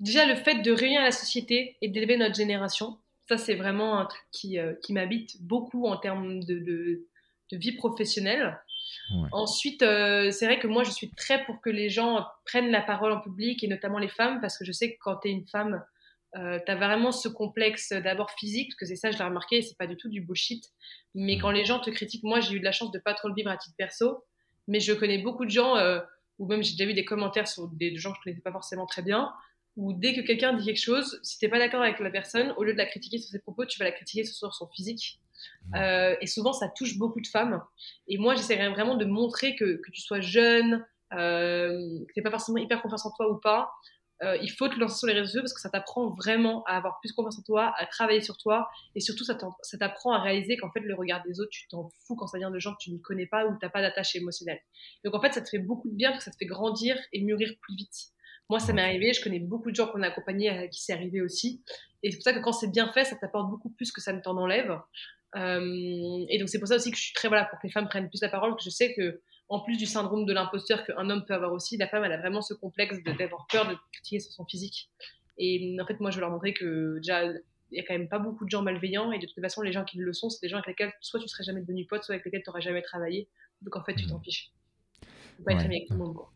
[0.00, 2.98] déjà le fait de réunir la société et d'élever notre génération.
[3.28, 7.06] Ça, c'est vraiment un truc qui, qui m'habite beaucoup en termes de
[7.52, 8.58] de vie professionnelle.
[9.30, 12.80] Ensuite, euh, c'est vrai que moi, je suis très pour que les gens prennent la
[12.80, 15.30] parole en public et notamment les femmes, parce que je sais que quand tu es
[15.32, 15.84] une femme,
[16.36, 19.60] euh, tu as vraiment ce complexe d'abord physique, parce que c'est ça, je l'ai remarqué,
[19.60, 20.64] c'est pas du tout du bullshit.
[21.14, 23.28] Mais quand les gens te critiquent, moi, j'ai eu de la chance de pas trop
[23.28, 24.24] le vivre à titre perso,
[24.66, 26.00] mais je connais beaucoup de gens, euh,
[26.42, 28.84] ou même j'ai déjà vu des commentaires sur des gens que je connaissais pas forcément
[28.84, 29.32] très bien,
[29.76, 32.64] où dès que quelqu'un dit quelque chose, si t'es pas d'accord avec la personne, au
[32.64, 35.20] lieu de la critiquer sur ses propos, tu vas la critiquer sur son physique.
[35.76, 37.62] Euh, et souvent, ça touche beaucoup de femmes.
[38.08, 42.22] Et moi, j'essaierais vraiment de montrer que, que tu sois jeune, euh, que tu n'es
[42.24, 43.70] pas forcément hyper confiance en toi ou pas.
[44.22, 46.76] Euh, il faut te lancer sur les réseaux sociaux parce que ça t'apprend vraiment à
[46.76, 48.68] avoir plus confiance en toi, à travailler sur toi.
[48.94, 49.36] Et surtout, ça
[49.78, 52.50] t'apprend à réaliser qu'en fait, le regard des autres, tu t'en fous quand ça vient
[52.50, 54.60] de gens que tu ne connais pas ou tu n'as pas d'attache émotionnelle.
[55.04, 56.96] Donc en fait, ça te fait beaucoup de bien parce que ça te fait grandir
[57.12, 58.12] et mûrir plus vite.
[58.48, 59.12] Moi, ça m'est arrivé.
[59.12, 61.62] Je connais beaucoup de gens qu'on a accompagnés à qui c'est arrivé aussi.
[62.02, 64.12] Et c'est pour ça que quand c'est bien fait, ça t'apporte beaucoup plus que ça
[64.12, 64.78] ne t'en enlève.
[65.34, 67.72] Euh, et donc c'est pour ça aussi que je suis très voilà pour que les
[67.72, 69.22] femmes prennent plus la parole, que je sais que
[69.52, 72.16] en plus du syndrome de l'imposteur qu'un homme peut avoir aussi, la femme elle a
[72.16, 74.88] vraiment ce complexe d'avoir peur de critiquer sur son physique.
[75.36, 77.42] Et en fait moi je veux leur montrer que déjà il
[77.76, 79.84] y a quand même pas beaucoup de gens malveillants et de toute façon les gens
[79.84, 82.14] qui le sont c'est des gens avec lesquels soit tu serais jamais devenu pote soit
[82.14, 83.28] avec lesquels tu n'aurais jamais travaillé
[83.60, 84.24] donc en fait tu t'en mmh.
[84.24, 84.52] fiches.
[85.36, 86.32] Faut pas être avec tout le monde quoi.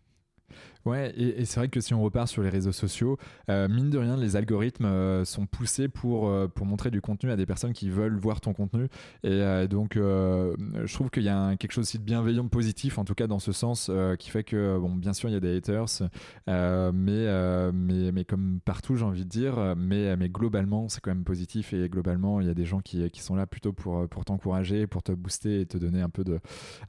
[0.86, 3.18] Ouais, et, c'est vrai que si on repart sur les réseaux sociaux,
[3.50, 7.32] euh, mine de rien, les algorithmes euh, sont poussés pour, euh, pour montrer du contenu
[7.32, 8.86] à des personnes qui veulent voir ton contenu.
[9.24, 13.14] Et donc, je trouve qu'il y a quelque chose aussi de bienveillant, positif, en tout
[13.14, 16.02] cas dans ce sens, qui fait que, bon, bien sûr, il y a des haters,
[16.46, 21.24] mais, mais, mais comme partout, j'ai envie de dire, mais, mais globalement, c'est quand même
[21.24, 24.24] positif et globalement, il y a des gens qui, qui sont là plutôt pour, pour
[24.24, 26.38] t'encourager, pour te booster et te donner un peu de,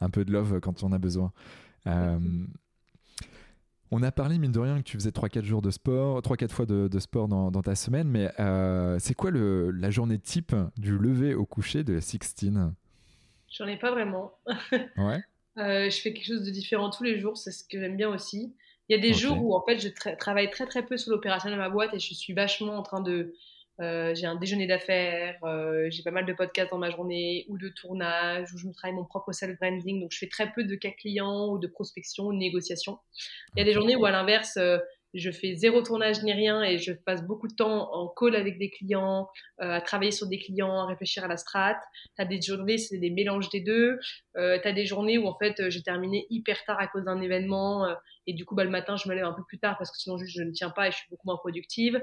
[0.01, 1.31] un peu de love quand on a besoin.
[3.89, 6.65] On a parlé, mine de rien, que tu faisais 3-4 jours de sport, 3-4 fois
[6.65, 11.33] de, sport dans, ta semaine, mais euh, c'est quoi le, la journée type du lever
[11.33, 12.73] au coucher de la Sixtine?
[13.49, 14.33] J'en ai pas vraiment.
[14.97, 15.23] ouais.
[15.57, 18.09] Euh, je fais quelque chose de différent tous les jours, c'est ce que j'aime bien
[18.09, 18.53] aussi.
[18.89, 21.49] Il y a des jours où en fait je travaille très très peu sur l'opération
[21.49, 23.33] de ma boîte et je suis vachement en train de
[23.79, 27.57] euh, j'ai un déjeuner d'affaires, euh, j'ai pas mal de podcasts dans ma journée ou
[27.57, 30.01] de tournage où je me travaille mon propre self-branding.
[30.01, 32.97] Donc, je fais très peu de cas clients ou de prospection ou de négociation.
[33.55, 34.79] Il y a des journées où, à l'inverse, euh,
[35.13, 38.57] je fais zéro tournage ni rien et je passe beaucoup de temps en call avec
[38.59, 41.77] des clients, à travailler sur des clients, à réfléchir à la strat.
[42.17, 43.99] Tu as des journées, c'est des mélanges des deux.
[44.35, 47.21] Euh, tu as des journées où en fait j'ai terminé hyper tard à cause d'un
[47.21, 47.87] événement
[48.27, 49.97] et du coup bah, le matin je me lève un peu plus tard parce que
[49.97, 52.01] sinon juste je ne tiens pas et je suis beaucoup moins productive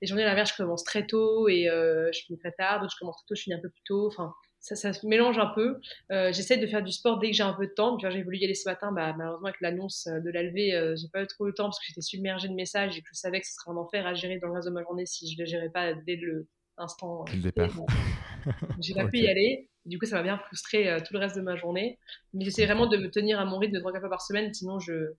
[0.00, 2.80] les journées à l'inverse, je commence très tôt et euh, je finis très tard.
[2.80, 4.06] D'autres, je commence très tôt, je finis un peu plus tôt.
[4.06, 5.80] Enfin, ça, ça se mélange un peu.
[6.12, 7.98] Euh, j'essaie de faire du sport dès que j'ai un peu de temps.
[7.98, 8.92] J'ai voulu y aller ce matin.
[8.92, 11.78] Bah, malheureusement, avec l'annonce de la levée, euh, j'ai pas eu trop le temps parce
[11.80, 14.14] que j'étais submergée de messages et que je savais que ce serait un enfer à
[14.14, 16.46] gérer dans le reste de ma journée si je ne le gérais pas dès le
[16.76, 17.24] instant.
[17.32, 17.70] Le départ.
[18.80, 19.68] j'ai pas pu y aller.
[19.84, 21.98] Du coup, ça m'a bien frustré tout le reste de ma journée.
[22.34, 24.52] Mais j'essaie vraiment de me tenir à mon rythme de 3 fois par semaine.
[24.52, 25.12] Sinon, je,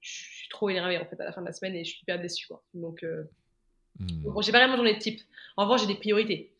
[0.00, 2.00] je suis trop énervée en fait à la fin de la semaine et je suis
[2.02, 2.46] hyper déçue.
[2.48, 2.64] Quoi.
[2.72, 3.04] Donc,
[3.98, 4.06] Hmm.
[4.22, 5.20] Bon, j'ai pas vraiment journée de type.
[5.56, 6.52] En revanche, j'ai des priorités.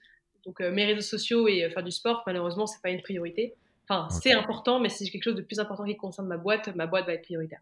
[0.46, 3.54] Donc, euh, mes réseaux sociaux et euh, faire du sport, malheureusement, c'est pas une priorité.
[3.88, 6.74] Enfin, c'est important, mais si j'ai quelque chose de plus important qui concerne ma boîte,
[6.74, 7.60] ma boîte va être prioritaire.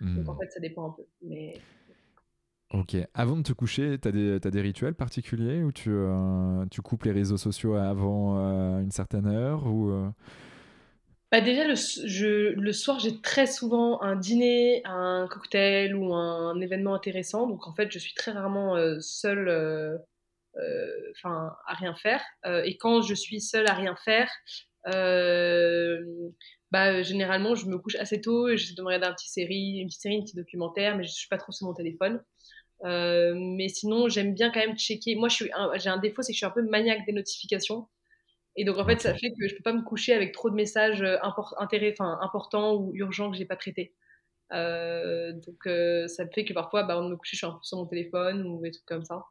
[0.00, 0.38] Donc, en hmm.
[0.38, 1.04] fait, ça dépend un peu.
[1.22, 1.58] Mais...
[2.72, 2.96] Ok.
[3.14, 7.04] Avant de te coucher, tu as, as, des rituels particuliers où tu, euh, tu coupes
[7.04, 8.36] les réseaux sociaux avant
[8.78, 9.90] une certaine heure ou
[11.30, 16.58] bah déjà, le, je, le soir, j'ai très souvent un dîner, un cocktail ou un
[16.60, 17.46] événement intéressant.
[17.46, 19.98] Donc, en fait, je suis très rarement euh, seule euh,
[20.56, 22.22] euh, à rien faire.
[22.64, 24.30] et quand je suis seule à rien faire,
[26.70, 29.78] bah, généralement, je me couche assez tôt et j'essaie de me regarder une petite série,
[29.80, 32.22] une petite série, un petit documentaire, mais je suis pas trop sur mon téléphone.
[32.82, 35.14] mais sinon, j'aime bien quand même checker.
[35.14, 35.50] Moi, j'ai
[35.90, 37.86] un défaut, c'est que je suis un peu maniaque des notifications.
[38.58, 40.56] Et donc, en fait, ça fait que je peux pas me coucher avec trop de
[40.56, 43.94] messages euh, importants ou urgents que j'ai pas traités.
[44.52, 47.58] Euh, donc, euh, ça fait que parfois, bah, on me couche, je suis un peu
[47.62, 49.24] sur mon téléphone ou des trucs comme ça.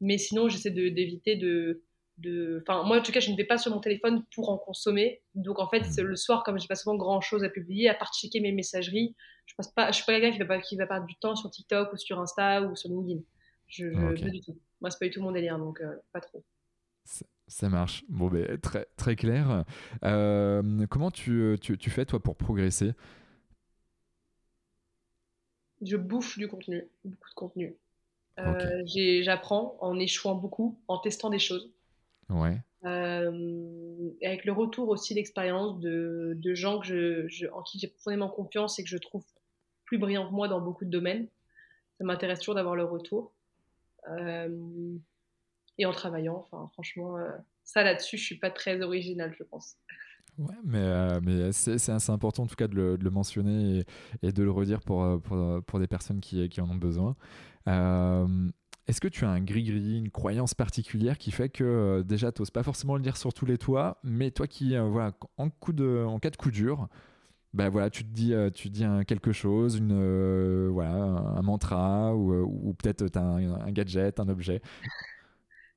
[0.00, 1.84] Mais sinon, j'essaie d'éviter de,
[2.18, 2.64] de.
[2.66, 5.22] Enfin, moi, en tout cas, je ne vais pas sur mon téléphone pour en consommer.
[5.36, 6.00] Donc, en fait, mmh.
[6.00, 9.14] le soir, comme j'ai pas souvent grand chose à publier, à part checker mes messageries,
[9.46, 9.92] je passe pas.
[9.92, 11.96] Je suis pas quelqu'un qui va pas qui va perdre du temps sur TikTok ou
[11.96, 13.20] sur Insta ou sur LinkedIn.
[13.68, 14.58] Je, je pas du tout.
[14.80, 15.80] Moi, c'est pas du tout mon délire, donc
[16.12, 16.44] pas trop.
[17.52, 18.02] Ça marche.
[18.08, 19.64] Bon, ben, très, très clair.
[20.04, 22.92] Euh, comment tu, tu, tu, fais, toi, pour progresser?
[25.82, 27.76] Je bouffe du contenu, beaucoup de contenu.
[28.38, 28.82] Euh,
[29.22, 31.70] j'apprends en échouant beaucoup, en testant des choses.
[32.30, 32.56] Ouais.
[32.86, 38.30] Euh, avec le retour aussi d'expérience de, de, gens que je, en qui j'ai profondément
[38.30, 39.24] confiance et que je trouve
[39.84, 41.28] plus brillants que moi dans beaucoup de domaines.
[41.98, 43.34] Ça m'intéresse toujours d'avoir le retour
[45.78, 46.36] et en travaillant.
[46.36, 47.30] Enfin, franchement, euh,
[47.64, 49.76] ça là-dessus, je suis pas très originale, je pense.
[50.38, 53.84] Ouais, mais, euh, mais c'est assez important en tout cas de le, mentionner
[54.22, 57.16] et, de le redire pour, euh, pour, pour des personnes qui, qui, en ont besoin.
[58.88, 62.50] Est-ce que tu as un gris-gris, une croyance particulière qui fait que déjà, tu n'oses
[62.50, 66.04] pas forcément le dire sur tous les toits, mais toi qui, voilà, en, coup de,
[66.04, 66.88] en cas de coup dur,
[67.54, 72.74] ben voilà, tu te dis, tu dis quelque chose, une, voilà, un mantra ou, ou
[72.74, 74.62] peut-être un, un gadget, un objet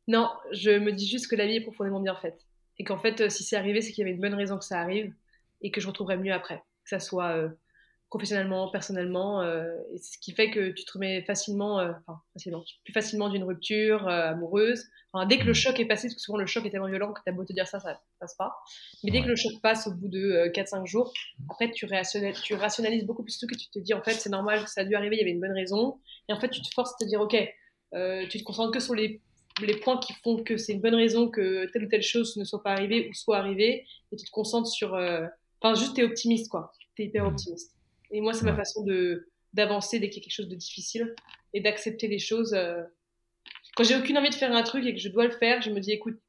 [0.08, 2.46] non, je me dis juste que la vie est profondément bien faite.
[2.78, 4.66] Et qu'en fait, euh, si c'est arrivé, c'est qu'il y avait une bonne raison que
[4.66, 5.14] ça arrive
[5.62, 6.58] et que je retrouverai mieux après.
[6.84, 7.50] Que ça soit euh,
[8.10, 9.42] professionnellement, personnellement.
[9.42, 13.46] Euh, et ce qui fait que tu te remets facilement, enfin, facilement, plus facilement d'une
[13.46, 14.84] rupture amoureuse.
[15.12, 17.14] Enfin, dès que le choc est passé, parce que souvent le choc est tellement violent
[17.14, 18.58] que t'as beau te dire ça, ça passe pas.
[19.04, 21.14] Mais dès que le choc passe au bout de 4-5 jours,
[21.50, 24.30] après, tu, rationalises, tu rationalises beaucoup plus tout que tu te dis, en fait, c'est
[24.30, 25.98] normal que ça a dû arriver, il y avait une bonne raison.
[26.28, 27.36] Et en fait, tu te forces à te dire, ok,
[28.30, 29.22] tu te concentres que sur les
[29.62, 32.44] les points qui font que c'est une bonne raison que telle ou telle chose ne
[32.44, 34.96] soit pas arrivée ou soit arrivée, et tu te concentres sur.
[34.96, 35.26] Euh,
[35.62, 36.74] enfin, juste, tu es optimiste, quoi.
[36.96, 37.28] Tu es hyper mmh.
[37.28, 37.76] optimiste.
[38.12, 41.16] Et moi, c'est ma façon de d'avancer dès qu'il y a quelque chose de difficile
[41.54, 42.54] et d'accepter les choses.
[42.54, 42.84] Euh.
[43.78, 45.70] Quand j'ai aucune envie de faire un truc et que je dois le faire, je
[45.70, 46.20] me dis écoute,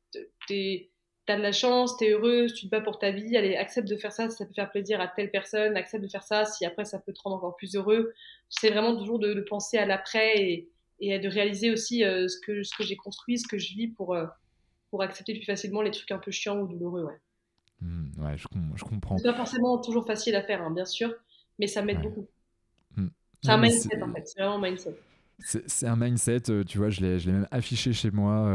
[0.48, 3.96] t'as de la chance, t'es heureuse, tu te bats pour ta vie, allez, accepte de
[3.96, 6.64] faire ça si ça peut faire plaisir à telle personne, accepte de faire ça si
[6.64, 8.12] après ça peut te rendre encore plus heureux.
[8.48, 10.68] C'est vraiment toujours de, de penser à l'après et,
[11.00, 13.88] et de réaliser aussi euh, ce que, ce que j'ai construit, ce que je vis
[13.88, 14.26] pour, euh,
[14.90, 17.04] pour accepter plus facilement les trucs un peu chiants ou douloureux.
[17.04, 17.18] Ouais,
[17.82, 19.18] mmh, ouais je, je, comprends.
[19.18, 21.14] C'est pas forcément toujours facile à faire, hein, bien sûr,
[21.58, 22.26] mais ça m'aide beaucoup.
[22.96, 23.08] Mmh.
[23.42, 24.96] C'est un mindset en fait, c'est vraiment un mindset.
[25.38, 28.48] C'est un mindset, euh, tu vois, je l'ai même affiché chez moi,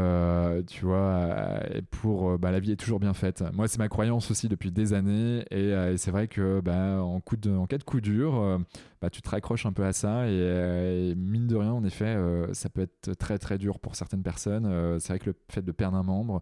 [0.66, 1.60] tu vois,
[1.90, 3.44] pour bah, la vie est toujours bien faite.
[3.52, 7.36] Moi, c'est ma croyance aussi depuis des années, et, c'est vrai que bah, en, coup
[7.36, 8.60] de, en cas de coup dur,
[9.02, 12.04] bah, tu te raccroches un peu à ça euh, et, mine de rien en effet
[12.04, 15.36] euh, ça peut être très très dur pour certaines personnes euh, c'est vrai que le
[15.50, 16.40] fait de perdre un membre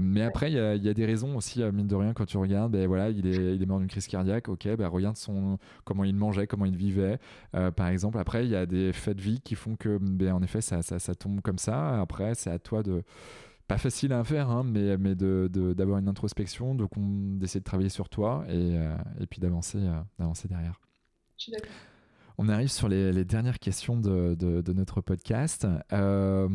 [0.00, 3.10] mais après il y, a des raisons aussi mine de rien quand tu regardes voilà
[3.10, 6.48] il est, il est mort d'une crise cardiaque ok ben, regarde son, comment il mangeait
[6.48, 7.20] comment il vivait
[7.52, 10.42] par exemple après il y a des faits de vie qui font que ben, en
[10.42, 13.02] effet ça, ça, ça tombe comme ça après c'est à toi de
[13.66, 18.10] pas facile à faire, hein, mais, mais d'avoir de, une introspection, d'essayer de, travailler sur
[18.10, 18.74] toi et,
[19.20, 19.78] et puis d'avancer
[20.18, 20.78] d'avancer derrière.
[22.36, 25.66] On arrive sur les, dernières questions de, notre podcast.
[25.92, 26.48] Euh,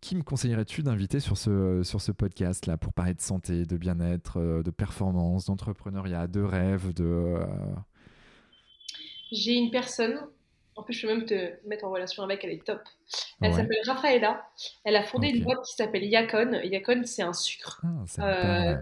[0.00, 4.38] qui me conseillerais-tu d'inviter sur ce, sur ce podcast-là pour parler de santé, de bien-être,
[4.38, 7.04] euh, de performance, d'entrepreneuriat, de rêve, de...
[7.04, 7.44] Euh,
[9.32, 10.20] J'ai une personne
[10.78, 12.80] en plus, je peux même te mettre en relation avec, elle est top.
[13.42, 14.48] Elle s'appelle Rafaela.
[14.84, 16.60] Elle a fondé une boîte qui s'appelle Yacon.
[16.62, 17.82] Yacon, c'est un sucre.
[18.18, 18.76] Ah, euh,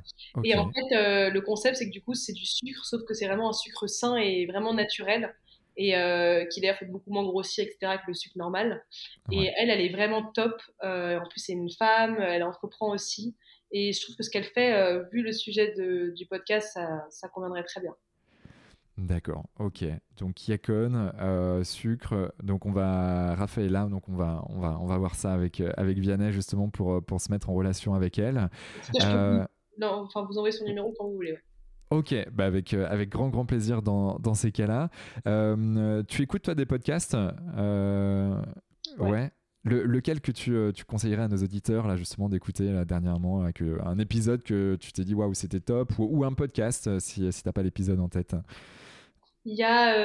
[0.44, 3.14] et en fait, euh, le concept, c'est que du coup, c'est du sucre, sauf que
[3.14, 5.34] c'est vraiment un sucre sain et vraiment naturel.
[5.78, 8.84] Et euh, qui d'ailleurs fait beaucoup moins grossir, etc., que le sucre normal.
[9.32, 10.61] Et elle, elle est vraiment top.
[10.82, 13.35] en plus, c'est une femme, elle entreprend aussi.
[13.73, 15.74] Et je trouve que ce qu'elle fait, vu le sujet
[16.14, 17.94] du podcast, ça, ça conviendrait très bien.
[18.98, 19.85] D'accord, ok.
[20.16, 22.32] Donc Yacon, euh, sucre.
[22.43, 25.70] Donc on va Raphaël donc on va on va on va voir ça avec euh,
[25.77, 28.48] avec Vianney justement pour euh, pour se mettre en relation avec elle.
[29.78, 31.39] Non, enfin vous envoyez son numéro quand vous voulez.
[31.90, 34.89] Ok, bah avec, avec grand grand plaisir dans, dans ces cas-là.
[36.09, 37.16] tu écoutes toi des podcasts?
[38.98, 39.31] Ouais.
[39.64, 43.47] lequel que tu, tu, conseillerais à nos auditeurs, là, justement, d'écouter là, dernièrement
[43.85, 47.48] Un épisode que tu t'es dit, waouh, c'était top, ou, un podcast, si, si tu
[47.48, 48.35] n'as pas l'épisode en tête?
[49.47, 49.97] Il y a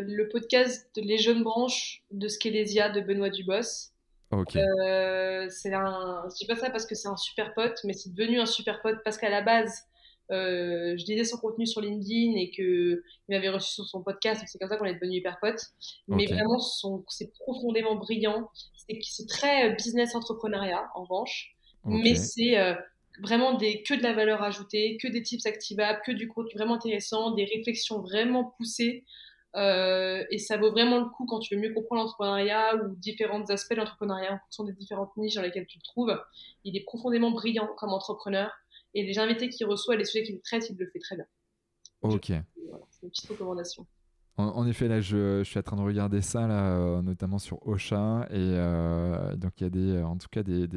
[0.00, 3.92] le podcast de Les Jeunes Branches de Skelésia de Benoît Dubos.
[4.30, 4.52] Ok.
[4.52, 8.40] c'est un, je dis pas ça parce que c'est un super pote, mais c'est devenu
[8.40, 9.84] un super pote parce qu'à la base,
[10.30, 14.42] euh, je lisais son contenu sur LinkedIn et que il m'avait reçu sur son podcast.
[14.46, 15.62] C'est comme ça qu'on est devenu hyper potes.
[16.06, 16.58] Mais vraiment,
[17.08, 18.50] c'est profondément brillant.
[19.02, 22.74] C'est très euh, business entrepreneuriat en revanche, mais c'est euh,
[23.22, 26.74] vraiment des que de la valeur ajoutée, que des tips activables, que du contenu vraiment
[26.74, 29.04] intéressant, des réflexions vraiment poussées.
[29.56, 33.44] Euh, et ça vaut vraiment le coup quand tu veux mieux comprendre l'entrepreneuriat ou différents
[33.44, 36.16] aspects de l'entrepreneuriat en fonction des différentes niches dans lesquelles tu te trouves.
[36.64, 38.52] Il est profondément brillant comme entrepreneur.
[38.94, 41.26] Et les invités qu'il reçoit, les sujets qu'il traite, il le fait très bien.
[42.02, 42.26] Ok.
[42.26, 43.86] c'est une petite recommandation.
[44.38, 48.24] En, effet, là, je, suis en train de regarder ça, là, euh, notamment sur Ocha,
[48.30, 50.68] et euh, donc il y a des, en tout cas des,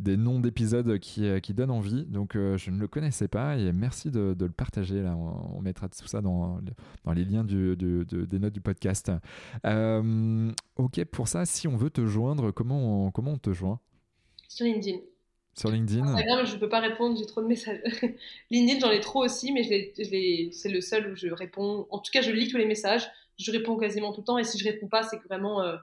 [0.00, 2.04] des, noms d'épisodes qui, euh, qui, donnent envie.
[2.06, 5.00] Donc je ne le connaissais pas, et merci de, le partager.
[5.00, 6.60] Là, on, mettra tout ça dans,
[7.04, 9.12] dans les liens du, des notes du podcast.
[9.64, 13.78] ok, pour ça, si on veut te joindre, comment comment on te joint?
[14.48, 14.98] Sur LinkedIn.
[15.54, 17.82] Sur LinkedIn Instagram, je ne peux pas répondre, j'ai trop de messages.
[18.50, 19.62] LinkedIn, j'en ai trop aussi, mais
[20.52, 21.86] c'est le seul où je réponds.
[21.90, 23.06] En tout cas, je lis tous les messages,
[23.38, 25.76] je réponds quasiment tout le temps, et si je réponds pas, c'est que vraiment, euh,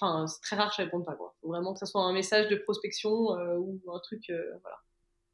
[0.00, 1.16] enfin, c'est très rare que je réponde pas.
[1.20, 4.42] Il faut vraiment que ce soit un message de prospection euh, ou un truc, euh,
[4.62, 4.76] voilà,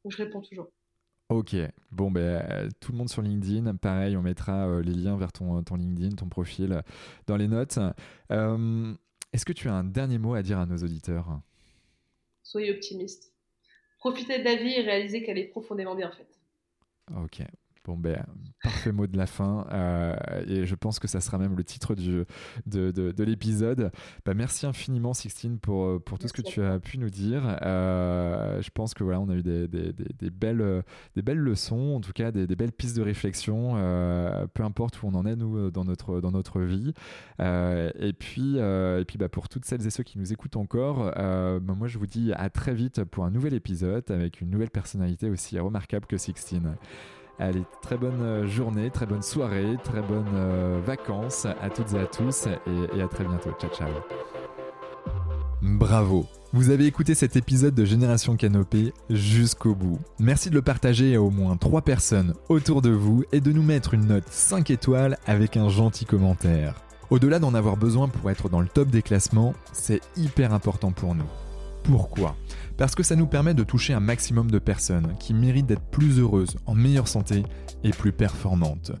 [0.03, 0.71] où je réponds toujours.
[1.29, 1.55] Ok,
[1.91, 5.75] bon, ben, tout le monde sur LinkedIn, pareil, on mettra les liens vers ton, ton
[5.75, 6.83] LinkedIn, ton profil
[7.25, 7.77] dans les notes.
[8.29, 11.41] Est-ce que tu as un dernier mot à dire à nos auditeurs?
[12.43, 13.34] Soyez optimiste
[14.05, 16.39] profiter de la vie et réaliser qu'elle est profondément bien faite.
[17.23, 17.41] Ok.
[17.85, 18.25] Bon, ben,
[18.63, 19.67] parfait mot de la fin.
[19.71, 20.15] Euh,
[20.47, 22.23] et je pense que ça sera même le titre du,
[22.65, 23.91] de, de, l'épisode.
[24.25, 27.59] Bah, merci infiniment, Sixtine, pour, pour tout ce que tu as pu nous dire.
[27.61, 30.83] Euh, je pense que voilà, on a eu des, des, des, belles,
[31.15, 35.07] des belles leçons, en tout cas des, belles pistes de réflexion, euh, peu importe où
[35.07, 36.91] on en est, nous, dans notre, dans notre vie.
[37.39, 41.59] et puis, et puis bah, pour toutes celles et ceux qui nous écoutent encore, bah,
[41.75, 45.29] moi, je vous dis à très vite pour un nouvel épisode avec une nouvelle personnalité
[45.29, 46.75] aussi remarquable que Sixtine.
[47.39, 51.99] Allez, très bonne euh, journée, très bonne soirée, très bonnes euh, vacances à toutes et
[51.99, 53.51] à tous et, à très bientôt.
[53.59, 53.89] Ciao ciao.
[55.61, 56.25] Bravo
[56.55, 59.99] vous avez écouté cet épisode de Génération Canopée jusqu'au bout.
[60.19, 63.61] Merci de le partager à au moins 3 personnes autour de vous et de nous
[63.61, 66.75] mettre une note 5 étoiles avec un gentil commentaire.
[67.09, 71.13] Au-delà d'en avoir besoin pour être dans le top des classements, c'est hyper important pour
[71.13, 71.27] nous.
[71.83, 72.37] Pourquoi?
[72.77, 76.19] Parce que ça nous permet de toucher un maximum de personnes qui méritent d'être plus
[76.19, 77.43] heureuses, en meilleure santé
[77.83, 78.91] et plus performantes.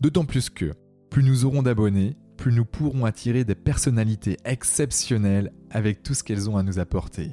[0.00, 0.72] D'autant plus que,
[1.10, 6.48] plus nous aurons d'abonnés, plus nous pourrons attirer des personnalités exceptionnelles avec tout ce qu'elles
[6.48, 7.32] ont à nous apporter.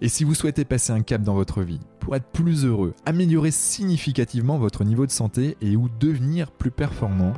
[0.00, 3.50] Et si vous souhaitez passer un cap dans votre vie, pour être plus heureux, améliorer
[3.50, 7.32] significativement votre niveau de santé et ou devenir plus performant,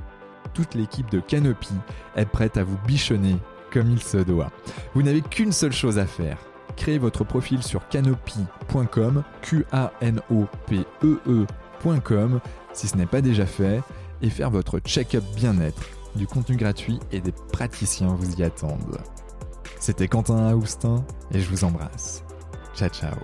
[0.55, 1.73] toute l'équipe de Canopy
[2.17, 3.37] est prête à vous bichonner
[3.73, 4.53] comme il se doit.
[4.95, 6.39] Vous n'avez qu'une seule chose à faire
[6.77, 12.41] créez votre profil sur canopy.com, Q-A-N-O-P-E-E.com,
[12.73, 13.81] si ce n'est pas déjà fait,
[14.23, 15.83] et faire votre check-up bien-être.
[16.17, 18.99] Du contenu gratuit et des praticiens vous y attendent.
[19.79, 22.25] C'était Quentin Aoustin et je vous embrasse.
[22.75, 23.15] Ciao ciao